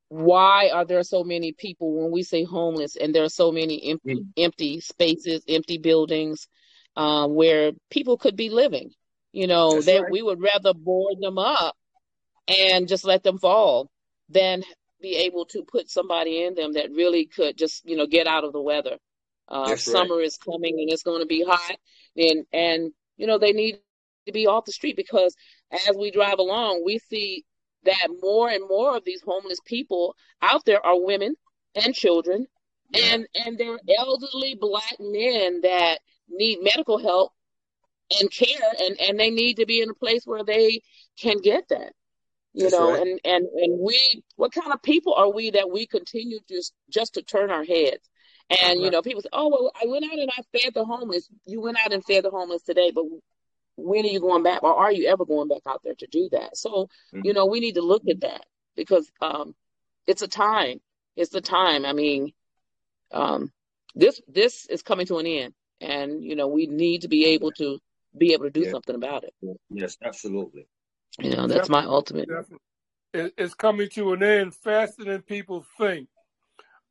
why 0.10 0.70
are 0.70 0.86
there 0.86 1.02
so 1.04 1.24
many 1.24 1.52
people 1.52 2.02
when 2.02 2.12
we 2.12 2.22
say 2.22 2.44
homeless 2.44 2.96
and 2.96 3.14
there 3.14 3.24
are 3.24 3.30
so 3.30 3.52
many 3.52 3.92
empty 3.92 4.26
empty 4.38 4.80
spaces, 4.82 5.44
empty 5.48 5.80
buildings 5.80 6.48
uh, 6.96 7.28
where 7.28 7.72
people 7.90 8.18
could 8.18 8.36
be 8.36 8.50
living. 8.50 8.92
You 9.32 9.48
know, 9.48 9.74
That's 9.74 9.88
that 9.88 10.02
right. 10.04 10.12
we 10.12 10.22
would 10.22 10.42
rather 10.42 10.74
board 10.74 11.16
them 11.20 11.38
up 11.38 11.76
and 12.48 12.88
just 12.88 13.04
let 13.04 13.24
them 13.24 13.40
fall 13.40 13.90
than 14.30 14.64
be 15.06 15.18
able 15.18 15.46
to 15.46 15.64
put 15.64 15.88
somebody 15.88 16.44
in 16.44 16.56
them 16.56 16.74
that 16.74 16.90
really 16.92 17.26
could 17.28 17.56
just 17.56 17.86
you 17.86 17.96
know 17.96 18.08
get 18.08 18.26
out 18.26 18.44
of 18.44 18.54
the 18.54 18.62
weather. 18.62 18.98
Uh, 19.48 19.66
right. 19.70 19.80
summer 19.80 20.20
is 20.20 20.38
coming 20.38 20.80
and 20.80 20.90
it's 20.92 21.04
going 21.04 21.22
to 21.22 21.28
be 21.28 21.44
hot, 21.44 21.78
and 22.18 22.46
and 22.52 22.92
you 23.16 23.28
know 23.28 23.38
they 23.38 23.54
need 23.54 23.78
to 24.26 24.34
be 24.34 24.48
off 24.48 24.66
the 24.66 24.72
street 24.72 24.96
because 24.96 25.36
as 25.88 25.96
we 25.96 26.10
drive 26.10 26.40
along, 26.40 26.82
we 26.84 26.98
see 26.98 27.46
that 27.84 28.08
more 28.20 28.50
and 28.50 28.68
more 28.68 28.98
of 28.98 29.04
these 29.06 29.22
homeless 29.24 29.60
people 29.64 30.16
out 30.42 30.66
there 30.66 30.84
are 30.84 31.00
women 31.00 31.36
and 31.76 31.94
children, 31.94 32.48
and 32.96 33.28
and 33.46 33.60
they're 33.60 33.80
elderly 34.00 34.58
black 34.60 34.96
men 35.00 35.62
that 35.62 36.00
need 36.28 36.64
medical 36.64 36.98
help 36.98 37.32
and 38.20 38.32
care, 38.32 38.72
and 38.82 39.00
and 39.00 39.20
they 39.20 39.30
need 39.30 39.58
to 39.58 39.68
be 39.68 39.82
in 39.84 39.92
a 39.92 40.02
place 40.06 40.24
where 40.26 40.44
they 40.44 40.82
can 41.20 41.38
get 41.42 41.68
that 41.70 41.94
you 42.56 42.64
That's 42.64 42.74
know 42.74 42.90
right. 42.94 43.02
and 43.02 43.20
and 43.26 43.46
and 43.46 43.80
we 43.80 44.24
what 44.38 44.54
kind 44.54 44.72
of 44.74 44.82
people 44.82 45.14
are 45.14 45.32
we 45.32 45.52
that 45.52 45.70
we 45.72 45.86
continue 45.86 46.40
just 46.50 46.74
just 46.90 47.14
to 47.16 47.22
turn 47.22 47.52
our 47.52 47.64
heads 47.66 48.10
and 48.64 48.80
you 48.80 48.86
Right. 48.86 48.94
know 48.94 49.02
people 49.02 49.22
say 49.22 49.30
oh 49.34 49.50
well 49.50 49.72
i 49.82 49.86
went 49.88 50.06
out 50.06 50.18
and 50.18 50.32
i 50.38 50.42
fed 50.58 50.74
the 50.74 50.86
homeless 50.86 51.30
you 51.46 51.62
went 51.62 51.78
out 51.84 51.92
and 51.94 52.04
fed 52.06 52.24
the 52.24 52.32
homeless 52.32 52.64
today 52.64 52.92
but 52.96 53.04
when 53.78 54.06
are 54.06 54.10
you 54.10 54.22
going 54.22 54.44
back 54.44 54.64
or 54.64 54.74
are 54.74 54.92
you 54.92 55.08
ever 55.08 55.26
going 55.26 55.50
back 55.50 55.62
out 55.68 55.82
there 55.84 55.96
to 55.96 56.08
do 56.08 56.30
that 56.32 56.56
so 56.56 56.88
you 57.26 57.34
know 57.34 57.46
we 57.46 57.60
need 57.60 57.76
to 57.76 57.82
look 57.82 58.04
at 58.10 58.22
that 58.22 58.46
because 58.76 59.12
um 59.22 59.54
it's 60.08 60.22
a 60.22 60.28
time 60.28 60.80
it's 61.18 61.32
the 61.32 61.42
time 61.42 61.86
i 61.86 61.92
mean 61.92 62.32
um 63.12 63.52
this 63.96 64.22
this 64.28 64.66
is 64.68 64.82
coming 64.82 65.06
to 65.06 65.18
an 65.18 65.26
end 65.28 65.54
and 65.82 66.24
you 66.24 66.36
know 66.36 66.48
we 66.48 66.68
need 66.68 67.02
to 67.02 67.10
be 67.10 67.26
able 67.26 67.52
to 67.52 67.80
be 68.18 68.32
able 68.32 68.46
to 68.46 68.52
do 68.52 68.64
Yeah. 68.64 68.72
something 68.72 68.96
about 68.96 69.26
it 69.26 69.34
Yes, 69.70 69.98
absolutely. 70.02 70.68
You 71.20 71.36
know 71.36 71.48
that's 71.48 71.70
my 71.70 71.86
ultimate 71.86 72.28
Definitely. 72.28 72.58
It, 73.14 73.34
it's 73.38 73.54
coming 73.54 73.90
to 73.90 74.14
an 74.14 74.24
end 74.24 74.54
faster 74.56 75.06
than 75.06 75.22
people 75.22 75.66
think. 75.78 76.10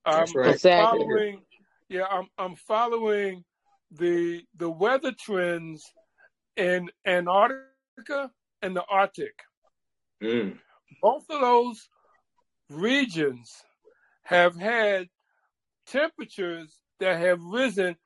I'm, 0.06 0.20
That's 0.20 0.34
right. 0.34 0.46
I'm 0.46 0.54
Exactly. 0.54 1.00
following. 1.00 1.42
Yeah, 1.88 2.06
I'm 2.10 2.28
I'm 2.38 2.56
following 2.56 3.44
the 3.90 4.42
the 4.56 4.70
weather 4.70 5.12
trends 5.12 5.84
in 6.56 6.88
Antarctica 7.06 8.30
and 8.62 8.74
the 8.74 8.84
Arctic. 8.88 9.38
Mm. 10.22 10.58
Both 11.02 11.24
of 11.28 11.40
those 11.40 11.88
regions 12.70 13.52
have 14.22 14.56
had 14.56 15.08
temperatures 15.86 16.78
that 17.00 17.18
have 17.18 17.40
risen 17.42 17.96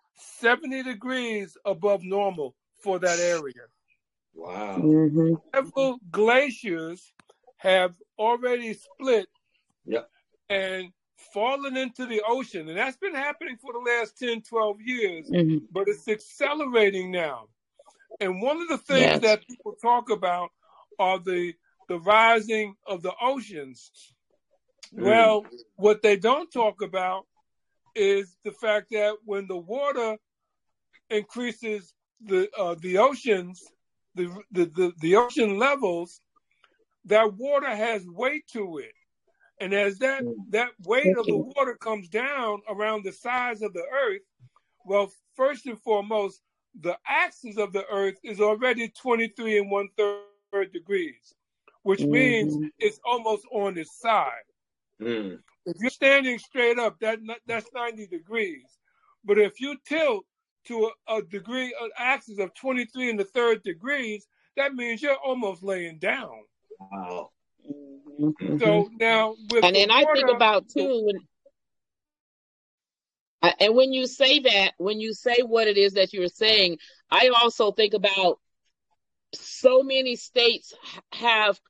70 0.40 0.82
degrees 0.82 1.56
above 1.64 2.02
normal 2.02 2.56
for 2.82 2.98
that 2.98 3.20
area. 3.20 3.66
Wow. 4.38 4.96
hmm 5.16 5.34
several 5.54 5.98
glaciers 6.10 7.12
have 7.58 7.94
already 8.18 8.72
split 8.74 9.28
Yep. 9.86 10.10
and 10.48 10.92
fallen 11.16 11.76
into 11.76 12.06
the 12.06 12.22
ocean. 12.26 12.68
And 12.68 12.78
that's 12.78 12.96
been 12.96 13.14
happening 13.14 13.56
for 13.56 13.72
the 13.72 13.78
last 13.78 14.18
10, 14.18 14.42
12 14.42 14.80
years, 14.80 15.32
hmm 15.32 15.58
but 15.70 15.88
it's 15.88 16.08
accelerating 16.08 17.10
now. 17.12 17.48
And 18.20 18.40
one 18.42 18.60
of 18.60 18.68
the 18.68 18.78
things 18.78 19.20
Yes. 19.20 19.20
that 19.20 19.46
people 19.48 19.74
talk 19.80 20.10
about 20.10 20.50
are 20.98 21.18
the 21.18 21.54
the 21.88 21.98
rising 21.98 22.76
of 22.86 23.02
the 23.02 23.12
oceans. 23.20 23.92
Mm. 24.96 24.96
Well, 24.96 25.46
what 25.76 26.02
they 26.02 26.16
don't 26.16 26.50
talk 26.52 26.82
about 26.82 27.26
is 27.94 28.36
the 28.44 28.52
fact 28.52 28.88
that 28.92 29.16
when 29.24 29.46
the 29.46 29.56
water 29.56 30.18
increases 31.10 31.94
the 32.20 32.48
uh, 32.58 32.74
the 32.80 32.98
oceans, 32.98 33.72
the, 34.18 34.42
the 34.52 34.64
the 34.66 34.92
the 35.00 35.16
ocean 35.16 35.58
levels, 35.58 36.20
that 37.04 37.34
water 37.34 37.74
has 37.74 38.04
weight 38.06 38.46
to 38.52 38.78
it, 38.78 38.92
and 39.60 39.72
as 39.72 39.98
that 39.98 40.22
that 40.50 40.70
weight 40.84 41.16
of 41.16 41.26
the 41.26 41.36
water 41.36 41.76
comes 41.76 42.08
down 42.08 42.60
around 42.68 43.04
the 43.04 43.12
size 43.12 43.62
of 43.62 43.72
the 43.72 43.84
Earth, 44.04 44.22
well, 44.84 45.12
first 45.36 45.66
and 45.66 45.80
foremost, 45.80 46.42
the 46.80 46.96
axis 47.06 47.56
of 47.56 47.72
the 47.72 47.86
Earth 47.86 48.18
is 48.22 48.40
already 48.40 48.88
twenty 48.88 49.28
three 49.28 49.58
and 49.58 49.70
one 49.70 49.88
third 49.96 50.72
degrees, 50.72 51.34
which 51.82 52.02
means 52.04 52.56
Mhm. 52.56 52.70
it's 52.78 53.00
almost 53.04 53.44
on 53.52 53.78
its 53.78 53.98
side. 53.98 54.46
Mm. 55.00 55.42
If 55.66 55.76
you're 55.80 55.90
standing 55.90 56.38
straight 56.38 56.78
up, 56.78 56.98
that 57.00 57.20
that's 57.46 57.70
90 57.72 58.06
degrees. 58.06 58.78
But 59.24 59.38
if 59.38 59.60
you 59.60 59.76
tilt 59.86 60.24
to 60.68 60.90
a, 61.08 61.16
a 61.16 61.22
degree, 61.22 61.74
an 61.80 61.90
axis 61.98 62.38
of 62.38 62.54
23 62.54 63.10
and 63.10 63.18
the 63.20 63.24
third 63.24 63.62
degrees, 63.62 64.26
that 64.56 64.74
means 64.74 65.02
you're 65.02 65.16
almost 65.16 65.62
laying 65.62 65.98
down. 65.98 66.30
Wow. 66.78 67.30
Mhm. 68.20 68.60
So 68.60 68.88
now 68.98 69.34
with 69.50 69.64
and 69.64 69.74
the 69.74 69.80
then 69.80 69.90
I 69.90 70.04
think 70.14 70.28
about 70.28 70.68
too, 70.68 71.02
when, 71.04 71.28
I- 73.42 73.54
and 73.60 73.74
when 73.74 73.92
you 73.92 74.06
say 74.06 74.40
that, 74.40 74.72
when 74.78 75.00
you 75.00 75.12
say 75.14 75.42
what 75.42 75.68
it 75.68 75.76
is 75.76 75.92
that 75.94 76.12
you're 76.12 76.28
saying, 76.28 76.78
I 77.10 77.28
also 77.28 77.72
think 77.72 77.94
about 77.94 78.40
so 79.34 79.82
many 79.82 80.16
states 80.16 80.74
have 81.12 81.60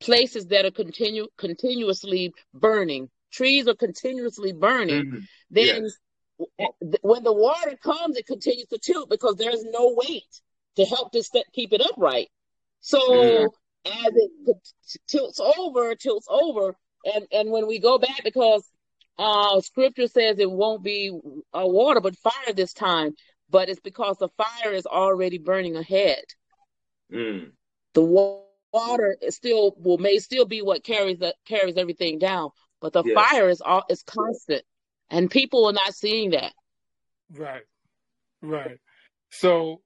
places 0.00 0.46
that 0.48 0.64
are 0.64 0.70
continue 0.70 1.26
continuously 1.36 2.32
burning. 2.54 3.10
Trees 3.30 3.66
are 3.68 3.74
continuously 3.74 4.52
burning. 4.52 5.04
Mhm. 5.04 5.22
Then 5.50 5.66
th- 5.82 5.92
when 6.38 7.22
the 7.22 7.32
water 7.32 7.76
comes, 7.82 8.16
it 8.16 8.26
continues 8.26 8.66
to 8.68 8.78
tilt 8.78 9.08
because 9.10 9.36
there's 9.36 9.64
no 9.64 9.94
weight 9.96 10.40
to 10.76 10.84
help 10.84 11.12
to 11.12 11.22
st- 11.22 11.46
keep 11.52 11.72
it 11.72 11.80
upright. 11.80 12.28
So 12.80 13.02
Mhm. 13.08 13.52
as 13.86 14.12
it 14.14 14.30
tilts 15.08 15.40
over, 15.40 15.94
tilts 15.94 16.26
over, 16.30 16.76
and 17.04 17.26
and 17.32 17.50
when 17.50 17.66
we 17.66 17.78
go 17.78 17.98
back, 17.98 18.22
because 18.24 18.70
uh, 19.18 19.60
Scripture 19.60 20.06
says 20.08 20.38
it 20.38 20.50
won't 20.50 20.82
be 20.82 21.10
uh, 21.54 21.66
water 21.66 22.00
but 22.00 22.16
fire 22.16 22.52
this 22.54 22.72
time, 22.72 23.14
but 23.50 23.68
it's 23.68 23.80
because 23.80 24.18
the 24.18 24.28
fire 24.28 24.72
is 24.72 24.86
already 24.86 25.38
burning 25.38 25.76
ahead. 25.76 26.24
Mm. 27.12 27.52
The 27.94 28.02
water 28.02 28.58
is 28.72 28.90
still 28.90 29.74
will 29.78 29.98
may 29.98 30.18
still 30.18 30.44
be 30.44 30.60
what 30.62 30.84
carries 30.84 31.18
the, 31.18 31.34
carries 31.46 31.76
everything 31.76 32.18
down, 32.18 32.50
but 32.80 32.92
the 32.92 33.04
Yes. 33.04 33.24
fire 33.24 33.48
is 33.48 33.60
all 33.60 33.84
is 33.88 34.02
constant, 34.02 34.64
and 35.10 35.30
people 35.30 35.66
are 35.66 35.72
not 35.72 35.94
seeing 35.94 36.30
that. 36.30 36.52
Right, 37.30 37.64
right. 38.42 38.78
So, 39.30 39.82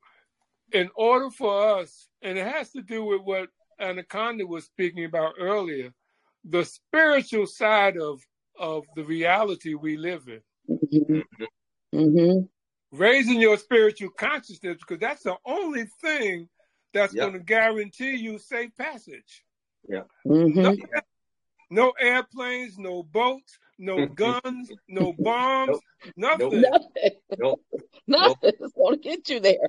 in 0.73 0.91
order 0.95 1.31
for 1.31 1.81
us, 1.81 2.09
and 2.23 2.39
it 2.39 2.47
has 2.47 2.71
to 2.73 2.83
do 2.83 3.05
with 3.05 3.23
what 3.23 3.49
Anaconda 3.81 4.47
was 4.47 4.64
speaking 4.64 5.05
about 5.05 5.35
earlier, 5.39 5.93
the 6.45 6.64
spiritual 6.64 7.47
side 7.47 7.97
of 7.97 8.21
of 8.59 8.85
the 8.95 9.05
reality 9.05 9.75
we 9.75 9.97
live 9.97 10.29
in. 10.29 10.41
hmm 10.91 11.21
hmm 11.93 12.41
raising 12.93 13.41
your 13.41 13.57
spiritual 13.57 14.11
consciousness 14.11 14.77
because 14.79 14.99
that's 14.99 15.23
the 15.23 15.37
only 15.47 15.87
thing 16.01 16.49
that's 16.93 17.14
Yep. 17.14 17.23
going 17.23 17.33
to 17.35 17.45
guarantee 17.45 18.16
you 18.16 18.39
safe 18.39 18.71
passage. 18.77 19.45
hmm 20.25 20.51
No, 20.55 20.77
no 21.71 21.93
airplanes, 22.01 22.79
no 22.79 23.03
boats, 23.03 23.59
no 23.81 24.07
guns, 24.14 24.70
no 24.89 25.12
bombs, 25.12 25.78
nothing. 26.16 26.61
Nothing. 26.62 27.11
Nope. 27.39 27.61
Nothing 28.07 28.53
is 28.61 28.72
going 28.72 28.95
to 28.95 29.01
get 29.01 29.28
you 29.28 29.41
there. 29.41 29.68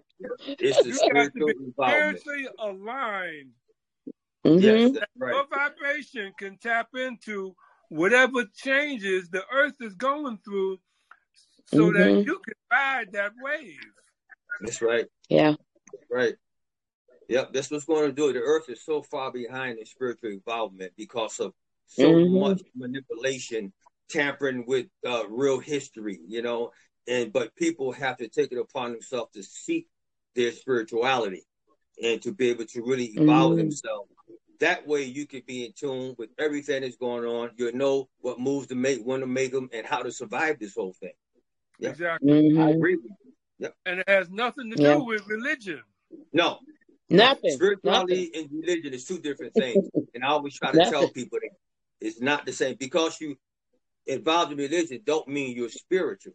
It's 0.60 0.82
the 0.82 0.90
You 0.90 0.94
have 0.96 1.26
to 1.26 1.30
spiritual 1.30 1.48
be 1.48 1.54
involvement. 1.66 2.20
spiritually 2.20 2.48
aligned. 2.60 3.52
hmm 4.44 4.60
Yes, 4.60 4.92
that's 4.94 5.12
right. 5.18 5.34
Your 5.34 5.46
vibration 5.48 6.34
can 6.38 6.58
tap 6.58 6.90
into 6.96 7.56
whatever 7.90 8.46
changes 8.56 9.30
the 9.30 9.44
earth 9.54 9.76
is 9.80 9.94
going 9.96 10.40
through 10.44 10.80
so 11.66 11.92
that 11.92 12.08
Mhm. 12.10 12.26
you 12.26 12.40
can 12.40 12.54
ride 12.72 13.12
that 13.14 13.34
wave. 13.40 13.78
That's 14.62 14.82
right. 14.82 15.06
Yeah. 15.30 15.56
Right. 16.10 16.36
Yep, 17.30 17.54
that's 17.54 17.70
what's 17.72 17.86
going 17.86 18.08
to 18.08 18.12
do 18.14 18.30
it. 18.30 18.34
The 18.34 18.40
earth 18.42 18.70
is 18.70 18.84
so 18.84 19.02
far 19.04 19.32
behind 19.32 19.78
in 19.80 19.86
spiritual 19.86 20.32
involvement 20.32 20.94
because 20.98 21.40
of 21.40 21.54
so 21.86 22.12
Mhm. 22.14 22.40
much 22.40 22.62
manipulation, 22.76 23.72
tampering 24.12 24.66
with 24.68 24.88
uh, 25.08 25.24
real 25.30 25.60
history, 25.60 26.20
you 26.28 26.42
know. 26.42 26.72
And 27.08 27.34
but 27.34 27.56
people 27.56 27.92
have 27.94 28.18
to 28.18 28.28
take 28.28 28.52
it 28.52 28.58
upon 28.60 28.92
themselves 28.92 29.32
to 29.34 29.44
seek 29.44 29.88
their 30.36 30.52
spirituality 30.52 31.44
and 32.04 32.22
to 32.22 32.34
be 32.34 32.50
able 32.50 32.66
to 32.66 32.84
really 32.84 33.06
evolve 33.18 33.54
Mhm. 33.54 33.58
themselves. 33.58 34.10
That 34.60 34.86
way, 34.88 35.04
you 35.04 35.26
could 35.26 35.46
be 35.46 35.66
in 35.66 35.74
tune 35.74 36.16
with 36.18 36.30
everything 36.38 36.82
that's 36.84 36.96
going 36.98 37.26
on. 37.26 37.52
You'll 37.58 37.74
know 37.74 38.10
what 38.20 38.40
moves 38.40 38.68
to 38.68 38.76
make, 38.76 39.02
when 39.02 39.22
to 39.22 39.28
make 39.28 39.52
them, 39.52 39.70
and 39.74 39.86
how 39.86 40.04
to 40.04 40.12
survive 40.12 40.60
this 40.60 40.76
whole 40.76 40.94
thing. 40.94 41.14
Yeah. 41.80 41.90
Exactly. 41.90 42.52
hmm 42.52 42.60
I 42.60 42.70
agree 42.70 42.98
with 42.98 43.12
you. 43.60 43.70
And 43.86 44.00
it 44.02 44.10
has 44.10 44.30
nothing 44.30 44.70
to 44.72 44.78
Yeah. 44.78 44.98
do 44.98 45.04
with 45.06 45.26
religion. 45.28 45.82
No, 46.34 46.60
Nothing. 47.10 47.52
Spirituality 47.52 48.32
and 48.34 48.50
religion 48.52 48.94
is 48.94 49.06
two 49.06 49.20
different 49.20 49.54
things. 49.56 49.90
and 50.14 50.24
I 50.24 50.28
always 50.30 50.56
try 50.58 50.72
to 50.72 50.90
tell 50.90 51.10
people 51.10 51.40
that 51.42 51.50
it's 52.00 52.22
not 52.22 52.46
the 52.46 52.54
same. 52.54 52.76
Because 52.80 53.20
you 53.20 53.38
involved 54.08 54.52
in 54.52 54.58
religion 54.58 55.00
don't 55.06 55.28
mean 55.28 55.56
you're 55.56 55.70
spiritual 55.70 56.34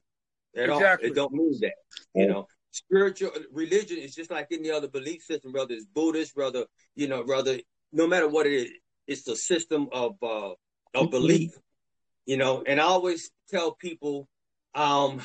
at 0.57 0.71
Exactly. 0.71 1.09
all. 1.09 1.13
It 1.13 1.15
don't 1.15 1.33
mean 1.33 1.59
that. 1.61 1.75
You 2.15 2.29
know, 2.29 2.47
spiritual 2.71 3.31
religion 3.53 3.99
is 3.99 4.15
just 4.15 4.31
like 4.31 4.49
any 4.51 4.71
other 4.71 4.89
belief 4.89 5.23
system, 5.23 5.53
whether 5.53 5.75
it's 5.75 5.87
Buddhist, 5.87 6.37
whether 6.37 6.67
you 6.95 7.09
know, 7.09 7.23
whether 7.25 7.59
no 7.93 8.07
matter 8.07 8.29
what 8.29 8.47
it 8.47 8.53
is, 8.53 8.71
it's 9.07 9.23
the 9.23 9.37
system 9.37 9.89
of 9.93 10.17
uh 10.23 10.51
a 10.95 11.01
mm-hmm. 11.01 11.11
belief, 11.11 11.53
you 12.25 12.37
know. 12.37 12.63
And 12.67 12.81
I 12.81 12.85
always 12.85 13.31
tell 13.51 13.73
people, 13.73 14.29
um, 14.75 15.21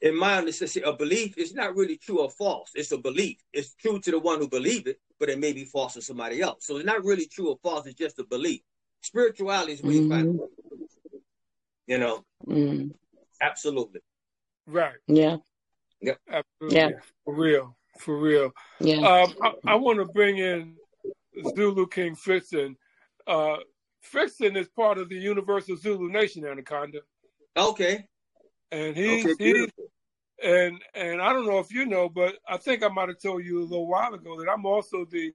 in 0.00 0.16
my 0.16 0.38
understanding, 0.38 0.84
a 0.84 0.96
belief 0.96 1.36
is 1.38 1.54
not 1.54 1.74
really 1.74 1.96
true 1.96 2.20
or 2.20 2.30
false. 2.30 2.70
It's 2.74 2.92
a 2.92 2.98
belief. 2.98 3.38
It's 3.52 3.74
true 3.74 4.00
to 4.00 4.10
the 4.10 4.18
one 4.18 4.38
who 4.38 4.48
believe 4.48 4.86
it, 4.86 5.00
but 5.18 5.28
it 5.28 5.38
may 5.38 5.52
be 5.52 5.64
false 5.64 5.94
to 5.94 6.02
somebody 6.02 6.40
else. 6.40 6.66
So 6.66 6.76
it's 6.76 6.86
not 6.86 7.04
really 7.04 7.26
true 7.26 7.50
or 7.50 7.58
false. 7.62 7.86
It's 7.86 7.98
just 7.98 8.18
a 8.18 8.24
belief. 8.24 8.60
Spirituality 9.02 9.72
is 9.72 9.82
where 9.82 9.92
mm-hmm. 9.92 10.02
you 10.02 10.08
find, 10.10 10.40
you 11.86 11.98
know, 11.98 12.24
mm-hmm. 12.46 12.88
absolutely. 13.40 14.00
Right. 14.66 14.96
Yeah. 15.06 15.36
Yeah. 16.00 16.14
Absolutely. 16.30 16.78
Yeah. 16.78 16.90
For 17.24 17.34
real. 17.34 17.76
For 17.98 18.18
real. 18.18 18.52
Yeah. 18.80 18.98
Um, 18.98 19.34
I, 19.42 19.72
I 19.72 19.74
want 19.76 19.98
to 19.98 20.04
bring 20.06 20.38
in 20.38 20.76
Zulu 21.56 21.86
King 21.86 22.16
Fritzen. 22.16 22.76
Uh, 23.26 23.56
Fritzen 24.12 24.56
is 24.56 24.68
part 24.68 24.98
of 24.98 25.08
the 25.08 25.16
Universal 25.16 25.76
Zulu 25.76 26.10
Nation, 26.10 26.46
Anaconda. 26.46 27.00
Okay. 27.56 28.06
And 28.70 28.96
he's, 28.96 29.24
okay, 29.24 29.34
he's 29.38 29.70
and 30.42 30.80
and 30.94 31.20
I 31.20 31.32
don't 31.32 31.46
know 31.46 31.58
if 31.58 31.72
you 31.72 31.86
know, 31.86 32.08
but 32.08 32.36
I 32.46 32.58
think 32.58 32.82
I 32.82 32.88
might 32.88 33.08
have 33.08 33.20
told 33.20 33.44
you 33.44 33.60
a 33.60 33.64
little 33.64 33.88
while 33.88 34.14
ago 34.14 34.38
that 34.38 34.48
I'm 34.48 34.66
also 34.66 35.04
the 35.10 35.32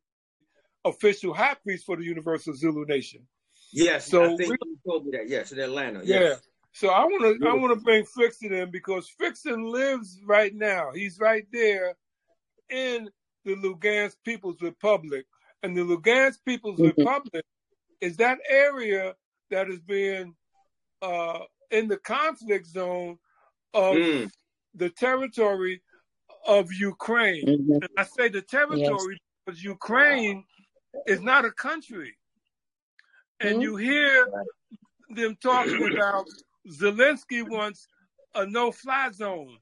official 0.86 1.34
high 1.34 1.56
priest 1.56 1.86
for 1.86 1.98
the 1.98 2.04
Universal 2.04 2.56
Zulu 2.56 2.86
Nation. 2.86 3.28
Yes, 3.74 4.08
so 4.08 4.24
I 4.24 4.36
think 4.36 4.50
we, 4.50 4.58
you 4.66 4.78
told 4.88 5.06
me 5.06 5.12
that. 5.18 5.28
Yes, 5.28 5.52
in 5.52 5.60
Atlanta. 5.60 6.02
Yes. 6.04 6.22
Yeah. 6.22 6.36
So 6.74 6.90
I 6.90 7.04
want 7.06 7.42
to 7.42 7.48
I 7.48 7.54
want 7.54 7.78
to 7.78 7.84
bring 7.84 8.06
Fritzen 8.06 8.52
in 8.52 8.72
because 8.72 9.10
Fritzen 9.20 9.72
lives 9.72 10.20
right 10.26 10.54
now. 10.54 10.92
He's 10.94 11.20
right 11.20 11.46
there 11.52 11.96
in 12.70 13.10
the 13.46 13.56
Lugansk 13.56 14.16
People's 14.24 14.62
Republic, 14.62 15.26
and 15.62 15.76
the 15.76 15.82
Lugansk 15.82 16.40
People's 16.46 16.80
mm-hmm. 16.80 17.00
Republic 17.00 17.46
is 18.02 18.18
that 18.18 18.40
area 18.50 19.16
that 19.50 19.70
is 19.70 19.80
being 19.82 20.36
uh, 21.02 21.40
in 21.72 21.88
the 21.88 21.98
conflict 21.98 22.68
zone 22.68 23.18
of 23.74 23.96
mm. 23.96 24.32
the 24.76 24.90
territory 24.90 25.82
of 26.48 26.72
Ukraine. 26.74 27.46
Mm-hmm. 27.46 27.74
And 27.74 27.90
I 27.98 28.04
say 28.04 28.30
the 28.30 28.42
territory 28.42 29.20
yes. 29.20 29.20
because 29.46 29.64
Ukraine 29.64 30.44
is 31.08 31.22
not 31.22 31.46
a 31.46 31.52
country. 31.52 32.16
And 33.44 33.56
mm-hmm. 33.56 33.62
you 33.62 33.76
hear 33.76 34.28
them 35.10 35.38
talking 35.42 35.96
about 35.96 36.26
Zelensky 36.70 37.48
wants 37.48 37.88
a 38.36 38.46
no 38.46 38.72
fly 38.72 39.12
zone, 39.12 39.58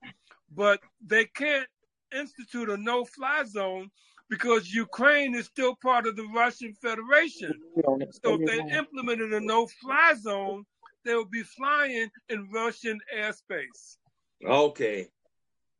but 0.56 0.80
they 1.06 1.26
can't 1.26 1.68
institute 2.16 2.70
a 2.70 2.78
no 2.78 3.06
fly 3.06 3.44
zone 3.46 3.90
because 4.30 4.74
Ukraine 4.74 5.36
is 5.36 5.46
still 5.46 5.76
part 5.82 6.08
of 6.08 6.16
the 6.16 6.28
Russian 6.34 6.74
Federation. 6.82 7.54
So 8.24 8.40
if 8.40 8.46
they 8.46 8.78
implemented 8.78 9.34
a 9.34 9.42
no 9.42 9.68
fly 9.68 10.14
zone, 10.18 10.64
they 11.04 11.16
will 11.16 11.26
be 11.26 11.44
flying 11.44 12.10
in 12.30 12.50
Russian 12.52 13.00
airspace. 13.14 13.98
Okay. 14.46 15.08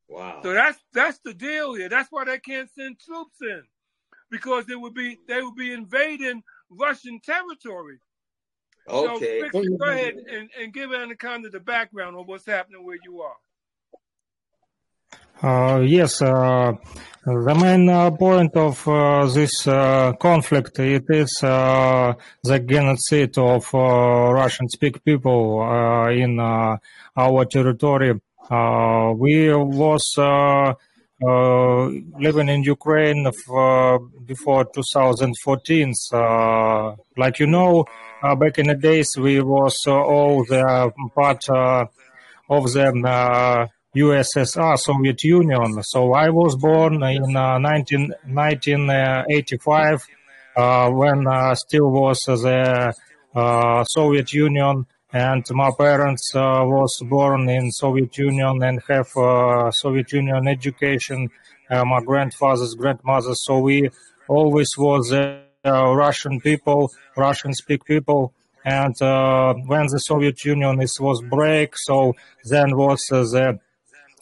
Wow. 0.10 0.42
So 0.44 0.54
that's 0.54 0.80
that's 0.94 1.20
the 1.24 1.34
deal 1.34 1.74
here. 1.76 1.88
That's 1.88 2.12
why 2.12 2.26
they 2.26 2.40
can't 2.40 2.70
send 2.70 3.00
troops 3.00 3.38
in. 3.42 3.64
Because 4.30 4.66
they 4.66 4.76
would 4.76 4.94
be 4.94 5.18
they 5.28 5.42
would 5.42 5.56
be 5.56 5.72
invading 5.72 6.44
Russian 6.72 7.20
territory. 7.20 8.00
Okay. 8.88 9.42
So 9.52 9.64
go 9.78 9.90
ahead 9.90 10.16
and, 10.16 10.50
and 10.60 10.74
give 10.74 10.92
Anaconda 10.92 11.50
the 11.50 11.60
background 11.60 12.16
on 12.16 12.26
what's 12.26 12.46
happening 12.46 12.84
where 12.84 12.98
you 13.04 13.22
are. 13.22 13.36
Uh, 15.44 15.80
yes, 15.82 16.22
uh, 16.22 16.72
the 17.26 17.56
main 17.56 17.90
uh, 17.90 18.12
point 18.12 18.56
of 18.56 18.88
uh, 18.88 19.26
this 19.26 19.68
uh, 19.68 20.14
conflict 20.14 20.78
it 20.78 21.04
is 21.10 21.42
uh, 21.42 22.14
the 22.44 22.60
genocide 22.60 23.36
of 23.40 23.74
Russian-speak 23.74 25.04
people 25.04 25.64
in 26.10 26.40
our 26.40 27.46
territory. 27.46 28.14
we 29.16 29.52
was 31.22 32.04
living 32.20 32.50
in 32.50 32.64
Ukraine 32.64 33.24
before 34.26 34.66
2014. 34.66 35.94
like 37.18 37.40
you 37.40 37.48
know, 37.48 37.86
back 38.38 38.58
in 38.58 38.68
the 38.68 38.76
days 38.76 39.16
we 39.18 39.42
was 39.42 39.86
all 39.88 40.44
the 40.46 40.92
part 41.16 41.50
of 41.50 42.72
the 42.74 43.70
USSR, 43.96 44.80
Soviet 44.80 45.24
Union. 45.24 45.84
So 45.84 46.14
I 46.14 46.30
was 46.30 46.56
born 46.56 47.04
in 47.04 47.36
uh, 47.36 47.58
19, 47.58 48.14
1985 48.26 50.08
uh, 50.56 50.90
when 50.90 51.28
uh, 51.28 51.56
still 51.56 51.90
was 51.92 52.20
the 52.26 52.94
uh, 53.36 53.84
Soviet 53.84 54.34
Union 54.34 54.86
and 55.14 55.46
my 55.52 55.72
parents 55.78 56.32
uh, 56.36 56.62
was 56.64 57.02
born 57.10 57.50
in 57.50 57.72
Soviet 57.72 58.18
Union 58.18 58.62
and 58.64 58.82
have 58.90 59.16
uh, 59.18 59.72
Soviet 59.72 60.12
Union 60.12 60.48
education. 60.48 61.30
my 61.70 62.02
grandfathers, 62.02 62.74
grandmother, 62.76 63.34
So 63.34 63.60
we 63.60 63.90
always 64.28 64.70
was 64.78 65.14
Russian 65.64 66.42
people, 66.42 66.92
Russian 67.16 67.54
speak 67.54 67.86
people. 67.86 68.34
And 68.66 68.96
when 69.68 69.88
the 69.88 70.00
Soviet 70.00 70.44
Union 70.46 70.82
is, 70.82 71.00
was 71.00 71.22
break, 71.22 71.78
so 71.78 72.14
then 72.52 72.76
was 72.76 73.02
the 73.10 73.60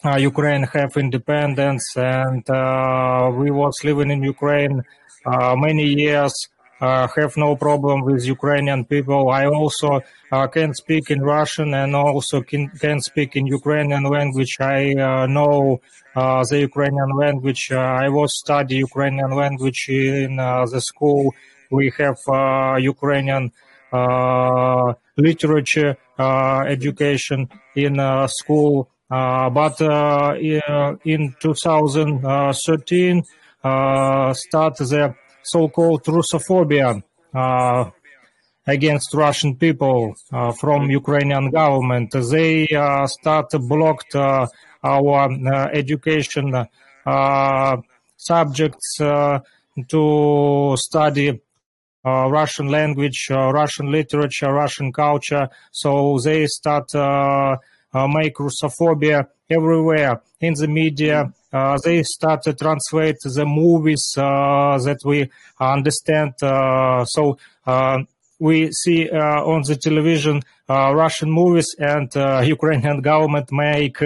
uh, 0.02 0.16
Ukraine 0.16 0.62
have 0.62 0.96
independence, 0.96 1.94
and 1.94 2.48
uh, 2.48 3.30
we 3.34 3.50
was 3.50 3.84
living 3.84 4.10
in 4.10 4.22
Ukraine 4.22 4.82
uh, 5.26 5.54
many 5.56 5.84
years. 5.84 6.32
Uh, 6.80 7.06
have 7.16 7.36
no 7.36 7.56
problem 7.56 8.02
with 8.02 8.24
Ukrainian 8.24 8.84
people. 8.84 9.28
I 9.28 9.46
also 9.46 10.00
uh, 10.32 10.46
can 10.46 10.72
speak 10.74 11.10
in 11.10 11.20
Russian 11.20 11.74
and 11.74 11.94
also 11.94 12.40
can, 12.40 12.68
can 12.68 13.00
speak 13.00 13.36
in 13.36 13.46
Ukrainian 13.46 14.04
language. 14.04 14.56
I 14.60 14.94
uh, 14.94 15.26
know 15.26 15.80
the 16.14 16.58
Ukrainian 16.70 17.10
language. 17.24 17.70
I 17.72 18.08
was 18.08 18.38
study 18.38 18.76
Ukrainian 18.76 19.30
language 19.30 19.88
in 19.88 20.36
the 20.36 20.80
school. 20.80 21.34
We 21.70 21.92
have 21.98 22.18
Ukrainian 22.94 23.52
literature 25.16 25.96
education 26.76 27.48
in 27.76 27.94
school. 28.28 28.88
Uh, 29.10 29.50
but 29.50 29.80
uh, 29.82 30.36
in 31.04 31.34
2013, 31.40 33.22
uh, 33.62 34.32
start 34.32 34.76
the 34.76 35.14
so-called 35.42 36.04
Russophobia 36.04 37.02
against 38.66 39.14
Russian 39.14 39.56
people 39.56 40.14
uh, 40.32 40.52
from 40.52 40.90
Ukrainian 40.90 41.50
government. 41.50 42.12
They 42.12 42.68
uh, 42.68 43.06
start 43.06 43.50
blocked 43.68 44.14
uh, 44.14 44.46
our 44.82 45.28
education 45.72 46.66
subjects 48.16 48.96
to 49.88 50.74
study 50.76 51.40
Russian 52.04 52.68
language, 52.68 53.28
Russian 53.30 53.90
literature, 53.92 54.52
Russian 54.52 54.92
culture. 54.92 55.48
So 55.70 56.18
they 56.18 56.46
start 56.46 56.94
uh, 56.94 57.56
make 57.92 58.34
Russophobia 58.36 59.26
everywhere 59.48 60.22
in 60.40 60.54
the 60.54 60.68
media. 60.68 61.32
Uh, 61.52 61.78
they 61.84 62.02
start 62.02 62.42
to 62.42 62.54
translate 62.54 63.16
the 63.22 63.44
movies 63.44 64.14
uh, 64.16 64.78
that 64.78 64.98
we 65.04 65.28
understand. 65.58 66.32
Uh, 66.42 67.04
so 67.04 67.38
uh, 67.66 67.98
we 68.38 68.70
see 68.72 69.08
uh, 69.10 69.42
on 69.44 69.62
the 69.66 69.76
television 69.76 70.40
Russian 70.68 71.30
movies 71.30 71.74
and 71.78 72.14
Ukrainian 72.46 73.00
government 73.00 73.50
make 73.50 73.98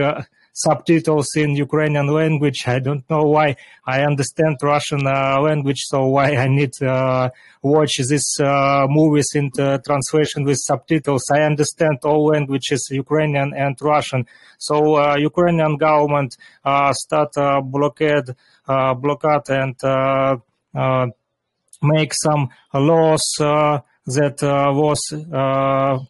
subtitles 0.55 1.27
in 1.37 1.57
Ukrainian 1.57 2.07
language. 2.07 2.63
I 2.67 2.79
don't 2.79 3.05
know 3.11 3.25
why 3.25 3.57
I 3.85 4.03
understand 4.03 4.57
Russian 4.63 5.05
uh, 5.07 5.41
language, 5.41 5.81
so 5.91 6.07
why 6.07 6.37
I 6.37 6.47
need 6.47 6.73
to 6.75 6.89
uh, 6.91 7.29
watch 7.61 7.97
these 8.09 8.31
uh, 8.41 8.87
movies 8.89 9.27
in 9.35 9.51
translation 9.51 10.45
with 10.45 10.59
subtitles. 10.59 11.25
I 11.31 11.41
understand 11.43 11.99
all 12.05 12.27
languages, 12.27 12.89
Ukrainian 12.91 13.53
and 13.53 13.77
Russian. 13.83 14.27
So 14.59 14.97
uh, 14.97 15.17
Ukrainian 15.17 15.77
government 15.77 16.37
uh, 16.65 16.93
start 16.93 17.33
blockade, 17.65 18.29
blockade 18.67 19.51
and 19.51 19.77
make 21.83 22.13
some 22.15 22.49
laws 22.73 23.25
that 24.07 24.39
was 24.41 25.01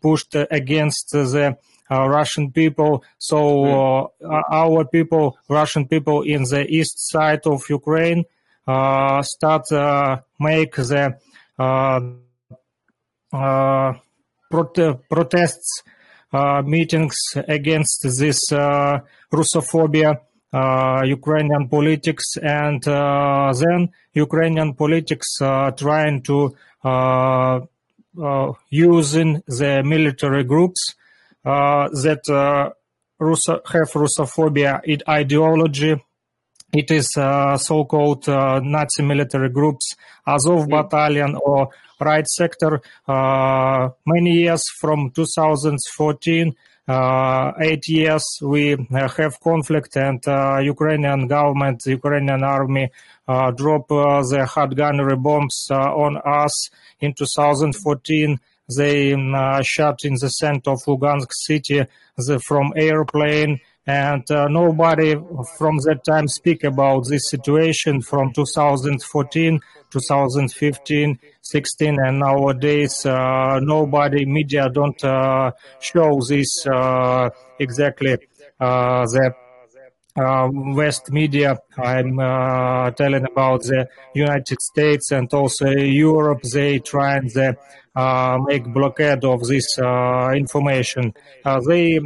pushed 0.02 0.36
against 0.50 1.10
the 1.12 1.56
uh, 1.90 2.08
Russian 2.08 2.50
people. 2.52 3.04
So 3.18 4.08
hmm. 4.20 4.26
uh, 4.26 4.42
our 4.50 4.84
people, 4.84 5.36
Russian 5.48 5.86
people 5.86 6.22
in 6.22 6.44
the 6.44 6.66
east 6.68 7.10
side 7.10 7.46
of 7.46 7.62
Ukraine, 7.68 8.24
uh, 8.66 9.22
start 9.22 9.64
make 10.40 10.76
the 10.76 11.14
prote- 14.52 15.00
protests 15.10 15.82
meetings 16.64 17.16
against 17.48 18.06
this 18.18 18.40
Russophobia. 18.50 20.20
Uh, 20.54 21.02
Ukrainian 21.04 21.68
politics, 21.68 22.36
and 22.40 22.86
uh, 22.86 23.52
then 23.58 23.90
Ukrainian 24.12 24.74
politics 24.74 25.26
uh, 25.42 25.72
trying 25.72 26.22
to 26.22 26.54
using 28.70 29.42
the 29.48 29.82
military 29.84 30.44
groups 30.44 30.94
Uh, 31.44 31.88
that 32.02 32.22
uh, 32.30 32.70
Russo- 33.18 33.60
have 33.70 33.90
Russophobia 33.92 34.80
ideology. 35.08 35.94
It 36.72 36.90
is 36.90 37.08
uh, 37.16 37.56
so-called 37.56 38.26
Nazi 38.26 39.02
military 39.02 39.50
groups, 39.50 39.94
Azov 40.26 40.66
mm. 40.66 40.70
Battalion 40.70 41.36
or 41.36 41.68
Right 42.00 42.26
Sector. 42.26 42.80
many 43.06 44.32
years 44.32 44.62
from 44.80 45.10
2014 45.10 46.54
uh, 46.86 47.52
eight 47.60 47.88
years 47.88 48.22
we 48.42 48.74
uh, 48.74 49.08
have 49.16 49.40
conflict 49.40 49.96
and 49.96 50.22
uh, 50.28 50.58
Ukrainian 50.58 51.26
government, 51.26 51.80
Ukrainian 51.86 52.42
army 52.44 52.90
drop 53.56 53.88
the 53.88 54.46
hard 54.46 54.76
gunnery 54.76 55.16
bombs 55.16 55.68
on 55.70 56.18
us 56.18 56.68
in 57.00 57.14
2014 57.14 58.38
they 58.76 59.12
uh, 59.12 59.62
shot 59.62 60.04
in 60.04 60.14
the 60.20 60.28
center 60.28 60.70
of 60.70 60.80
Lugansk 60.86 61.32
city 61.32 61.84
the, 62.16 62.38
from 62.38 62.72
airplane 62.76 63.60
and 63.86 64.28
uh, 64.30 64.48
nobody 64.48 65.14
from 65.58 65.76
that 65.84 66.00
time 66.04 66.26
speak 66.26 66.64
about 66.64 67.04
this 67.08 67.28
situation 67.28 68.00
from 68.00 68.32
2014 68.32 69.60
2015 69.90 71.18
16 71.42 71.98
and 72.00 72.18
nowadays 72.18 73.04
uh, 73.04 73.60
nobody 73.60 74.24
media 74.24 74.70
don't 74.70 75.04
uh, 75.04 75.50
show 75.80 76.18
this 76.26 76.66
uh, 76.66 77.28
exactly 77.58 78.16
uh, 78.58 79.04
the 79.04 79.43
West 80.16 81.10
media. 81.10 81.58
I'm 81.76 82.18
uh, 82.18 82.90
telling 82.92 83.24
about 83.24 83.62
the 83.62 83.88
United 84.14 84.60
States 84.60 85.10
and 85.10 85.32
also 85.32 85.68
Europe. 85.68 86.42
They 86.52 86.78
try 86.78 87.16
and 87.16 87.30
they, 87.30 87.54
make 88.46 88.64
blockade 88.72 89.24
of 89.24 89.40
this 89.42 89.78
information. 89.78 91.14
they 91.68 91.98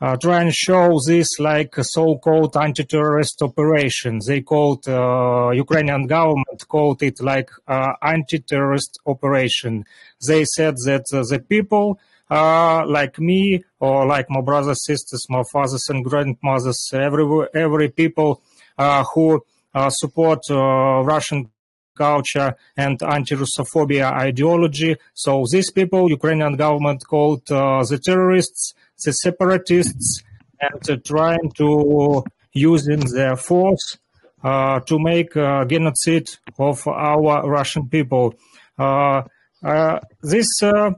uh, 0.00 0.16
try 0.16 0.42
and 0.42 0.54
show 0.54 0.98
this 1.06 1.40
like 1.40 1.74
so-called 1.76 2.56
anti-terrorist 2.56 3.42
operation. 3.42 4.20
They 4.24 4.40
called 4.42 4.88
uh, 4.88 5.50
Ukrainian 5.50 6.06
government 6.06 6.68
called 6.68 7.02
it 7.02 7.20
like 7.20 7.50
uh, 7.66 7.94
anti-terrorist 8.02 9.00
operation. 9.06 9.84
They 10.24 10.44
said 10.44 10.74
that 10.84 11.06
uh, 11.12 11.24
the 11.28 11.40
people 11.40 11.98
uh, 12.30 12.86
like 12.86 13.18
me 13.18 13.64
or 13.80 14.06
like 14.06 14.26
my 14.28 14.40
brothers, 14.40 14.84
sisters, 14.84 15.26
my 15.28 15.42
fathers 15.52 15.86
and 15.88 16.04
grandmothers, 16.04 16.90
every 16.92 17.46
every 17.54 17.88
people 17.88 18.42
uh, 18.76 19.04
who 19.14 19.42
support 19.88 20.40
Russian 20.50 21.50
culture 21.96 22.54
and 22.76 23.02
anti-Russophobia 23.02 24.12
ideology. 24.12 24.96
So 25.14 25.44
these 25.50 25.70
people, 25.70 26.10
Ukrainian 26.10 26.56
government 26.56 27.04
called 27.06 27.46
the 27.46 28.00
terrorists 28.04 28.74
the 29.04 29.12
separatists 29.12 30.22
and 30.60 30.90
uh, 30.90 30.96
trying 31.04 31.50
to 31.56 32.24
using 32.52 33.00
their 33.14 33.36
force 33.36 33.98
uh, 34.42 34.80
to 34.80 34.98
make 34.98 35.36
a 35.36 35.64
genocide 35.68 36.28
of 36.58 36.86
our 36.86 37.48
Russian 37.48 37.88
people. 37.88 38.34
Uh, 38.78 39.22
uh 39.64 39.98
this 40.22 40.62
uh, 40.62 40.92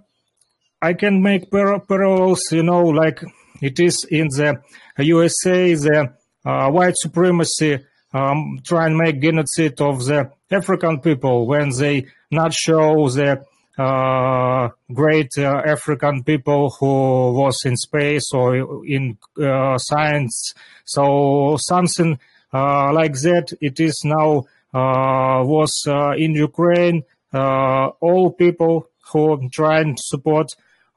I 0.82 0.94
can 0.94 1.22
make 1.22 1.50
parallels, 1.50 2.40
you 2.50 2.62
know, 2.62 2.84
like 2.84 3.22
it 3.60 3.78
is 3.78 4.06
in 4.10 4.28
the 4.28 4.62
USA, 4.98 5.74
the 5.74 6.14
uh, 6.44 6.70
white 6.70 6.96
supremacy 6.96 7.80
um, 8.14 8.60
try 8.64 8.86
and 8.86 8.96
make 8.96 9.20
genocide 9.20 9.80
of 9.80 10.04
the 10.06 10.30
African 10.50 11.00
people 11.00 11.46
when 11.46 11.70
they 11.70 12.06
not 12.30 12.54
show 12.54 13.08
the 13.10 13.44
uh, 13.78 14.68
great 14.92 15.30
uh, 15.38 15.62
African 15.66 16.24
people 16.24 16.70
who 16.80 17.32
was 17.32 17.58
in 17.64 17.76
space 17.76 18.32
or 18.32 18.84
in 18.84 19.18
uh, 19.40 19.76
science. 19.78 20.54
So 20.86 21.56
something 21.60 22.18
like 22.52 23.14
that. 23.20 23.52
It 23.60 23.80
is 23.80 24.00
now 24.04 24.44
was 24.72 25.84
in 26.16 26.34
Ukraine. 26.34 27.04
all 27.32 28.34
people 28.36 28.88
who 29.12 29.48
try 29.50 29.80
and 29.80 29.98
support 29.98 30.48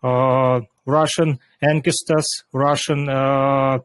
Uh, 0.03 0.61
Russian 0.85 1.39
ancestors, 1.61 2.27
Russian 2.51 3.07
uh, 3.07 3.79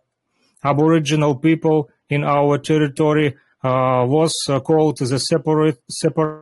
Aboriginal 0.65 1.37
people 1.37 1.89
in 2.11 2.25
our 2.25 2.59
territory 2.59 3.37
uh, 3.63 4.05
was 4.07 4.35
called 4.65 4.99
the 4.99 5.19
separate 5.19 5.79
separate 5.91 6.39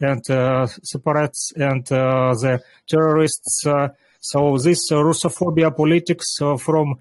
and 0.00 0.30
uh, 0.30 0.66
separates 0.82 1.52
and 1.56 1.90
uh, 1.90 2.34
the 2.34 2.60
terrorists. 2.86 3.66
Uh, 3.66 3.88
so 4.20 4.58
this 4.58 4.90
Russophobia 4.90 5.74
politics 5.74 6.26
from 6.58 6.96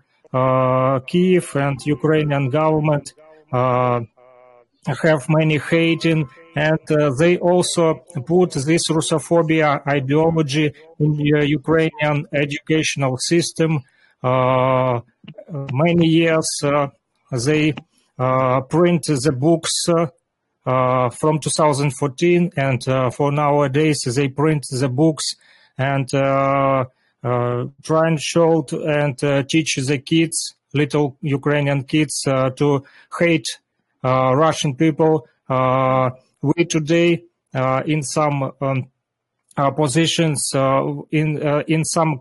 Kiev 1.07 1.55
and 1.55 1.77
Ukrainian 1.85 2.49
government 2.49 3.13
have 3.51 5.25
many 5.29 5.57
hating 5.57 6.29
and 6.57 6.91
uh, 6.91 7.11
they 7.19 7.37
also 7.37 8.03
put 8.25 8.53
this 8.53 8.83
Russophobia 8.89 9.85
ideology 9.87 10.73
in 10.99 11.11
the 11.15 11.45
Ukrainian 11.59 12.25
educational 12.33 13.15
system. 13.17 13.83
Uh, 14.23 15.01
many 15.71 16.07
years 16.07 16.49
uh, 16.63 16.87
they 17.45 17.73
print 18.69 19.03
the 19.25 19.35
books 19.37 19.73
uh, 20.67 21.09
from 21.11 21.39
2014, 21.39 22.51
and 22.57 22.87
uh, 22.87 23.11
for 23.11 23.31
nowadays 23.31 23.99
they 24.15 24.27
print 24.27 24.65
the 24.81 24.89
books 24.89 25.35
and 25.77 26.11
uh, 26.13 26.85
try 27.83 28.07
and 28.07 28.19
show 28.19 28.63
to, 28.63 28.83
and 28.83 29.17
teach 29.47 29.75
the 29.75 29.99
kids, 29.99 30.55
little 30.73 31.17
Ukrainian 31.21 31.83
kids, 31.83 32.19
to 32.25 32.83
hate 33.19 33.47
Russian 34.03 34.75
people. 34.75 35.27
We 36.41 36.65
today 36.65 37.23
in 37.85 38.03
some 38.03 38.51
um, 38.61 38.89
uh, 39.57 39.71
positions 39.71 40.51
uh, 40.53 40.83
in 41.11 41.41
uh, 41.45 41.63
in 41.67 41.83
some 41.83 42.19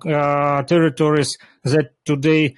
territories 0.67 1.37
that 1.64 1.93
today 2.05 2.55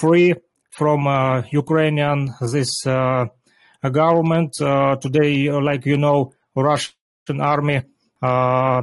free 0.00 0.34
from 0.70 1.44
Ukrainian 1.52 2.34
this 2.40 2.84
government. 2.84 4.60
Uh, 4.60 4.96
today, 4.96 5.48
uh, 5.48 5.60
like 5.60 5.86
you 5.86 5.96
know, 5.96 6.32
Russian 6.56 7.40
army 7.40 7.82
uh, 8.20 8.82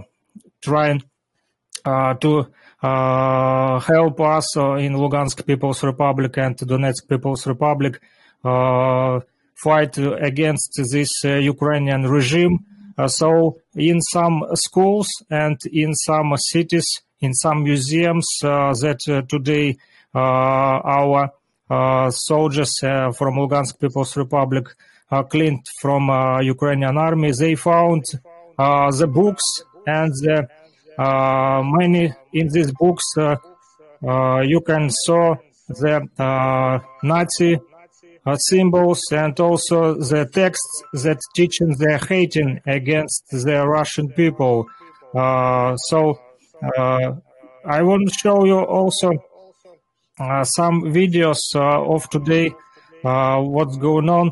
trying 0.63 1.03
to 1.83 2.47
help 2.81 4.21
us 4.21 4.55
in 4.55 4.95
Lugansk 4.95 5.45
People's 5.45 5.83
Republic 5.83 6.37
and 6.37 6.57
Donetsk 6.57 7.09
People's 7.09 7.45
Republic 7.45 7.99
fight 9.55 9.97
against 9.97 10.79
this 10.91 11.09
uh, 11.23 11.35
Ukrainian 11.35 12.03
regime. 12.07 12.59
Uh, 12.97 13.07
so 13.07 13.57
in 13.75 14.01
some 14.01 14.45
schools 14.53 15.07
and 15.29 15.57
in 15.71 15.93
some 15.93 16.35
cities, 16.37 16.85
in 17.19 17.33
some 17.33 17.63
museums 17.63 18.27
uh, 18.43 18.73
that 18.73 18.99
today 19.27 19.75
our 20.13 21.31
uh, 21.69 22.09
soldiers 22.11 22.71
uh, 22.83 23.11
from 23.11 23.35
Lugansk 23.35 23.79
People's 23.79 24.15
Republic 24.15 24.67
uh, 25.11 25.23
cleaned 25.23 25.65
from 25.81 26.09
Ukrainian 26.43 26.97
army. 26.97 27.31
They 27.31 27.55
found 27.55 28.03
the 28.57 29.09
books 29.11 29.43
and 29.87 30.11
the 30.21 30.47
many 31.77 32.13
in 32.33 32.47
these 32.49 32.71
books 32.71 33.03
you 33.17 34.61
can 34.61 34.89
saw 34.89 35.35
the 35.67 36.81
Nazi 37.03 37.55
uh, 37.55 37.59
symbols 38.37 39.01
and 39.11 39.39
also 39.39 39.93
the 39.95 40.25
texts 40.25 40.83
that 40.93 41.19
teaching 41.35 41.75
the 41.77 42.03
hating 42.09 42.59
against 42.65 43.23
the 43.31 43.67
Russian 43.67 44.09
people. 44.09 44.67
Uh, 45.13 45.75
so 45.77 46.19
uh, 46.77 47.13
I 47.65 47.81
want 47.83 48.07
to 48.09 48.13
show 48.13 48.45
you 48.45 48.59
also 48.59 49.13
uh, 50.19 50.43
some 50.43 50.81
videos 50.83 51.39
uh, 51.55 51.81
of 51.83 52.09
today, 52.09 52.53
uh, 53.03 53.41
what's 53.41 53.77
going 53.77 54.09
on. 54.09 54.31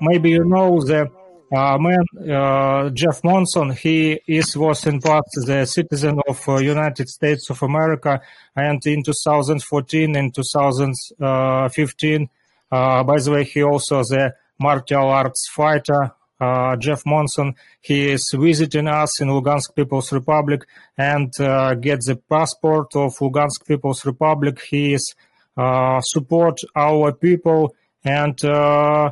maybe 0.00 0.30
you 0.30 0.44
know 0.44 0.80
the 0.80 1.10
man 1.52 2.94
Jeff 2.94 3.24
Monson. 3.24 3.70
He 3.70 4.20
is 4.26 4.56
was 4.56 4.86
in 4.86 5.00
part 5.00 5.24
the 5.46 5.64
citizen 5.66 6.20
of 6.28 6.46
United 6.46 7.08
States 7.08 7.48
of 7.50 7.62
America, 7.62 8.20
and 8.54 8.84
in 8.86 9.02
2014 9.02 10.16
and 10.16 10.34
2015. 10.34 12.28
By 12.70 13.18
the 13.18 13.30
way, 13.30 13.44
he 13.44 13.62
also 13.62 14.02
the 14.02 14.34
martial 14.58 15.08
arts 15.08 15.48
fighter 15.52 16.12
uh, 16.40 16.74
Jeff 16.76 17.04
Monson. 17.04 17.54
He 17.80 18.10
is 18.10 18.24
visiting 18.34 18.88
us 18.88 19.20
in 19.20 19.28
Lugansk 19.28 19.74
People's 19.74 20.12
Republic 20.12 20.66
and 20.96 21.32
uh, 21.38 21.74
get 21.74 22.00
the 22.00 22.16
passport 22.16 22.96
of 22.96 23.16
Lugansk 23.18 23.66
People's 23.66 24.04
Republic. 24.06 24.60
He 24.68 24.94
is 24.94 25.14
uh, 25.56 26.00
support 26.00 26.58
our 26.74 27.12
people 27.12 27.74
and 28.04 28.42
uh, 28.44 29.10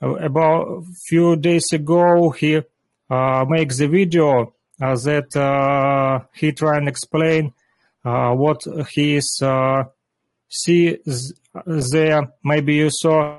about 0.00 0.84
few 1.06 1.36
days 1.36 1.66
ago 1.72 2.30
he 2.30 2.62
make 3.10 3.76
the 3.76 3.86
video 3.86 4.54
that 4.78 6.26
he 6.32 6.52
try 6.52 6.78
and 6.78 6.88
explain 6.88 7.52
what 8.02 8.62
he 8.92 9.16
is 9.16 9.42
see 10.48 10.98
there. 11.92 12.32
Maybe 12.44 12.74
you 12.76 12.90
saw 12.90 13.38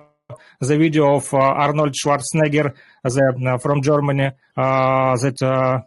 the 0.60 0.78
video 0.78 1.16
of 1.16 1.34
Arnold 1.34 1.94
Schwarzenegger 1.94 2.74
the, 3.04 3.60
from 3.62 3.82
Germany 3.82 4.32
that 4.56 5.84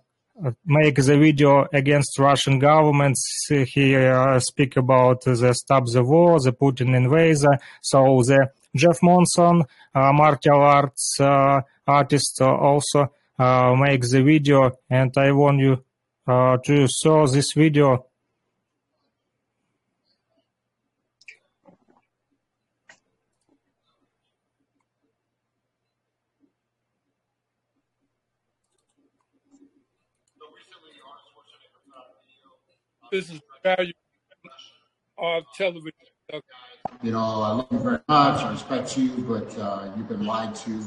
make 0.67 0.97
the 0.97 1.19
video 1.19 1.67
against 1.73 2.19
Russian 2.19 2.59
government. 2.59 3.17
He 3.49 3.95
uh, 3.95 4.39
speak 4.41 4.77
about 4.77 5.23
the 5.25 5.55
stop 5.55 5.85
the 5.87 6.03
war, 6.03 6.41
the 6.41 6.53
Putin 6.53 6.95
invasion. 6.97 7.59
So 7.81 8.23
the 8.23 8.51
Jeff 8.75 8.99
Monson, 9.03 9.63
uh, 9.95 10.13
martial 10.13 10.61
arts 10.61 11.21
uh, 11.21 11.61
artist, 11.87 12.41
also 12.43 13.13
make 13.39 14.03
the 14.03 14.23
video, 14.25 14.73
and 14.91 15.13
I 15.17 15.31
want 15.33 15.61
you 15.61 15.85
to 16.27 16.87
saw 16.89 17.27
this 17.27 17.53
video. 17.53 18.07
This 33.15 33.31
is 33.31 33.41
value 33.63 33.93
of 35.19 35.45
television. 35.57 35.93
You 37.01 37.13
know, 37.13 37.21
I 37.21 37.53
love 37.53 37.69
you 37.71 37.79
very 37.79 38.01
much. 38.09 38.43
I 38.43 38.51
respect 38.51 38.99
you, 38.99 39.11
but 39.19 39.57
uh, 39.57 39.89
you've 39.97 40.09
been 40.09 40.27
lied 40.27 40.57
to 40.57 40.83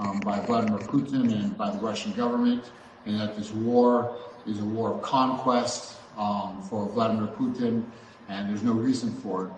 um, 0.00 0.18
by 0.24 0.40
Vladimir 0.40 0.80
Putin 0.80 1.32
and 1.32 1.56
by 1.56 1.70
the 1.70 1.78
Russian 1.78 2.14
government, 2.14 2.72
and 3.06 3.20
that 3.20 3.36
this 3.36 3.52
war 3.52 4.16
is 4.44 4.58
a 4.58 4.64
war 4.64 4.92
of 4.92 5.02
conquest 5.02 5.94
um, 6.16 6.60
for 6.68 6.88
Vladimir 6.88 7.28
Putin, 7.28 7.84
and 8.28 8.50
there's 8.50 8.64
no 8.64 8.72
reason 8.72 9.12
for 9.12 9.46
it. 9.46 9.52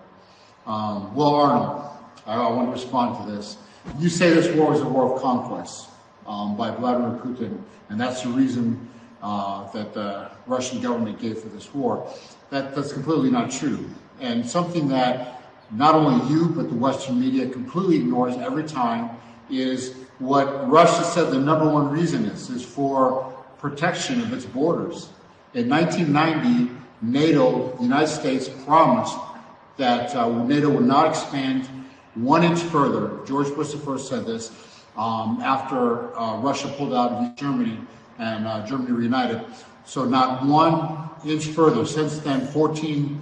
Um, 0.67 1.15
well, 1.15 1.33
Arnold, 1.33 1.89
I, 2.27 2.35
I, 2.35 2.51
want 2.51 2.67
to 2.67 2.71
respond 2.71 3.25
to 3.25 3.35
this. 3.35 3.57
You 3.97 4.09
say 4.09 4.29
this 4.29 4.55
war 4.55 4.75
is 4.75 4.81
a 4.81 4.87
war 4.87 5.15
of 5.15 5.19
conquest 5.23 5.89
um, 6.27 6.55
by 6.55 6.69
Vladimir 6.69 7.19
Putin, 7.19 7.59
and 7.89 7.99
that's 7.99 8.21
the 8.21 8.29
reason 8.29 8.90
that 9.21 9.93
the 9.93 10.31
Russian 10.47 10.81
government 10.81 11.19
gave 11.19 11.39
for 11.39 11.49
this 11.49 11.73
war. 11.73 12.11
That, 12.49 12.75
that's 12.75 12.93
completely 12.93 13.31
not 13.31 13.51
true. 13.51 13.89
And 14.19 14.45
something 14.45 14.87
that 14.89 15.41
not 15.71 15.95
only 15.95 16.29
you, 16.29 16.49
but 16.49 16.69
the 16.69 16.75
Western 16.75 17.19
media 17.19 17.47
completely 17.49 17.97
ignores 17.97 18.35
every 18.37 18.63
time 18.63 19.09
is 19.49 19.95
what 20.19 20.69
Russia 20.69 21.03
said 21.03 21.31
the 21.31 21.39
number 21.39 21.67
one 21.67 21.89
reason 21.89 22.25
is, 22.25 22.49
is 22.49 22.63
for 22.63 23.33
protection 23.57 24.21
of 24.21 24.33
its 24.33 24.45
borders. 24.45 25.09
In 25.53 25.69
1990, 25.69 26.71
NATO, 27.01 27.75
the 27.77 27.83
United 27.83 28.07
States, 28.07 28.49
promised 28.65 29.17
that 29.77 30.15
uh, 30.15 30.43
NATO 30.43 30.69
would 30.69 30.85
not 30.85 31.07
expand 31.07 31.67
one 32.15 32.43
inch 32.43 32.59
further. 32.59 33.25
George 33.25 33.53
Bush 33.55 33.73
first 33.75 34.09
said 34.09 34.25
this 34.25 34.51
um, 34.97 35.39
after 35.41 36.15
uh, 36.17 36.37
Russia 36.37 36.67
pulled 36.77 36.93
out 36.93 37.11
of 37.11 37.35
Germany 37.35 37.79
and 38.21 38.47
uh, 38.47 38.65
Germany 38.65 38.91
reunited. 38.91 39.43
So 39.85 40.05
not 40.05 40.45
one 40.45 41.09
inch 41.25 41.47
further. 41.47 41.85
Since 41.85 42.19
then, 42.19 42.45
14 42.47 43.21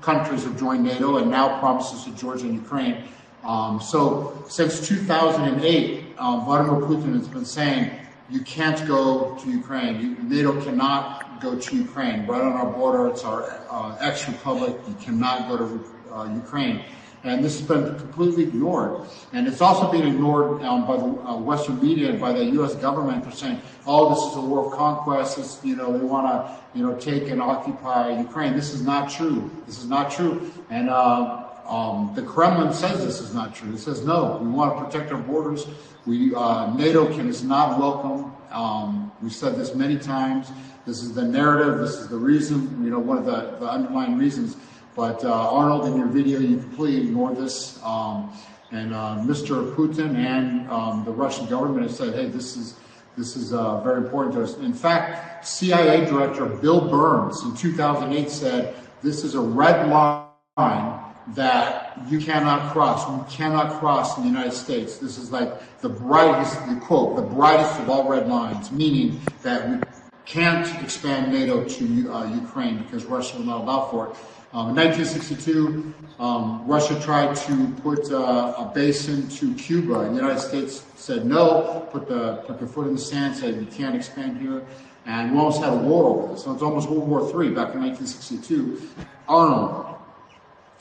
countries 0.00 0.44
have 0.44 0.58
joined 0.58 0.84
NATO 0.84 1.16
and 1.16 1.30
now 1.30 1.58
promises 1.58 2.04
to 2.04 2.10
Georgia 2.12 2.44
and 2.44 2.54
Ukraine. 2.54 3.04
Um, 3.42 3.80
so 3.80 4.44
since 4.48 4.86
2008, 4.86 6.14
um, 6.18 6.44
Vladimir 6.44 6.80
Putin 6.82 7.16
has 7.16 7.26
been 7.26 7.44
saying 7.44 7.90
you 8.30 8.42
can't 8.42 8.86
go 8.86 9.36
to 9.36 9.50
Ukraine. 9.50 10.00
You, 10.00 10.16
NATO 10.22 10.60
cannot 10.62 11.40
go 11.40 11.58
to 11.58 11.76
Ukraine. 11.76 12.26
Right 12.26 12.42
on 12.42 12.52
our 12.52 12.70
border, 12.70 13.08
it's 13.08 13.24
our 13.24 13.44
uh, 13.70 13.96
ex-republic. 14.00 14.76
You 14.86 14.94
cannot 15.00 15.48
go 15.48 15.56
to 15.56 16.14
uh, 16.14 16.34
Ukraine 16.34 16.84
and 17.24 17.44
this 17.44 17.58
has 17.58 17.66
been 17.66 17.98
completely 17.98 18.44
ignored. 18.44 19.06
And 19.32 19.48
it's 19.48 19.60
also 19.60 19.90
being 19.90 20.06
ignored 20.06 20.62
um, 20.62 20.86
by 20.86 20.96
the 20.96 21.04
uh, 21.04 21.36
Western 21.36 21.82
media 21.82 22.10
and 22.10 22.20
by 22.20 22.32
the 22.32 22.44
U.S. 22.44 22.74
government 22.76 23.24
for 23.24 23.32
saying, 23.32 23.60
"Oh, 23.86 24.14
this 24.14 24.24
is 24.30 24.36
a 24.36 24.40
war 24.40 24.66
of 24.66 24.72
conquest. 24.72 25.36
This, 25.36 25.60
you 25.64 25.76
know, 25.76 25.96
they 25.96 26.04
want 26.04 26.26
to, 26.26 26.78
you 26.78 26.86
know, 26.86 26.94
take 26.96 27.28
and 27.28 27.42
occupy 27.42 28.18
Ukraine." 28.18 28.54
This 28.54 28.72
is 28.72 28.82
not 28.82 29.10
true. 29.10 29.50
This 29.66 29.78
is 29.78 29.86
not 29.86 30.10
true. 30.12 30.50
And 30.70 30.88
uh, 30.88 31.44
um, 31.66 32.12
the 32.14 32.22
Kremlin 32.22 32.72
says 32.72 33.04
this 33.04 33.20
is 33.20 33.34
not 33.34 33.54
true. 33.54 33.74
It 33.74 33.78
says, 33.78 34.04
"No, 34.04 34.38
we 34.40 34.48
want 34.48 34.78
to 34.78 34.84
protect 34.84 35.12
our 35.12 35.20
borders. 35.20 35.66
We 36.06 36.34
uh, 36.34 36.74
NATO 36.74 37.12
can 37.12 37.28
is 37.28 37.42
not 37.42 37.78
welcome." 37.78 38.32
Um, 38.50 39.12
we've 39.20 39.32
said 39.32 39.56
this 39.56 39.74
many 39.74 39.98
times. 39.98 40.50
This 40.86 41.02
is 41.02 41.12
the 41.14 41.24
narrative. 41.24 41.80
This 41.80 41.94
is 41.96 42.08
the 42.08 42.16
reason. 42.16 42.82
You 42.82 42.90
know, 42.90 42.98
one 42.98 43.18
of 43.18 43.26
the, 43.26 43.58
the 43.58 43.68
underlying 43.70 44.16
reasons 44.16 44.56
but 44.98 45.24
uh, 45.24 45.50
Arnold, 45.50 45.86
in 45.86 45.96
your 45.96 46.08
video, 46.08 46.40
you 46.40 46.56
completely 46.56 47.02
ignored 47.02 47.36
this. 47.36 47.80
Um, 47.84 48.32
and 48.72 48.92
uh, 48.92 49.18
Mr. 49.20 49.72
Putin 49.76 50.16
and 50.16 50.68
um, 50.68 51.04
the 51.04 51.12
Russian 51.12 51.46
government 51.46 51.82
have 51.86 51.94
said, 51.94 52.14
hey, 52.14 52.26
this 52.26 52.56
is 52.56 52.74
this 53.16 53.36
is 53.36 53.52
uh, 53.52 53.80
very 53.82 53.98
important 53.98 54.34
to 54.34 54.42
us. 54.42 54.56
In 54.58 54.72
fact, 54.72 55.46
CIA 55.46 56.04
Director 56.04 56.46
Bill 56.46 56.80
Burns 56.80 57.44
in 57.44 57.54
2008 57.54 58.28
said, 58.28 58.74
this 59.00 59.22
is 59.22 59.36
a 59.36 59.40
red 59.40 59.88
line 59.88 61.00
that 61.28 61.96
you 62.08 62.18
cannot 62.18 62.72
cross. 62.72 63.08
We 63.08 63.32
cannot 63.32 63.78
cross 63.78 64.16
in 64.16 64.24
the 64.24 64.30
United 64.30 64.52
States. 64.52 64.98
This 64.98 65.16
is 65.16 65.30
like 65.30 65.80
the 65.80 65.88
brightest, 65.88 66.66
the 66.66 66.74
quote, 66.74 67.14
the 67.14 67.22
brightest 67.22 67.78
of 67.78 67.88
all 67.88 68.08
red 68.08 68.28
lines, 68.28 68.72
meaning 68.72 69.20
that 69.44 69.68
we 69.68 69.78
can't 70.24 70.82
expand 70.82 71.32
NATO 71.32 71.62
to 71.62 72.12
uh, 72.12 72.34
Ukraine 72.34 72.78
because 72.78 73.04
Russia 73.04 73.38
will 73.38 73.44
not 73.44 73.60
allow 73.60 73.86
for 73.90 74.08
it. 74.08 74.16
Um, 74.54 74.70
in 74.70 74.76
1962, 74.76 75.92
um, 76.18 76.66
Russia 76.66 76.98
tried 77.02 77.36
to 77.36 77.68
put 77.82 78.10
uh, 78.10 78.54
a 78.56 78.72
base 78.74 79.06
into 79.08 79.54
Cuba, 79.56 80.00
and 80.00 80.16
the 80.16 80.20
United 80.22 80.40
States 80.40 80.84
said 80.96 81.26
no, 81.26 81.86
put 81.92 82.08
the 82.08 82.42
put 82.46 82.58
their 82.58 82.66
foot 82.66 82.86
in 82.86 82.94
the 82.94 83.00
sand, 83.00 83.36
said 83.36 83.56
you 83.56 83.66
can't 83.66 83.94
expand 83.94 84.40
here, 84.40 84.64
and 85.04 85.32
we 85.32 85.38
almost 85.38 85.62
had 85.62 85.74
a 85.74 85.76
war 85.76 86.06
over 86.06 86.32
this. 86.32 86.44
So 86.44 86.54
it's 86.54 86.62
almost 86.62 86.88
World 86.88 87.06
War 87.06 87.20
III 87.20 87.50
back 87.50 87.74
in 87.74 87.82
1962. 87.82 88.88
Arnold, 89.28 89.96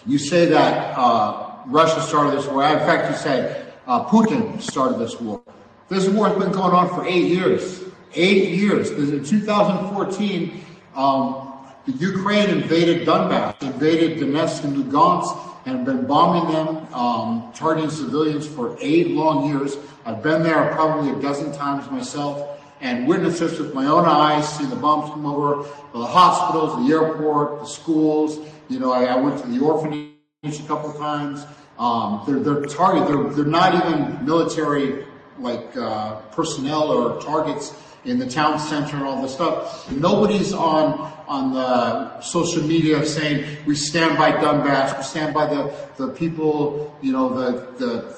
you 0.05 0.17
say 0.17 0.45
that 0.45 0.97
uh, 0.97 1.57
Russia 1.65 2.01
started 2.01 2.37
this 2.37 2.47
war. 2.47 2.63
In 2.63 2.79
fact, 2.79 3.11
you 3.11 3.17
said 3.17 3.73
uh, 3.85 4.05
Putin 4.05 4.61
started 4.61 4.97
this 4.97 5.19
war. 5.19 5.41
This 5.89 6.07
war 6.07 6.29
has 6.29 6.37
been 6.37 6.53
going 6.53 6.73
on 6.73 6.87
for 6.87 7.05
eight 7.05 7.27
years. 7.27 7.83
Eight 8.13 8.47
years. 8.47 8.91
In 8.91 9.25
2014. 9.25 10.63
Um, 10.95 11.46
the 11.87 11.93
Ukraine 11.93 12.49
invaded 12.49 13.07
Donbass, 13.07 13.61
invaded 13.63 14.19
Donetsk 14.19 14.65
and 14.65 14.75
Lugansk, 14.75 15.39
and 15.65 15.85
been 15.85 16.05
bombing 16.05 16.53
them, 16.53 16.93
um, 16.93 17.51
targeting 17.55 17.89
civilians 17.89 18.45
for 18.45 18.77
eight 18.81 19.11
long 19.11 19.47
years. 19.47 19.77
I've 20.05 20.21
been 20.21 20.43
there 20.43 20.69
probably 20.73 21.11
a 21.11 21.21
dozen 21.21 21.53
times 21.53 21.89
myself 21.89 22.59
and 22.81 23.07
witnessed 23.07 23.39
this 23.39 23.57
with 23.57 23.73
my 23.73 23.85
own 23.85 24.05
eyes, 24.05 24.57
see 24.57 24.65
the 24.65 24.75
bombs 24.75 25.09
come 25.11 25.25
over 25.25 25.63
the 25.93 26.05
hospitals, 26.05 26.85
the 26.85 26.93
airport, 26.93 27.61
the 27.61 27.65
schools. 27.65 28.37
You 28.67 28.79
know, 28.79 28.91
I, 28.91 29.05
I 29.05 29.15
went 29.15 29.41
to 29.41 29.47
the 29.47 29.63
orphanage 29.63 30.11
a 30.43 30.67
couple 30.67 30.91
times. 30.93 31.45
Um, 31.79 32.23
they're, 32.27 32.39
they're 32.39 32.65
target, 32.65 33.07
they're, 33.07 33.23
they're 33.33 33.45
not 33.45 33.73
even 33.75 34.25
military 34.25 35.05
like 35.39 35.75
uh, 35.77 36.15
personnel 36.31 36.91
or 36.91 37.21
targets 37.21 37.73
in 38.07 38.17
the 38.17 38.25
town 38.25 38.57
center 38.57 38.95
and 38.95 39.05
all 39.05 39.21
this 39.21 39.33
stuff. 39.33 39.91
Nobody's 39.91 40.53
on 40.53 41.13
on 41.27 41.53
the 41.53 42.21
social 42.21 42.63
media 42.63 43.05
saying 43.05 43.57
we 43.65 43.75
stand 43.75 44.17
by 44.17 44.31
Donbass, 44.31 44.97
we 44.97 45.03
stand 45.03 45.33
by 45.33 45.45
the, 45.45 45.75
the 45.97 46.07
people, 46.13 46.97
you 47.01 47.11
know, 47.11 47.27
the 47.29 47.71
the 47.77 48.17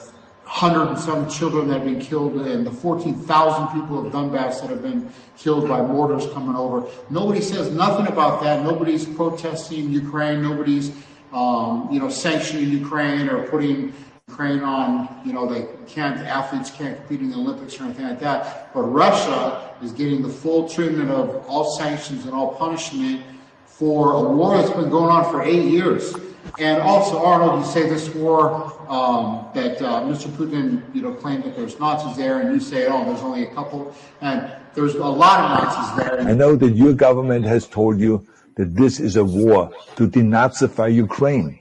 hundred 0.49 0.87
and 0.87 0.97
some 0.97 1.29
children 1.29 1.67
that 1.67 1.75
have 1.75 1.83
been 1.83 1.99
killed 1.99 2.35
and 2.35 2.65
the 2.65 2.71
14,000 2.71 3.67
people 3.67 4.03
of 4.03 4.11
Donbass 4.11 4.61
that 4.61 4.71
have 4.71 4.81
been 4.81 5.07
killed 5.37 5.67
by 5.67 5.79
mortars 5.79 6.25
coming 6.33 6.55
over. 6.55 6.87
Nobody 7.11 7.39
says 7.39 7.71
nothing 7.71 8.07
about 8.07 8.41
that. 8.41 8.63
Nobody's 8.63 9.05
protesting 9.05 9.91
Ukraine. 9.91 10.41
Nobody's, 10.41 10.91
um, 11.31 11.87
you 11.91 11.99
know, 11.99 12.09
sanctioning 12.09 12.67
Ukraine 12.71 13.29
or 13.29 13.47
putting 13.47 13.93
Ukraine 14.29 14.61
on, 14.61 15.21
you 15.25 15.33
know, 15.33 15.51
they 15.51 15.67
can't, 15.87 16.17
athletes 16.19 16.69
can't 16.69 16.95
compete 16.97 17.21
in 17.21 17.31
the 17.31 17.35
Olympics 17.35 17.79
or 17.79 17.85
anything 17.85 18.07
like 18.07 18.19
that. 18.19 18.71
But 18.73 18.83
Russia 18.83 19.73
is 19.81 19.91
getting 19.91 20.21
the 20.21 20.29
full 20.29 20.69
treatment 20.69 21.09
of 21.09 21.43
all 21.47 21.75
sanctions 21.77 22.25
and 22.25 22.33
all 22.33 22.53
punishment 22.53 23.23
for 23.65 24.13
a 24.13 24.21
war 24.21 24.57
that's 24.57 24.69
been 24.69 24.89
going 24.89 25.09
on 25.09 25.23
for 25.31 25.41
eight 25.41 25.65
years. 25.65 26.13
And 26.59 26.81
also, 26.81 27.23
Arnold, 27.23 27.59
you 27.59 27.71
say 27.71 27.89
this 27.89 28.13
war 28.13 28.71
um, 28.87 29.47
that 29.55 29.81
uh, 29.81 30.03
Mr. 30.03 30.27
Putin, 30.27 30.83
you 30.95 31.01
know, 31.01 31.13
claimed 31.13 31.43
that 31.43 31.55
there's 31.55 31.79
Nazis 31.79 32.15
there, 32.15 32.39
and 32.39 32.53
you 32.53 32.59
say, 32.59 32.87
oh, 32.87 33.05
there's 33.05 33.21
only 33.21 33.43
a 33.43 33.53
couple, 33.53 33.93
and 34.21 34.51
there's 34.73 34.95
a 34.95 35.11
lot 35.23 35.37
of 35.39 35.63
Nazis 35.63 35.89
there. 35.97 36.21
I 36.21 36.33
know 36.33 36.55
that 36.55 36.71
your 36.71 36.93
government 36.93 37.45
has 37.45 37.67
told 37.67 37.99
you 37.99 38.25
that 38.55 38.75
this 38.75 38.99
is 38.99 39.15
a 39.15 39.23
war 39.23 39.71
to 39.95 40.07
denazify 40.07 40.93
Ukraine 40.93 41.59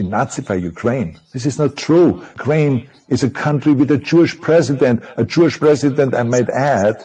denazify 0.00 0.60
Ukraine. 0.60 1.18
This 1.32 1.46
is 1.46 1.58
not 1.58 1.76
true. 1.76 2.22
Ukraine 2.38 2.88
is 3.08 3.22
a 3.22 3.30
country 3.30 3.72
with 3.72 3.90
a 3.90 3.98
Jewish 3.98 4.40
president, 4.40 5.02
a 5.16 5.24
Jewish 5.24 5.58
president, 5.58 6.14
I 6.14 6.22
might 6.22 6.48
add, 6.48 7.04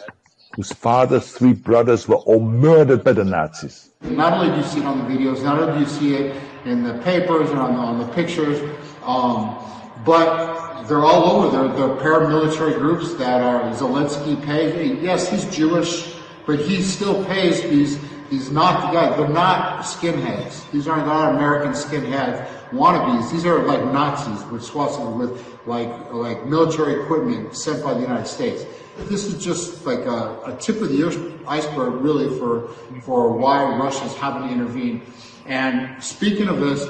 whose 0.54 0.72
father's 0.72 1.32
three 1.32 1.52
brothers 1.52 2.08
were 2.08 2.22
all 2.28 2.40
murdered 2.40 3.04
by 3.04 3.12
the 3.12 3.24
Nazis. 3.24 3.90
Not 4.02 4.32
only 4.32 4.50
do 4.50 4.56
you 4.56 4.64
see 4.64 4.80
it 4.80 4.86
on 4.86 4.98
the 4.98 5.14
videos, 5.14 5.42
not 5.42 5.58
only 5.58 5.74
do 5.74 5.80
you 5.80 5.90
see 5.98 6.14
it 6.14 6.36
in 6.64 6.82
the 6.82 6.94
papers 7.02 7.50
and 7.50 7.58
on 7.58 7.74
the, 7.74 7.80
on 7.80 7.98
the 7.98 8.08
pictures, 8.14 8.58
um, 9.04 9.56
but 10.04 10.84
they're 10.84 11.04
all 11.04 11.24
over. 11.32 11.50
They're, 11.50 11.76
they're 11.76 11.96
paramilitary 11.96 12.78
groups 12.78 13.14
that 13.14 13.40
are 13.42 13.62
Zelensky 13.74 14.42
pays. 14.44 15.02
Yes, 15.02 15.28
he's 15.28 15.44
Jewish, 15.54 16.14
but 16.46 16.58
he 16.60 16.82
still 16.82 17.24
pays 17.24 17.62
these 17.62 17.98
these 18.30 18.50
not 18.50 18.80
the 18.80 18.98
guy. 18.98 19.16
They're 19.16 19.28
not 19.28 19.84
skinheads. 19.84 20.68
These 20.72 20.88
are 20.88 20.96
not 20.96 21.36
American 21.36 21.72
skinheads 21.72 22.55
wannabes. 22.70 23.30
These 23.30 23.44
are 23.44 23.62
like 23.64 23.84
Nazis 23.92 24.44
with 24.50 24.62
swastikas 24.62 25.16
with 25.16 25.66
like 25.66 26.12
like 26.12 26.46
military 26.46 27.02
equipment 27.02 27.54
sent 27.54 27.82
by 27.82 27.94
the 27.94 28.00
United 28.00 28.26
States. 28.26 28.64
This 29.08 29.24
is 29.24 29.44
just 29.44 29.84
like 29.84 30.00
a, 30.00 30.40
a 30.46 30.56
tip 30.58 30.80
of 30.80 30.88
the 30.88 31.04
iceberg, 31.46 31.94
really, 32.00 32.38
for 32.38 32.68
for 33.02 33.32
why 33.32 33.76
Russia's 33.76 34.14
having 34.16 34.48
to 34.48 34.54
intervene. 34.54 35.02
And 35.46 36.02
speaking 36.02 36.48
of 36.48 36.60
this, 36.60 36.86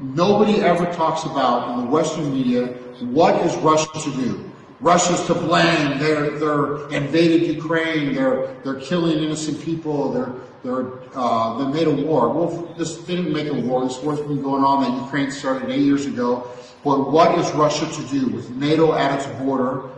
nobody 0.00 0.60
ever 0.60 0.84
talks 0.92 1.24
about 1.24 1.70
in 1.70 1.84
the 1.84 1.90
Western 1.90 2.32
media 2.32 2.66
what 3.00 3.34
is 3.46 3.56
Russia 3.56 3.88
to 4.02 4.10
do. 4.16 4.50
Russia's 4.80 5.24
to 5.26 5.34
blame. 5.34 5.98
They're 5.98 6.38
they're 6.38 6.88
invaded 6.90 7.48
Ukraine. 7.54 8.14
They're 8.14 8.54
they're 8.64 8.80
killing 8.80 9.18
innocent 9.18 9.62
people. 9.62 10.12
They're 10.12 10.32
they're 10.64 10.86
uh, 11.14 11.58
they 11.58 11.66
made 11.72 11.86
a 11.86 12.04
war. 12.06 12.28
Well, 12.30 12.74
this 12.76 12.96
didn't 12.98 13.32
make 13.32 13.48
a 13.48 13.54
war. 13.54 13.84
This 13.84 14.02
war's 14.02 14.20
been 14.20 14.42
going 14.42 14.64
on 14.64 14.82
that 14.82 15.02
Ukraine 15.04 15.30
started 15.30 15.70
eight 15.70 15.82
years 15.82 16.06
ago. 16.06 16.48
But 16.82 17.12
what 17.12 17.38
is 17.38 17.50
Russia 17.52 17.86
to 17.86 18.08
do 18.08 18.28
with 18.28 18.50
NATO 18.50 18.94
at 18.94 19.18
its 19.18 19.26
border, 19.40 19.90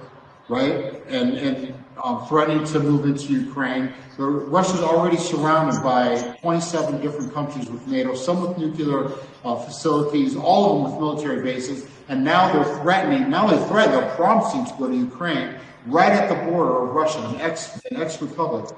right? 0.49 1.01
And 1.09 1.39
and 1.39 1.75
um, 2.03 2.27
threatening 2.27 2.65
to 2.67 2.81
move 2.81 3.05
into 3.07 3.33
Ukraine. 3.33 3.93
Russia's 4.19 4.81
already 4.81 5.17
surrounded 5.17 5.83
by 5.83 6.37
27 6.43 7.01
different 7.01 7.33
countries 7.33 7.69
with 7.69 7.87
NATO, 7.87 8.15
some 8.15 8.43
with 8.43 8.59
nuclear 8.59 9.11
uh, 9.45 9.57
facilities, 9.57 10.37
all 10.37 10.65
of 10.67 10.73
them 10.73 10.93
with 10.93 11.01
military 11.01 11.43
bases. 11.43 11.87
And 12.09 12.25
now 12.25 12.53
they're 12.53 12.79
threatening, 12.79 13.31
not 13.31 13.53
only 13.53 13.67
threatening, 13.67 14.01
they're 14.01 14.15
promising 14.17 14.65
to 14.67 14.73
go 14.79 14.89
to 14.89 14.97
Ukraine 14.97 15.57
right 15.87 16.13
at 16.13 16.29
the 16.29 16.51
border 16.51 16.85
of 16.85 16.95
Russia, 16.95 17.21
an 17.29 17.41
ex, 17.41 17.81
an 17.91 18.01
ex-republic. 18.01 18.75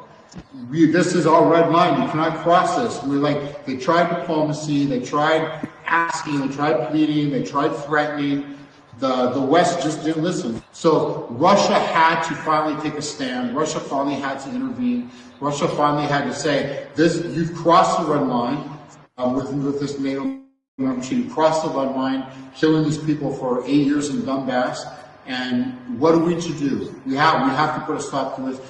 This 0.70 1.14
is 1.14 1.26
our 1.26 1.50
red 1.50 1.70
line. 1.70 2.02
You 2.02 2.08
cannot 2.08 2.38
cross 2.38 2.76
this. 2.76 3.02
We're 3.02 3.16
like, 3.16 3.64
they 3.64 3.76
tried 3.76 4.14
diplomacy, 4.14 4.84
they 4.84 5.00
tried 5.00 5.68
asking, 5.86 6.46
they 6.46 6.54
tried 6.54 6.88
pleading, 6.90 7.30
they 7.30 7.42
tried 7.42 7.74
threatening. 7.84 8.56
The, 8.98 9.30
the 9.30 9.40
West 9.40 9.82
just 9.82 10.02
didn't 10.02 10.24
listen. 10.24 10.62
So 10.72 11.28
Russia 11.30 11.78
had 11.78 12.22
to 12.24 12.34
finally 12.34 12.80
take 12.82 12.98
a 12.98 13.02
stand. 13.02 13.56
Russia 13.56 13.78
finally 13.78 14.16
had 14.16 14.40
to 14.40 14.50
intervene. 14.50 15.10
Russia 15.40 15.68
finally 15.68 16.06
had 16.06 16.24
to 16.24 16.34
say, 16.34 16.88
this, 16.96 17.24
you've 17.24 17.54
crossed 17.54 18.00
the 18.00 18.12
red 18.12 18.26
line 18.26 18.68
uh, 19.16 19.32
with, 19.34 19.52
with 19.52 19.78
this 19.78 20.00
NATO 20.00 20.40
membership. 20.78 21.18
You 21.18 21.30
crossed 21.30 21.62
the 21.62 21.70
red 21.70 21.94
line, 21.94 22.26
killing 22.56 22.82
these 22.82 22.98
people 22.98 23.32
for 23.32 23.64
eight 23.64 23.86
years 23.86 24.10
in 24.10 24.22
Donbass. 24.22 24.92
And 25.26 26.00
what 26.00 26.14
are 26.14 26.18
we 26.18 26.40
to 26.40 26.52
do? 26.54 27.00
We 27.06 27.14
have, 27.14 27.44
we 27.44 27.50
have 27.50 27.76
to 27.76 27.86
put 27.86 27.96
a 27.96 28.00
stop 28.00 28.36
to 28.36 28.42
this. 28.42 28.60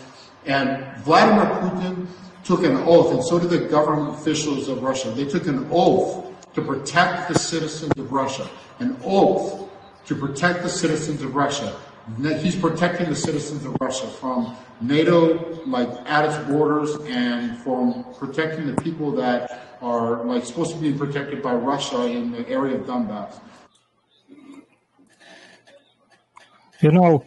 And 0.47 0.97
Vladimir 1.05 1.47
Putin 1.57 2.07
took 2.45 2.63
an 2.65 2.77
oath, 2.79 3.13
and 3.13 3.25
so 3.25 3.39
did 3.39 3.51
the 3.51 3.69
government 3.69 4.19
officials 4.19 4.69
of 4.69 4.83
Russia. 4.83 5.11
They 5.11 5.27
took 5.27 5.47
an 5.47 5.69
oath 5.71 6.27
to 6.55 6.63
protect 6.63 7.29
the 7.29 7.39
citizens 7.39 7.93
of 7.99 8.11
Russia, 8.11 8.49
an 8.79 8.97
oath 9.05 9.69
to 10.07 10.15
protect 10.15 10.63
the 10.63 10.69
citizens 10.69 11.23
of 11.23 11.35
Russia. 11.35 11.79
He's 12.41 12.57
protecting 12.57 13.11
the 13.11 13.17
citizens 13.17 13.67
of 13.67 13.77
Russia 13.81 14.07
from 14.07 14.57
NATO, 14.81 15.63
like 15.67 15.91
at 16.07 16.25
its 16.25 16.39
borders, 16.49 16.97
and 17.07 17.59
from 17.59 18.05
protecting 18.19 18.67
the 18.67 18.81
people 18.81 19.11
that 19.13 19.77
are 19.83 20.25
like 20.25 20.45
supposed 20.47 20.75
to 20.75 20.81
be 20.81 20.93
protected 20.93 21.43
by 21.43 21.53
Russia 21.53 22.07
in 22.07 22.33
the 22.33 22.49
area 22.49 22.77
of 22.77 22.87
Donbass. 22.87 23.39
You 26.81 26.93
know, 26.93 27.25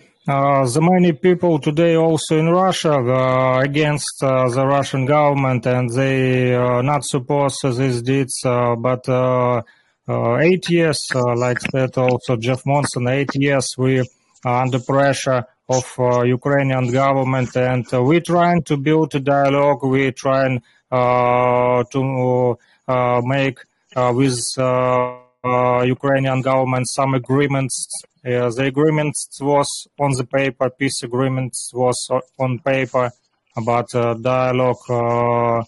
the 0.65 0.81
many 0.81 1.13
people 1.13 1.59
today 1.59 1.95
also 1.95 2.37
in 2.37 2.47
Russia 2.47 2.93
uh, 2.93 3.59
against 3.59 4.21
uh, 4.21 4.47
the 4.49 4.65
Russian 4.65 5.05
government 5.05 5.65
and 5.65 5.89
they 5.89 6.55
uh, 6.55 6.81
not 6.81 7.03
support 7.03 7.53
these 7.63 8.01
deeds, 8.01 8.39
uh, 8.45 8.75
but 8.75 9.09
uh, 9.09 9.61
eight 10.39 10.69
years, 10.69 10.99
like 11.15 11.59
that 11.73 11.97
also 11.97 12.35
Jeff 12.37 12.65
Monson, 12.65 13.07
eight 13.07 13.33
years 13.35 13.75
we 13.77 13.99
are 14.45 14.61
under 14.61 14.79
pressure 14.79 15.43
of 15.69 15.85
Ukrainian 16.25 16.91
government 16.91 17.55
and 17.55 17.85
we're 17.91 18.21
trying 18.21 18.61
to 18.63 18.77
build 18.77 19.15
a 19.15 19.19
dialogue, 19.19 19.83
We're 19.83 20.11
trying 20.11 20.61
to 20.91 22.57
make 23.23 23.59
with 23.95 24.39
Uh, 25.43 25.81
Ukrainian 25.81 26.41
government 26.41 26.87
some 26.87 27.15
agreements 27.15 27.87
uh, 28.23 28.51
the 28.51 28.65
agreement 28.65 29.15
was 29.39 29.87
on 29.99 30.11
the 30.11 30.23
paper, 30.23 30.69
peace 30.69 31.01
agreement 31.01 31.53
was 31.73 32.07
uh, 32.11 32.19
on 32.39 32.59
paper, 32.59 33.09
but 33.65 33.95
uh, 33.95 34.13
dialogue 34.13 34.77
uh, 34.89 35.63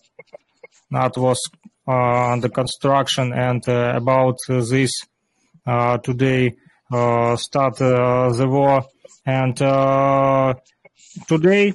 that 0.92 1.18
was 1.18 1.40
uh, 1.88 2.32
under 2.32 2.50
construction. 2.50 3.34
And 3.34 3.68
about 3.68 4.38
this, 4.48 4.92
today 6.04 6.56
start 7.38 7.78
the 7.78 8.48
war. 8.48 8.86
And 9.26 9.58
today, 11.28 11.74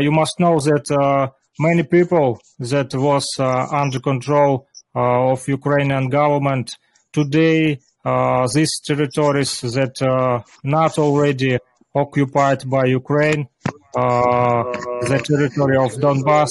you 0.00 0.10
must 0.10 0.40
know 0.40 0.58
that 0.58 1.30
many 1.60 1.84
people 1.84 2.40
that 2.58 2.92
was 2.92 3.24
under 3.38 4.00
control 4.00 4.66
of 4.96 5.46
Ukrainian 5.46 6.08
government 6.08 6.76
today 7.12 7.78
uh, 8.04 8.46
these 8.54 8.80
territories 8.80 9.60
that 9.60 10.00
are 10.02 10.44
not 10.64 10.98
already 10.98 11.58
occupied 11.94 12.68
by 12.68 12.84
Ukraine, 12.86 13.48
uh, 13.96 14.62
the 15.10 15.20
territory 15.28 15.76
of 15.76 15.92
Donbass, 16.02 16.50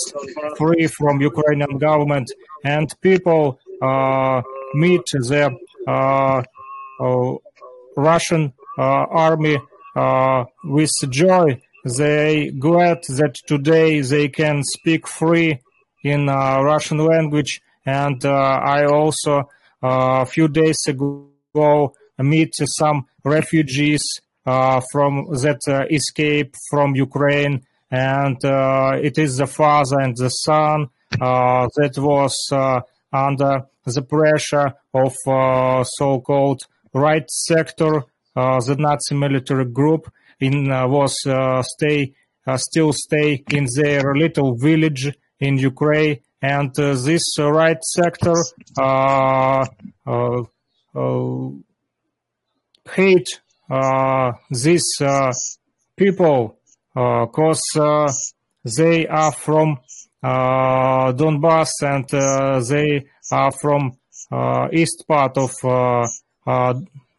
free 0.58 0.88
from 0.88 1.22
Ukrainian 1.22 1.78
government, 1.78 2.32
and 2.64 2.93
people 3.01 3.60
uh, 3.82 4.41
meet 4.74 5.05
the 5.12 5.55
uh, 5.88 6.43
uh, 6.99 7.36
Russian 7.95 8.53
army 8.78 9.58
with 10.64 10.91
joy. 11.10 11.62
They 11.86 12.51
glad 12.51 12.99
that 13.20 13.36
today 13.47 14.01
they 14.01 14.28
can 14.28 14.64
speak 14.64 15.08
free 15.08 15.60
in 16.03 16.28
Russian 16.28 16.99
language, 16.99 17.62
and 17.86 18.24
I 18.26 18.86
also 18.86 19.49
a 20.23 20.25
few 20.25 20.47
days 20.47 20.79
ago 20.88 21.29
go 21.55 21.93
meet 22.19 22.53
some 22.79 23.05
refugees 23.23 24.03
uh, 24.45 24.81
from 24.91 25.25
that 25.43 25.61
uh, 25.67 25.85
escape 25.91 26.55
from 26.69 26.95
Ukraine, 26.95 27.55
and 27.91 28.39
uh, 28.45 28.93
it 29.07 29.17
is 29.17 29.38
the 29.38 29.47
father 29.47 29.99
and 29.99 30.15
the 30.15 30.29
son 30.29 30.88
uh, 31.21 31.67
that 31.77 31.97
was 31.97 32.35
uh, 32.51 32.79
under 33.11 33.65
the 33.85 34.01
pressure 34.01 34.73
of 34.93 35.13
uh, 35.27 35.83
so-called 35.83 36.61
right 36.93 37.29
sector, 37.29 38.03
the 38.35 38.75
Nazi 38.77 39.15
military 39.15 39.65
group, 39.65 40.11
in 40.39 40.69
was 40.69 41.13
stay 41.73 42.13
still 42.55 42.93
stay 42.93 43.43
in 43.51 43.65
their 43.75 44.15
little 44.15 44.55
village 44.55 45.11
in 45.39 45.57
Ukraine, 45.57 46.19
and 46.41 46.77
uh, 46.79 46.95
this 46.95 47.23
uh, 47.39 47.51
right 47.51 47.83
sector 47.83 48.35
uh, 48.77 49.65
uh, 50.05 50.41
hate 52.91 53.41
uh, 53.69 54.31
these 54.51 55.01
uh, 55.01 55.31
people 55.97 56.59
because 56.95 58.33
they 58.63 59.07
are 59.07 59.31
from 59.31 59.77
Donbass 60.23 61.69
and 61.81 62.07
they 62.65 63.05
are 63.31 63.51
from 63.51 63.97
east 64.71 65.03
part 65.07 65.38
of 65.38 65.51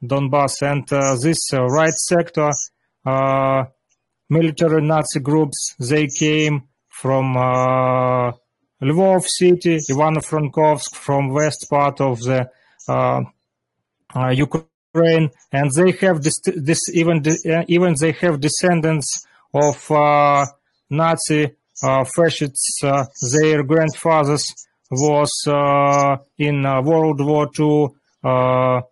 Donbass. 0.03 0.63
And 0.63 0.89
this 1.23 1.53
right 1.53 1.93
sector 1.93 2.51
military 4.31 4.83
Nazi 4.83 5.21
groups 5.21 5.75
they 5.79 6.07
came 6.07 6.65
from 6.89 7.37
uh, 7.37 8.33
Lvov 8.83 9.27
city, 9.27 9.79
Ivano-Frankovsk, 9.91 10.95
from 10.95 11.31
west 11.31 11.67
part 11.69 12.01
of 12.01 12.21
the 12.21 12.49
uh, 12.89 13.23
uh, 14.15 14.29
Ukraine, 14.31 15.31
and 15.53 15.71
they 15.73 15.91
have 16.01 16.23
this, 16.23 16.39
this 16.45 16.81
even 16.95 17.23
uh, 17.27 17.65
even 17.69 17.95
they 18.01 18.13
have 18.13 18.41
descendants 18.41 19.27
of 19.53 19.77
Nazi 20.91 21.57
fascists. 21.81 22.81
their 23.33 23.63
grandfathers 23.63 24.55
was 24.91 25.33
in 26.39 26.63
World 26.63 27.21
War 27.21 27.49
II 27.59 28.83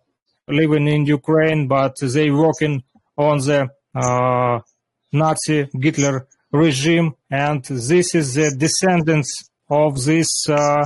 living 0.47 0.87
in 0.87 1.05
Ukraine, 1.05 1.67
but 1.67 1.95
they 2.01 2.31
working 2.31 2.83
on 3.17 3.39
the 3.39 3.69
uh, 3.95 4.59
Nazi 5.11 5.67
Hitler 5.81 6.27
regime, 6.51 7.15
and 7.29 7.63
this 7.65 8.15
is 8.15 8.35
the 8.35 8.51
descendants 8.51 9.49
of 9.69 10.03
this 10.03 10.49
uh, 10.49 10.83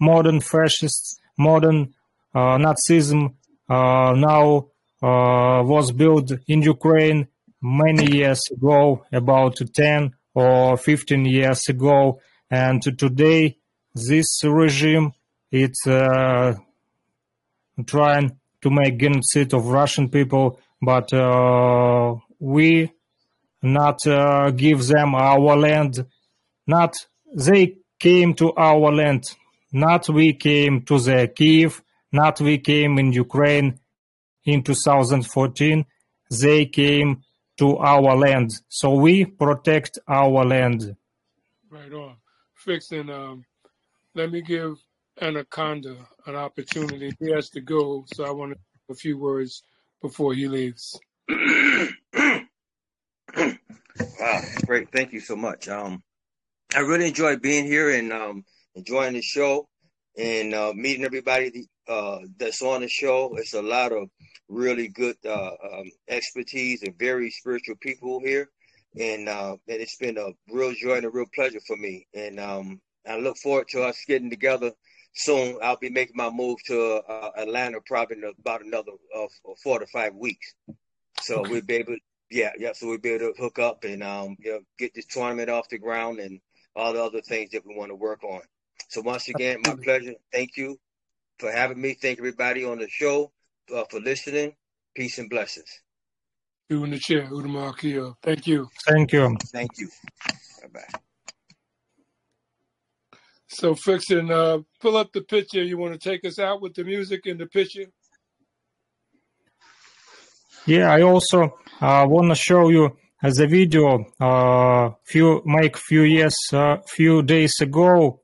modern 0.00 0.40
fascists, 0.40 1.16
modern 1.38 1.94
uh, 2.34 2.58
Nazism 2.58 3.34
uh, 3.68 4.14
now 4.16 4.68
uh, 5.02 5.62
was 5.64 5.92
built 5.92 6.32
in 6.46 6.62
Ukraine 6.62 7.28
many 7.62 8.16
years 8.16 8.42
ago, 8.50 9.04
about 9.12 9.56
10 9.74 10.14
or 10.34 10.76
15 10.76 11.24
years 11.24 11.68
ago, 11.68 12.20
and 12.50 12.82
today 12.82 13.56
this 13.94 14.44
regime 14.44 15.12
it's 15.50 15.86
uh, 15.86 16.54
trying 17.86 18.38
to 18.60 18.70
make 18.70 18.98
genocide 18.98 19.54
of 19.54 19.66
Russian 19.66 20.08
people, 20.08 20.60
but 20.82 21.12
uh, 21.12 22.14
we 22.38 22.92
not 23.62 24.06
uh, 24.06 24.50
give 24.50 24.86
them 24.86 25.14
our 25.14 25.56
land. 25.56 26.04
Not 26.66 26.94
they 27.38 27.76
came 28.00 28.34
to 28.34 28.52
our 28.54 28.92
land. 28.92 29.34
Not 29.72 30.08
we 30.08 30.32
came 30.32 30.82
to 30.82 30.98
the 30.98 31.30
Kiev. 31.34 31.82
Not 32.12 32.40
we 32.40 32.58
came 32.58 32.98
in 32.98 33.12
Ukraine 33.12 33.78
in 34.44 34.62
2014. 34.62 35.84
They 36.30 36.66
came 36.66 37.22
to 37.58 37.76
our 37.76 38.16
land. 38.16 38.50
So 38.68 38.94
we 38.94 39.24
protect 39.24 39.98
our 40.08 40.44
land. 40.44 40.96
Right 41.70 41.92
on. 41.92 42.16
Fixing. 42.54 43.08
Um, 43.10 43.44
let 44.14 44.32
me 44.32 44.42
give 44.42 44.78
Anaconda 45.20 45.96
an 46.26 46.34
opportunity. 46.34 47.12
He 47.20 47.30
has 47.32 47.50
to 47.50 47.60
go, 47.60 48.04
so 48.14 48.24
I 48.24 48.30
want 48.30 48.52
to 48.52 48.58
a 48.90 48.94
few 48.94 49.18
words 49.18 49.62
before 50.00 50.34
he 50.34 50.48
leaves. 50.48 50.98
wow, 51.28 52.40
great! 54.66 54.90
Thank 54.90 55.12
you 55.12 55.20
so 55.20 55.36
much. 55.36 55.68
Um, 55.68 56.02
I 56.74 56.80
really 56.80 57.08
enjoy 57.08 57.36
being 57.36 57.64
here 57.64 57.90
and 57.90 58.12
um, 58.12 58.44
enjoying 58.74 59.14
the 59.14 59.22
show 59.22 59.66
and 60.18 60.52
uh, 60.52 60.72
meeting 60.74 61.04
everybody 61.04 61.66
uh, 61.88 62.18
that's 62.38 62.60
on 62.60 62.82
the 62.82 62.88
show. 62.88 63.34
It's 63.36 63.54
a 63.54 63.62
lot 63.62 63.92
of 63.92 64.10
really 64.48 64.88
good 64.88 65.16
uh, 65.24 65.52
um, 65.72 65.90
expertise 66.08 66.82
and 66.82 66.98
very 66.98 67.30
spiritual 67.30 67.76
people 67.80 68.20
here, 68.20 68.50
and 69.00 69.30
uh, 69.30 69.52
and 69.66 69.80
it's 69.80 69.96
been 69.96 70.18
a 70.18 70.32
real 70.52 70.74
joy 70.74 70.96
and 70.96 71.06
a 71.06 71.10
real 71.10 71.26
pleasure 71.34 71.60
for 71.66 71.76
me. 71.76 72.06
And 72.14 72.38
um, 72.38 72.80
I 73.08 73.16
look 73.16 73.38
forward 73.38 73.68
to 73.68 73.84
us 73.84 74.04
getting 74.06 74.28
together 74.28 74.72
soon. 75.14 75.58
I'll 75.62 75.78
be 75.78 75.88
making 75.88 76.16
my 76.16 76.28
move 76.28 76.58
to 76.66 77.00
uh, 77.08 77.30
Atlanta 77.38 77.78
probably 77.86 78.18
in 78.18 78.32
about 78.38 78.62
another 78.62 78.92
uh, 79.16 79.26
four 79.62 79.78
to 79.78 79.86
five 79.86 80.14
weeks. 80.14 80.54
So 81.22 81.40
okay. 81.40 81.50
we'll 81.50 81.62
be 81.62 81.74
able, 81.76 81.96
yeah, 82.30 82.50
yeah. 82.58 82.72
So 82.74 82.88
we'll 82.88 82.98
be 82.98 83.12
able 83.12 83.32
to 83.32 83.40
hook 83.40 83.58
up 83.58 83.84
and 83.84 84.02
um, 84.02 84.36
you 84.38 84.52
know, 84.52 84.60
get 84.78 84.94
this 84.94 85.06
tournament 85.06 85.48
off 85.48 85.70
the 85.70 85.78
ground 85.78 86.20
and 86.20 86.40
all 86.76 86.92
the 86.92 87.02
other 87.02 87.20
things 87.20 87.50
that 87.50 87.66
we 87.66 87.76
want 87.76 87.90
to 87.90 87.94
work 87.94 88.22
on. 88.24 88.40
So 88.88 89.00
once 89.00 89.28
again, 89.28 89.60
my 89.64 89.74
pleasure. 89.82 90.14
Thank 90.32 90.56
you 90.56 90.78
for 91.38 91.50
having 91.50 91.80
me. 91.80 91.94
Thank 91.94 92.18
everybody 92.18 92.64
on 92.64 92.78
the 92.78 92.88
show 92.88 93.32
uh, 93.74 93.84
for 93.90 94.00
listening. 94.00 94.54
Peace 94.94 95.18
and 95.18 95.28
blessings. 95.28 95.68
You 96.68 96.84
in 96.84 96.90
the 96.90 96.98
chair, 96.98 97.28
Udama 97.30 97.74
Thank 98.22 98.46
you. 98.46 98.68
Thank 98.86 99.12
you. 99.12 99.36
Thank 99.52 99.78
you. 99.78 99.88
Bye 100.62 100.68
bye. 100.72 100.98
So, 103.48 103.74
Fixin, 103.74 104.30
uh, 104.30 104.58
pull 104.80 104.96
up 104.96 105.12
the 105.12 105.22
picture. 105.22 105.62
You 105.62 105.78
want 105.78 105.98
to 105.98 105.98
take 105.98 106.24
us 106.26 106.38
out 106.38 106.60
with 106.60 106.74
the 106.74 106.84
music 106.84 107.24
and 107.24 107.40
the 107.40 107.46
picture? 107.46 107.86
Yeah, 110.66 110.92
I 110.92 111.00
also 111.00 111.58
uh, 111.80 112.04
want 112.06 112.28
to 112.28 112.34
show 112.34 112.68
you 112.68 112.94
the 113.22 113.46
video. 113.46 114.06
Uh, 114.20 114.90
few 115.04 115.42
make 115.44 115.76
few 115.76 116.02
years, 116.02 116.36
uh, 116.52 116.78
few 116.86 117.22
days 117.22 117.54
ago. 117.60 118.20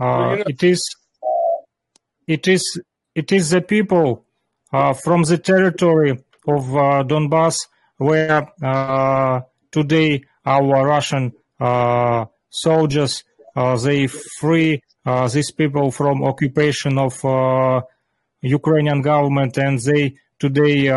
Uh, 0.00 0.42
it 0.46 0.62
is, 0.62 0.82
it 2.26 2.48
is, 2.48 2.80
it 3.14 3.30
is 3.32 3.50
the 3.50 3.60
people 3.60 4.24
uh, 4.72 4.92
from 4.94 5.22
the 5.22 5.38
territory 5.38 6.10
of 6.46 6.76
uh, 6.76 7.04
Donbass 7.04 7.56
where 7.98 8.48
uh, 8.62 9.40
today 9.70 10.24
our 10.44 10.86
Russian 10.86 11.32
uh, 11.60 12.24
soldiers 12.50 13.22
uh, 13.54 13.76
they 13.76 14.06
free 14.06 14.82
uh, 15.04 15.28
these 15.28 15.50
people 15.50 15.90
from 15.90 16.24
occupation 16.24 16.98
of 16.98 17.24
uh, 17.24 17.82
Ukrainian 18.40 19.02
government, 19.02 19.58
and 19.58 19.78
they 19.78 20.16
today 20.38 20.90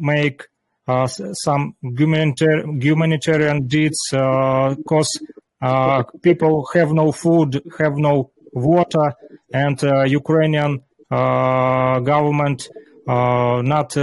make 0.00 0.42
Uh, 0.88 1.06
some 1.06 1.76
humanitarian, 1.82 2.80
humanitarian 2.80 3.66
deeds 3.66 4.00
uh, 4.14 4.74
because 4.74 5.20
uh, 5.60 6.02
people 6.22 6.66
have 6.72 6.92
no 6.92 7.12
food, 7.12 7.62
have 7.78 7.98
no 7.98 8.30
water, 8.54 9.12
and 9.52 9.82
Ukrainian 10.20 10.82
government 11.10 12.70
not 13.06 13.94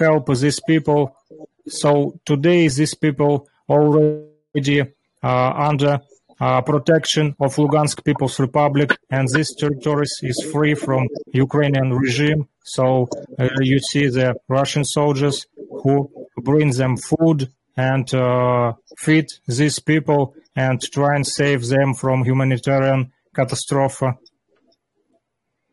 help 0.00 0.24
these 0.34 0.60
people. 0.60 1.14
So 1.68 2.18
today, 2.24 2.68
these 2.68 2.94
people 2.94 3.46
already 3.68 4.80
uh, 5.22 5.52
under 5.68 6.00
uh, 6.40 6.60
protection 6.62 7.34
of 7.40 7.56
Lugansk 7.56 8.04
People's 8.04 8.38
Republic, 8.38 8.96
and 9.10 9.28
this 9.28 9.54
territory 9.54 10.06
is 10.22 10.48
free 10.52 10.74
from 10.74 11.08
Ukrainian 11.32 11.92
regime. 11.92 12.48
So 12.64 13.08
uh, 13.38 13.48
you 13.60 13.78
see 13.78 14.08
the 14.08 14.36
Russian 14.48 14.84
soldiers 14.84 15.46
who 15.86 16.10
bring 16.42 16.70
them 16.70 16.96
food 16.96 17.48
and 17.76 18.12
uh, 18.14 18.72
feed 18.98 19.26
these 19.46 19.78
people 19.78 20.34
and 20.54 20.80
try 20.80 21.14
and 21.14 21.26
save 21.26 21.66
them 21.68 21.94
from 21.94 22.24
humanitarian 22.24 23.12
catastrophe. 23.34 24.06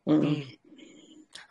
Mm. 0.07 0.45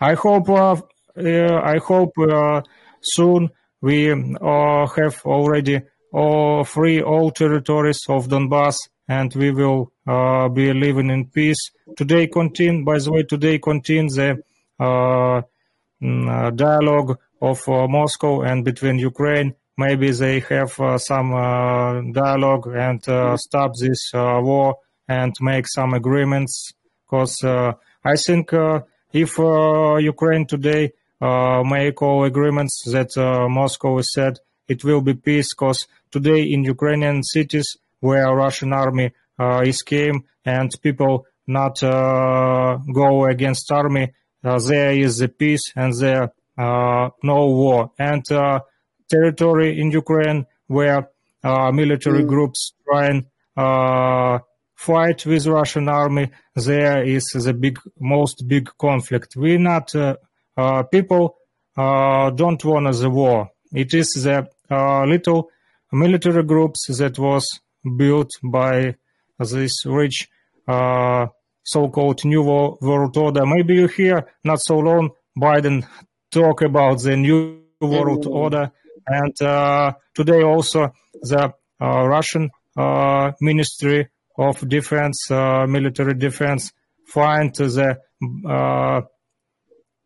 I 0.01 0.15
hope 0.15 0.49
uh, 0.49 0.77
uh, 1.17 1.61
I 1.75 1.79
hope 1.79 2.13
uh, 2.19 2.63
soon 3.01 3.51
we 3.81 4.05
have 4.05 5.23
already 5.25 5.81
all 6.13 6.65
free 6.65 7.03
all 7.03 7.31
territories 7.31 8.01
of 8.09 8.29
Donbass 8.29 8.77
and 9.09 9.35
we 9.35 9.51
will 9.51 9.93
uh, 10.07 10.49
be 10.49 10.73
living 10.73 11.11
in 11.11 11.27
peace. 11.27 11.71
Today 11.97 12.27
contain, 12.27 12.85
by 12.85 12.99
the 12.99 13.11
way, 13.11 13.23
today 13.23 13.59
contains 13.59 14.17
the 14.17 14.43
uh, 14.79 15.43
mm, 16.03 16.29
uh, 16.29 16.51
dialogue 16.51 17.19
of 17.43 17.69
uh, 17.69 17.89
Moscow 17.89 18.43
and 18.43 18.65
between 18.65 18.99
Ukraine. 18.99 19.55
Maybe 19.77 20.13
they 20.13 20.41
have 20.41 20.79
uh, 20.79 20.97
some 20.99 21.35
uh, 21.35 22.01
dialogue 22.13 22.67
and 22.69 23.03
stop 23.39 23.73
this 23.79 24.11
war 24.15 24.77
and 25.09 25.35
make 25.41 25.67
some 25.69 25.93
agreements. 25.93 26.73
Because 27.05 27.37
I 27.45 28.17
think 28.17 28.51
if 29.13 29.39
Ukraine 30.15 30.47
today 30.47 30.93
make 31.21 32.01
all 32.01 32.25
agreements 32.25 32.75
that 32.95 33.11
Moscow 33.51 34.01
said, 34.03 34.39
it 34.69 34.85
will 34.85 35.03
be 35.03 35.15
peace. 35.15 35.53
Because 35.55 35.87
today 36.11 36.43
in 36.55 36.65
Ukrainian 36.65 37.23
cities 37.23 37.77
where 38.01 38.35
Russian 38.35 38.73
army 38.73 39.13
uh, 39.39 39.65
came 39.85 40.25
and 40.45 40.71
people 40.83 41.27
not 41.47 41.83
uh, 41.83 42.79
go 42.93 43.27
against 43.27 43.71
army. 43.73 44.13
Uh, 44.45 44.59
there 44.59 44.93
is 44.93 45.19
the 45.19 45.29
peace 45.29 45.73
and 45.77 45.93
there 45.99 46.33
no 46.57 47.47
war. 47.47 47.93
And 47.99 48.25
uh, 48.31 48.61
territory 49.11 49.81
in 49.81 49.91
Ukraine 49.91 50.47
where 50.67 51.09
uh, 51.45 51.71
military 51.73 52.23
mm. 52.23 52.29
groups 52.29 52.73
try 52.85 53.07
and 53.07 54.41
fight 54.75 55.27
with 55.27 55.47
Russian 55.47 55.89
army, 55.89 56.31
there 56.57 57.05
is 57.05 57.25
the 57.35 57.55
big, 57.55 57.79
most 57.99 58.45
big 58.47 58.69
conflict. 58.79 59.37
We 59.37 59.59
not 59.59 59.93
people 60.91 61.37
don't 61.77 62.65
want 62.65 62.97
the 62.97 63.11
war. 63.11 63.51
It 63.73 63.95
is 63.95 64.09
the 64.15 64.49
little 65.07 65.51
military 65.93 66.43
groups 66.43 66.87
that 66.99 67.19
was 67.19 67.47
built 67.97 68.31
by 68.43 68.97
this 69.39 69.85
rich 69.85 70.29
uh, 70.69 71.27
so-called 71.65 72.25
New 72.25 72.43
World 72.43 73.17
Order. 73.17 73.47
Maybe 73.47 73.75
you 73.75 73.89
hear 73.89 74.27
not 74.45 74.61
so 74.61 74.79
long 74.79 75.11
Biden 75.37 75.87
talk 76.33 76.63
about 76.63 77.03
the 77.03 77.17
New 77.17 77.63
World 77.81 78.25
mm-hmm. 78.25 78.37
Order, 78.43 78.73
and 79.07 79.43
uh, 79.43 79.93
today 80.15 80.43
also 80.43 80.93
the 81.13 81.53
uh, 81.81 82.07
Russian 82.07 82.51
uh, 82.77 83.33
Ministry 83.41 84.09
of 84.39 84.67
Defense, 84.69 85.31
uh, 85.31 85.67
military 85.67 86.15
defense, 86.15 86.73
find 87.07 87.55
the 87.55 87.99
uh, 88.49 89.01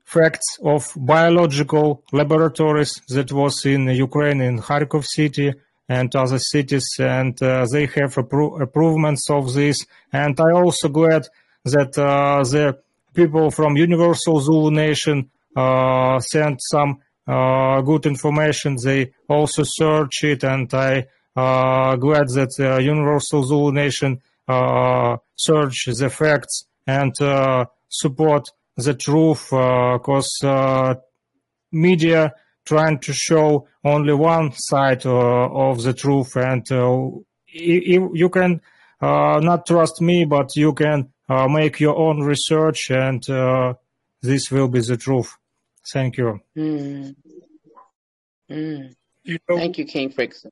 facts 0.04 0.58
of 0.64 0.92
biological 0.96 2.02
laboratories 2.12 3.00
that 3.08 3.30
was 3.32 3.64
in 3.64 3.88
Ukraine 3.88 4.40
in 4.40 4.58
Kharkov 4.58 5.04
city 5.04 5.52
and 5.88 6.14
other 6.16 6.38
cities, 6.38 6.86
and 6.98 7.40
uh, 7.42 7.66
they 7.70 7.86
have 7.86 8.14
appro- 8.16 8.60
improvements 8.60 9.30
of 9.30 9.52
this. 9.54 9.78
And 10.12 10.38
I 10.40 10.50
also 10.52 10.88
glad 10.88 11.28
that 11.64 11.96
uh, 11.98 12.42
the 12.42 12.78
people 13.14 13.50
from 13.50 13.76
Universal 13.76 14.40
Zulu 14.40 14.70
Nation 14.70 15.30
send 16.20 16.58
some 16.60 16.98
uh, 17.26 17.80
good 17.80 18.06
information. 18.06 18.76
They 18.82 19.12
also 19.28 19.62
search 19.64 20.22
it, 20.22 20.44
and 20.44 20.72
I 20.72 21.06
uh, 21.34 21.96
glad 21.96 22.28
that 22.28 22.54
uh, 22.58 22.78
Universal 22.78 23.44
Zulu 23.44 23.72
Nation 23.72 24.20
uh, 24.48 25.16
search 25.34 25.86
the 25.86 26.08
facts 26.08 26.66
and 26.86 27.12
uh, 27.20 27.66
support 27.88 28.48
the 28.76 28.94
truth, 28.94 29.48
because 29.50 30.30
uh, 30.44 30.94
media 31.72 32.32
trying 32.64 32.98
to 33.00 33.12
show 33.12 33.66
only 33.84 34.14
one 34.14 34.52
side 34.52 35.04
of 35.04 35.82
the 35.82 35.92
truth, 35.92 36.36
and 36.36 36.68
you 37.48 38.28
can 38.28 38.60
not 39.00 39.66
trust 39.66 40.00
me, 40.00 40.24
but 40.24 40.54
you 40.56 40.72
can 40.74 41.12
make 41.48 41.80
your 41.80 41.96
own 41.96 42.22
research, 42.22 42.90
and 42.90 43.22
this 44.22 44.50
will 44.50 44.68
be 44.68 44.80
the 44.80 44.96
truth. 44.96 45.36
Thank 45.92 46.16
you. 46.16 46.40
Mm. 46.56 47.14
Mm. 48.50 48.94
You 49.24 49.38
know, 49.48 49.56
Thank 49.56 49.78
you, 49.78 49.84
King 49.84 50.10
Frickson. 50.10 50.50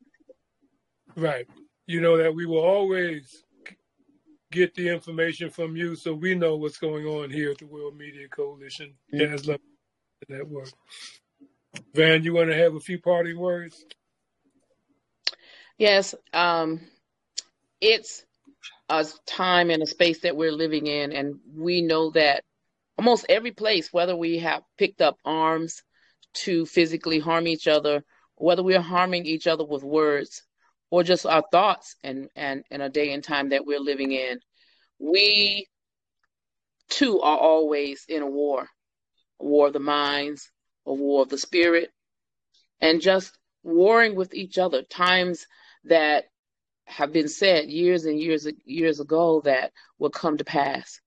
right. 1.16 1.46
You 1.86 2.00
know 2.00 2.16
that 2.16 2.34
we 2.34 2.46
will 2.46 2.64
always 2.64 3.44
get 4.50 4.74
the 4.74 4.88
information 4.88 5.50
from 5.50 5.76
you 5.76 5.96
so 5.96 6.14
we 6.14 6.34
know 6.34 6.56
what's 6.56 6.78
going 6.78 7.04
on 7.06 7.30
here 7.30 7.50
at 7.50 7.58
the 7.58 7.66
World 7.66 7.96
Media 7.96 8.28
Coalition, 8.28 8.94
Mm. 9.12 9.46
Love 9.46 9.60
Network. 10.28 10.70
Van, 11.94 12.22
you 12.22 12.32
want 12.32 12.50
to 12.50 12.56
have 12.56 12.74
a 12.74 12.80
few 12.80 13.00
parting 13.00 13.38
words? 13.38 13.84
Yes, 15.76 16.14
um, 16.32 16.80
it's 17.80 18.24
a 18.88 19.04
time 19.26 19.70
and 19.70 19.82
a 19.82 19.86
space 19.86 20.20
that 20.20 20.36
we're 20.36 20.52
living 20.52 20.86
in, 20.86 21.12
and 21.12 21.40
we 21.52 21.82
know 21.82 22.10
that 22.10 22.44
almost 22.98 23.26
every 23.28 23.52
place, 23.52 23.92
whether 23.92 24.16
we 24.16 24.38
have 24.38 24.62
picked 24.78 25.00
up 25.00 25.16
arms 25.24 25.82
to 26.34 26.66
physically 26.66 27.18
harm 27.18 27.46
each 27.46 27.66
other, 27.68 28.04
whether 28.36 28.62
we 28.62 28.74
are 28.74 28.82
harming 28.82 29.26
each 29.26 29.46
other 29.46 29.64
with 29.64 29.82
words, 29.82 30.42
or 30.90 31.02
just 31.02 31.26
our 31.26 31.44
thoughts 31.50 31.96
and 32.02 32.28
and 32.36 32.64
in 32.70 32.80
a 32.80 32.88
day 32.88 33.12
and 33.12 33.24
time 33.24 33.50
that 33.50 33.66
we're 33.66 33.80
living 33.80 34.12
in, 34.12 34.38
we 34.98 35.66
too 36.88 37.20
are 37.20 37.38
always 37.38 38.04
in 38.08 38.22
a 38.22 38.30
war, 38.30 38.68
a 39.40 39.44
war 39.44 39.68
of 39.68 39.72
the 39.72 39.80
minds, 39.80 40.50
a 40.86 40.92
war 40.92 41.22
of 41.22 41.28
the 41.28 41.38
spirit, 41.38 41.90
and 42.80 43.00
just 43.00 43.36
warring 43.62 44.14
with 44.14 44.34
each 44.34 44.58
other. 44.58 44.82
Times 44.82 45.46
that 45.84 46.24
have 46.86 47.12
been 47.12 47.28
said 47.28 47.68
years 47.68 48.04
and 48.04 48.20
years 48.20 48.46
years 48.64 49.00
ago 49.00 49.40
that 49.44 49.72
will 49.98 50.10
come 50.10 50.36
to 50.36 50.44
pass. 50.44 51.00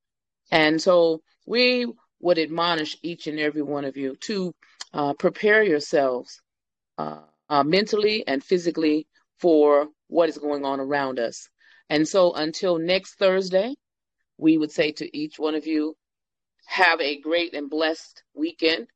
And 0.52 0.82
so 0.82 1.22
we 1.48 1.88
would 2.20 2.38
admonish 2.38 2.98
each 3.02 3.26
and 3.26 3.40
every 3.40 3.64
one 3.64 3.86
of 3.86 3.98
you 3.98 4.16
to 4.18 4.54
uh, 4.94 5.14
prepare 5.14 5.64
yourselves 5.64 6.42
uh, 6.98 7.22
uh, 7.50 7.64
mentally 7.64 8.28
and 8.28 8.44
physically 8.44 9.08
for 9.40 9.88
what 10.08 10.30
is 10.30 10.38
going 10.38 10.66
on 10.66 10.80
around 10.80 11.20
us. 11.20 11.50
And 11.90 12.08
so 12.08 12.34
until 12.34 12.78
next 12.78 13.16
Thursday, 13.16 13.74
we 14.38 14.58
would 14.58 14.72
say 14.72 14.92
to 14.92 15.18
each 15.18 15.40
one 15.40 15.56
of 15.56 15.66
you, 15.66 15.96
have 16.66 17.00
a 17.00 17.22
great 17.22 17.54
and 17.54 17.70
blessed 17.70 18.24
weekend 18.36 18.88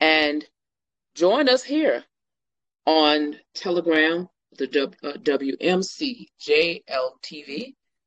and 0.00 0.44
join 1.14 1.48
us 1.48 1.62
here 1.62 2.02
on 2.86 3.36
Telegram, 3.54 4.28
the 4.58 4.66
w, 4.66 5.56
uh. 5.60 5.64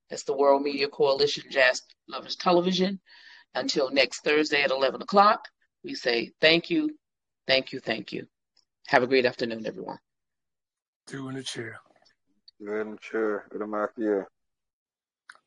That's 0.09 0.23
the 0.23 0.35
World 0.35 0.61
Media 0.61 0.89
Coalition 0.89 1.45
Jazz 1.49 1.81
Lovers 2.09 2.35
Television. 2.35 2.99
Until 3.55 3.89
next 3.89 4.19
Thursday 4.23 4.61
at 4.63 4.71
11 4.71 5.01
o'clock, 5.01 5.47
we 5.83 5.95
say 5.95 6.31
thank 6.41 6.69
you, 6.69 6.97
thank 7.47 7.71
you, 7.71 7.79
thank 7.79 8.11
you. 8.11 8.27
Have 8.87 9.01
a 9.01 9.07
great 9.07 9.25
afternoon, 9.25 9.65
everyone. 9.65 9.97
Two 11.07 11.29
in 11.29 11.35
the 11.35 11.43
chair. 11.43 11.79
Good 12.63 12.87
and 12.87 12.99
sure. 13.01 13.45
Good 13.49 13.65
mark 13.67 13.93
you. 13.97 14.25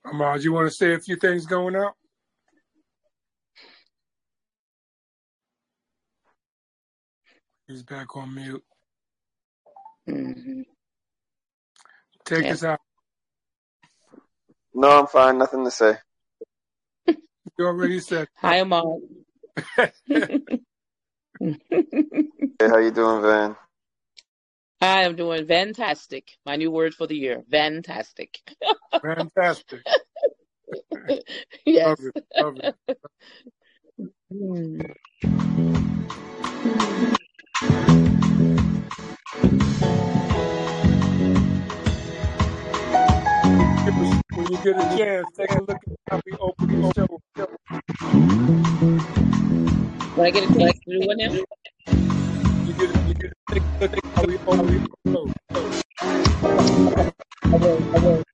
Ahmad, 0.04 0.42
you 0.42 0.52
want 0.52 0.68
to 0.68 0.74
say 0.74 0.94
a 0.94 0.98
few 0.98 1.16
things 1.16 1.44
going 1.46 1.76
out? 1.76 1.92
He's 7.66 7.82
back 7.82 8.16
on 8.16 8.34
mute. 8.34 8.64
hmm 10.06 10.62
Take 12.24 12.44
Yeah. 12.44 12.52
us 12.52 12.64
out. 12.64 12.80
No, 14.74 15.00
I'm 15.00 15.06
fine. 15.06 15.38
Nothing 15.38 15.64
to 15.64 15.70
say. 15.70 15.96
You 17.58 17.66
already 17.66 17.98
said. 17.98 18.28
Hi, 18.36 18.60
Ahmad. 18.60 18.84
Hey, 19.76 19.88
how 22.60 22.78
you 22.78 22.92
doing, 22.92 23.22
Van? 23.22 23.56
I 24.80 25.02
am 25.02 25.16
doing 25.16 25.44
fantastic. 25.44 26.30
My 26.46 26.54
new 26.54 26.70
word 26.70 26.94
for 26.94 27.08
the 27.08 27.16
year, 27.16 27.42
fantastic. 27.50 28.38
Fantastic. 29.02 29.80
yes. 31.66 31.86
Love 31.88 31.98
it. 32.14 32.26
Love 32.36 32.56
it. 32.58 32.74
Mm. 34.32 34.94
When 44.48 44.54
you 44.54 44.58
get 44.60 44.78
a 44.78 44.86
chance, 44.96 45.30
take 45.38 45.50
a 45.56 45.60
look 45.60 45.78
at 45.90 45.96
how 46.10 46.20
we 46.26 46.34
open 46.40 46.68
the 46.72 46.84
show. 46.96 47.20
When 50.14 50.26
I 50.26 50.32
get 50.32 50.44
a 50.44 50.48
chance 50.48 50.78
to 50.88 50.92
do 51.00 51.06
what 51.06 51.18
now? 51.18 51.34
You 52.64 52.74
get, 52.74 52.90
you 53.06 53.14
get 53.14 53.32
take 53.52 53.62
a 53.80 53.84
look 53.84 53.94
at 53.94 54.00
how 54.16 54.24
we 54.26 54.38
open 54.46 54.62
the 55.06 55.12
show. 55.14 55.32
I 57.52 57.56
will, 57.60 57.82
I 57.94 57.98
will. 58.00 58.24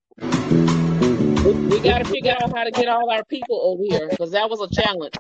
We, 1.45 1.55
we 1.71 1.81
got 1.83 1.99
to 2.01 2.07
figure 2.07 2.33
out 2.33 2.53
how 2.57 2.65
to 2.65 2.73
get 2.73 2.89
all 2.89 3.11
our 3.11 3.25
people 3.25 3.61
over 3.63 3.83
here 3.85 4.09
because 4.11 4.33
that 4.33 4.51
was 4.51 4.61
a 4.61 4.69
challenge. 4.75 5.15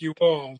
you 0.00 0.14
all. 0.20 0.56